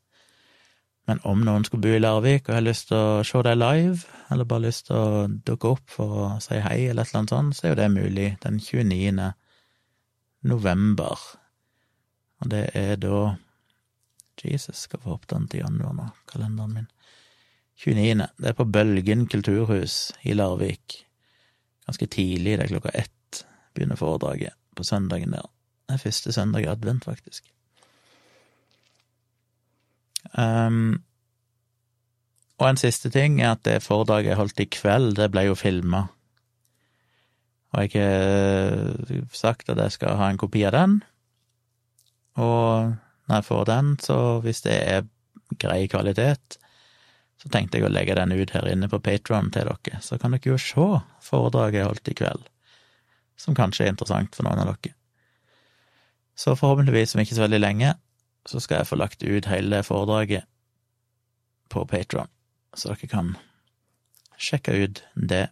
Men 1.10 1.18
om 1.26 1.42
noen 1.42 1.64
skulle 1.66 1.82
bo 1.82 1.94
i 1.96 2.00
Larvik 2.02 2.48
og 2.48 2.56
har 2.56 2.64
lyst 2.64 2.90
til 2.90 2.98
å 2.98 3.22
se 3.26 3.42
deg 3.46 3.58
live, 3.58 4.06
eller 4.30 4.48
bare 4.48 4.66
lyst 4.68 4.86
til 4.88 4.98
å 4.98 5.28
dukke 5.46 5.72
opp 5.74 5.90
for 5.90 6.18
å 6.18 6.26
si 6.42 6.60
hei, 6.62 6.84
eller 6.90 7.02
et 7.02 7.10
eller 7.10 7.22
annet 7.22 7.34
sånt, 7.34 7.58
så 7.58 7.66
er 7.66 7.72
jo 7.72 7.78
det 7.80 7.88
mulig 7.94 8.28
den 8.44 8.60
29. 8.62 9.30
november. 10.46 11.26
Og 12.42 12.50
det 12.54 12.68
er 12.78 12.98
da 13.02 13.32
Jesus, 14.42 14.86
skal 14.88 15.02
få 15.02 15.14
opp 15.14 15.28
den 15.30 15.46
til 15.50 15.62
januar 15.62 15.94
nå, 15.94 16.08
kalenderen 16.30 16.74
min. 16.74 16.91
29. 17.82 18.26
Det 18.38 18.48
er 18.52 18.58
på 18.58 18.68
Bølgen 18.70 19.26
kulturhus 19.26 20.12
i 20.22 20.36
Larvik. 20.36 21.02
Ganske 21.86 22.06
tidlig, 22.06 22.58
det 22.58 22.66
er 22.66 22.70
klokka 22.70 22.92
ett, 22.94 23.42
begynner 23.74 23.98
foredraget 23.98 24.54
på 24.78 24.86
søndagen 24.86 25.34
der. 25.34 25.48
Det 25.88 25.96
er 25.96 26.04
første 26.04 26.32
søndag 26.32 26.62
i 26.62 26.70
advent, 26.70 27.04
faktisk. 27.04 27.48
Um, 30.38 31.02
og 32.62 32.68
en 32.70 32.78
siste 32.78 33.10
ting 33.10 33.40
er 33.42 33.56
at 33.56 33.64
det 33.66 33.82
foredraget 33.82 34.30
jeg 34.30 34.38
holdt 34.38 34.62
i 34.62 34.70
kveld, 34.70 35.16
det 35.18 35.32
ble 35.34 35.48
jo 35.48 35.58
filma. 35.58 36.06
Og 37.72 37.82
jeg 37.82 38.02
har 38.04 39.26
sagt 39.34 39.72
at 39.72 39.80
jeg 39.80 39.92
skal 39.92 40.20
ha 40.20 40.30
en 40.30 40.38
kopi 40.38 40.62
av 40.68 40.76
den. 40.76 40.98
Og 42.38 42.94
når 43.28 43.34
jeg 43.40 43.44
får 43.44 43.64
den, 43.64 43.94
så 43.98 44.16
hvis 44.44 44.62
det 44.62 44.76
er 44.76 45.08
grei 45.58 45.86
kvalitet, 45.90 46.61
så 47.40 47.50
tenkte 47.50 47.78
jeg 47.78 47.88
å 47.88 47.92
legge 47.92 48.16
den 48.18 48.34
ut 48.34 48.52
her 48.54 48.68
inne 48.70 48.88
på 48.90 49.00
Patron 49.02 49.50
til 49.54 49.70
dere, 49.70 50.00
så 50.04 50.18
kan 50.20 50.34
dere 50.34 50.52
jo 50.52 50.58
se 50.60 50.88
foredraget 51.24 51.80
jeg 51.80 51.88
holdt 51.90 52.10
i 52.12 52.16
kveld, 52.18 52.44
som 53.40 53.56
kanskje 53.58 53.86
er 53.86 53.94
interessant 53.94 54.36
for 54.36 54.46
noen 54.46 54.62
av 54.62 54.74
dere. 54.74 54.94
Så 56.38 56.54
forhåpentligvis 56.56 57.14
om 57.14 57.22
ikke 57.22 57.36
så 57.36 57.44
veldig 57.44 57.60
lenge, 57.60 57.94
så 58.48 58.60
skal 58.62 58.80
jeg 58.80 58.90
få 58.90 58.98
lagt 58.98 59.22
ut 59.22 59.48
hele 59.50 59.82
foredraget 59.86 60.46
på 61.72 61.84
Patron, 61.90 62.30
så 62.74 62.92
dere 62.92 63.10
kan 63.10 63.34
sjekke 64.42 64.74
ut 64.84 65.02
det. 65.14 65.48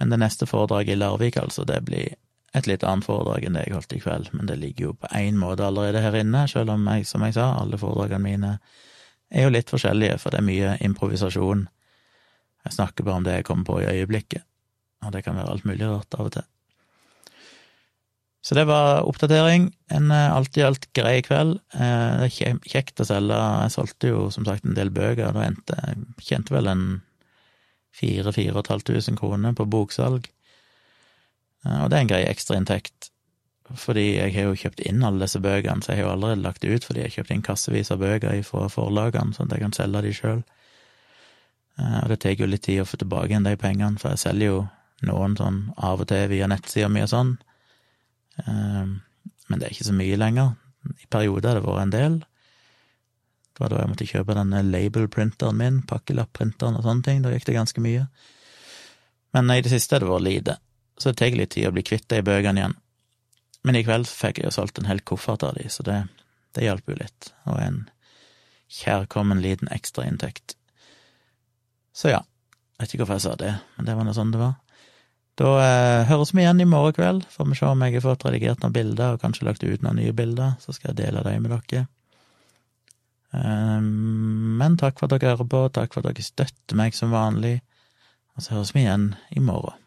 Men 0.00 0.12
det 0.12 0.20
neste 0.22 0.48
foredraget 0.48 0.96
i 0.96 1.00
Larvik, 1.00 1.36
altså, 1.40 1.64
det 1.68 1.82
blir 1.88 2.14
et 2.54 2.68
litt 2.70 2.84
annet 2.86 3.06
foredrag 3.06 3.44
enn 3.46 3.56
det 3.58 3.66
jeg 3.66 3.74
holdt 3.74 3.94
i 3.96 4.00
kveld, 4.02 4.30
men 4.32 4.48
det 4.48 4.60
ligger 4.60 4.90
jo 4.90 4.96
på 4.98 5.10
én 5.16 5.38
måte 5.40 5.66
allerede 5.66 6.02
her 6.04 6.16
inne, 6.20 6.44
selv 6.50 6.74
om 6.74 6.84
jeg, 6.92 7.06
som 7.08 7.24
jeg 7.26 7.34
sa, 7.36 7.50
alle 7.58 7.80
foredragene 7.80 8.22
mine 8.22 8.52
er 9.30 9.46
jo 9.46 9.52
litt 9.54 9.70
forskjellige, 9.72 10.18
for 10.22 10.34
det 10.34 10.40
er 10.40 10.48
mye 10.48 10.72
improvisasjon. 10.84 11.68
Jeg 12.64 12.76
snakker 12.76 13.06
bare 13.06 13.20
om 13.20 13.26
det 13.26 13.38
jeg 13.38 13.46
kommer 13.48 13.68
på 13.68 13.78
i 13.82 13.88
øyeblikket, 13.92 14.44
og 15.04 15.14
det 15.14 15.24
kan 15.26 15.38
være 15.38 15.52
alt 15.52 15.68
mulig 15.68 15.86
rart 15.88 16.18
av 16.18 16.28
og 16.28 16.36
til. 16.38 16.48
Så 18.44 18.56
det 18.58 18.66
var 18.68 19.06
oppdatering. 19.08 19.70
En 19.88 20.10
eh, 20.12 20.32
alt 20.36 20.56
i 20.60 20.64
alt 20.66 20.90
grei 20.96 21.22
kveld. 21.24 21.56
Eh, 21.72 22.10
det 22.20 22.28
er 22.28 22.58
kjekt 22.68 23.00
å 23.00 23.06
selge. 23.08 23.38
Jeg 23.64 23.72
solgte 23.72 24.10
jo 24.10 24.26
som 24.34 24.44
sagt 24.44 24.66
en 24.68 24.76
del 24.76 24.92
bøker, 24.92 25.32
da 25.32 25.46
endte 25.46 25.78
jeg 25.80 26.04
Tjente 26.20 26.52
vel 26.52 26.68
en 26.68 26.84
4000-4500 27.96 29.16
kroner 29.16 29.56
på 29.56 29.64
boksalg. 29.72 30.28
Eh, 31.64 31.78
og 31.78 31.88
det 31.88 31.96
er 31.96 32.04
en 32.04 32.12
grei 32.12 32.22
ekstrainntekt 32.28 33.08
fordi 33.72 34.04
jeg 34.18 34.34
har 34.34 34.50
jo 34.50 34.58
kjøpt 34.60 34.82
inn 34.84 35.04
alle 35.06 35.24
disse 35.24 35.40
bøkene, 35.40 35.80
så 35.80 35.94
jeg 35.94 36.02
har 36.02 36.10
jo 36.10 36.12
allerede 36.18 36.44
lagt 36.44 36.60
det 36.60 36.74
ut 36.74 36.84
fordi 36.84 37.00
jeg 37.00 37.10
har 37.10 37.16
kjøpt 37.18 37.32
inn 37.32 37.44
kassevis 37.46 37.90
av 37.94 38.02
bøker 38.02 38.42
fra 38.44 38.66
forlagene, 38.68 39.32
sånn 39.32 39.48
at 39.48 39.56
jeg 39.56 39.64
kan 39.64 39.76
selge 39.76 40.02
de 40.04 40.12
sjøl. 40.16 40.42
Eh, 41.80 41.98
og 42.02 42.12
det 42.12 42.20
tar 42.22 42.36
jo 42.36 42.50
litt 42.50 42.66
tid 42.66 42.82
å 42.82 42.88
få 42.88 43.00
tilbake 43.00 43.32
igjen 43.32 43.48
de 43.48 43.56
pengene, 43.60 43.96
for 44.00 44.12
jeg 44.12 44.22
selger 44.26 44.52
jo 44.52 44.60
noen 45.08 45.38
sånn 45.40 45.62
av 45.80 46.04
og 46.04 46.10
til 46.12 46.28
via 46.32 46.48
nettsida 46.50 46.90
mi 46.92 47.02
og 47.06 47.10
sånn. 47.14 47.32
Eh, 48.44 48.84
men 49.48 49.58
det 49.58 49.66
er 49.66 49.74
ikke 49.74 49.88
så 49.88 49.96
mye 49.96 50.20
lenger. 50.20 50.54
I 51.00 51.08
perioder 51.08 51.54
har 51.54 51.60
det 51.60 51.66
vært 51.66 51.84
en 51.86 51.96
del. 51.96 52.20
Det 53.54 53.62
var 53.62 53.70
da 53.70 53.80
jeg 53.80 53.92
måtte 53.94 54.10
kjøpe 54.10 54.36
denne 54.36 54.62
label-printeren 54.66 55.56
min, 55.56 55.82
pakkelapp-printeren 55.88 56.76
og 56.76 56.84
sånne 56.84 57.06
ting. 57.06 57.24
Da 57.24 57.32
gikk 57.32 57.48
det 57.48 57.56
ganske 57.56 57.80
mye. 57.84 58.06
Men 59.34 59.50
i 59.54 59.60
det 59.64 59.72
siste 59.72 59.96
har 59.96 60.04
det 60.04 60.10
vært 60.10 60.26
lite, 60.28 60.56
så 60.98 61.10
det 61.10 61.18
tar 61.20 61.36
litt 61.38 61.54
tid 61.54 61.68
å 61.68 61.74
bli 61.74 61.84
kvitt 61.86 62.08
de 62.10 62.20
bøkene 62.26 62.60
igjen. 62.60 62.76
Men 63.64 63.78
i 63.78 63.84
kveld 63.86 64.08
fikk 64.10 64.40
jeg 64.40 64.50
jo 64.50 64.56
solgt 64.58 64.78
en 64.78 64.88
hel 64.90 65.00
koffert 65.06 65.44
av 65.46 65.56
de, 65.56 65.66
så 65.72 65.84
det, 65.86 66.02
det 66.56 66.66
hjalp 66.66 66.90
jo 66.90 66.98
litt, 66.98 67.30
og 67.48 67.60
en 67.62 67.78
kjærkommen 68.74 69.40
liten 69.44 69.70
ekstrainntekt. 69.72 70.56
Så 71.94 72.12
ja, 72.12 72.20
vet 72.80 72.92
ikke 72.92 73.04
hvorfor 73.04 73.20
jeg 73.20 73.26
sa 73.26 73.34
det, 73.40 73.54
men 73.76 73.88
det 73.88 73.96
var 73.96 74.06
nå 74.06 74.14
sånn 74.16 74.34
det 74.34 74.42
var. 74.42 74.58
Da 75.40 75.50
eh, 75.64 76.04
høres 76.06 76.30
vi 76.34 76.44
igjen 76.44 76.62
i 76.62 76.68
morgen 76.68 76.94
kveld, 76.94 77.24
får 77.30 77.48
vi 77.50 77.58
se 77.58 77.66
om 77.66 77.82
jeg 77.82 77.96
har 77.96 78.04
fått 78.04 78.26
redigert 78.28 78.62
noen 78.62 78.74
bilder, 78.74 79.14
og 79.14 79.22
kanskje 79.22 79.48
lagt 79.48 79.64
ut 79.66 79.82
noen 79.82 79.98
nye 79.98 80.14
bilder, 80.14 80.54
så 80.62 80.74
skal 80.74 80.92
jeg 80.92 81.00
dele 81.02 81.24
dem 81.26 81.46
med 81.46 81.54
dere. 81.54 81.86
Um, 83.34 84.54
men 84.60 84.76
takk 84.78 85.00
for 85.00 85.08
at 85.08 85.16
dere 85.16 85.32
hører 85.32 85.48
på, 85.50 85.62
takk 85.74 85.94
for 85.94 86.04
at 86.04 86.12
dere 86.12 86.26
støtter 86.26 86.78
meg 86.78 86.94
som 86.94 87.14
vanlig, 87.14 87.56
og 88.36 88.44
så 88.44 88.54
høres 88.54 88.74
vi 88.76 88.84
igjen 88.84 89.08
i 89.34 89.42
morgen. 89.42 89.83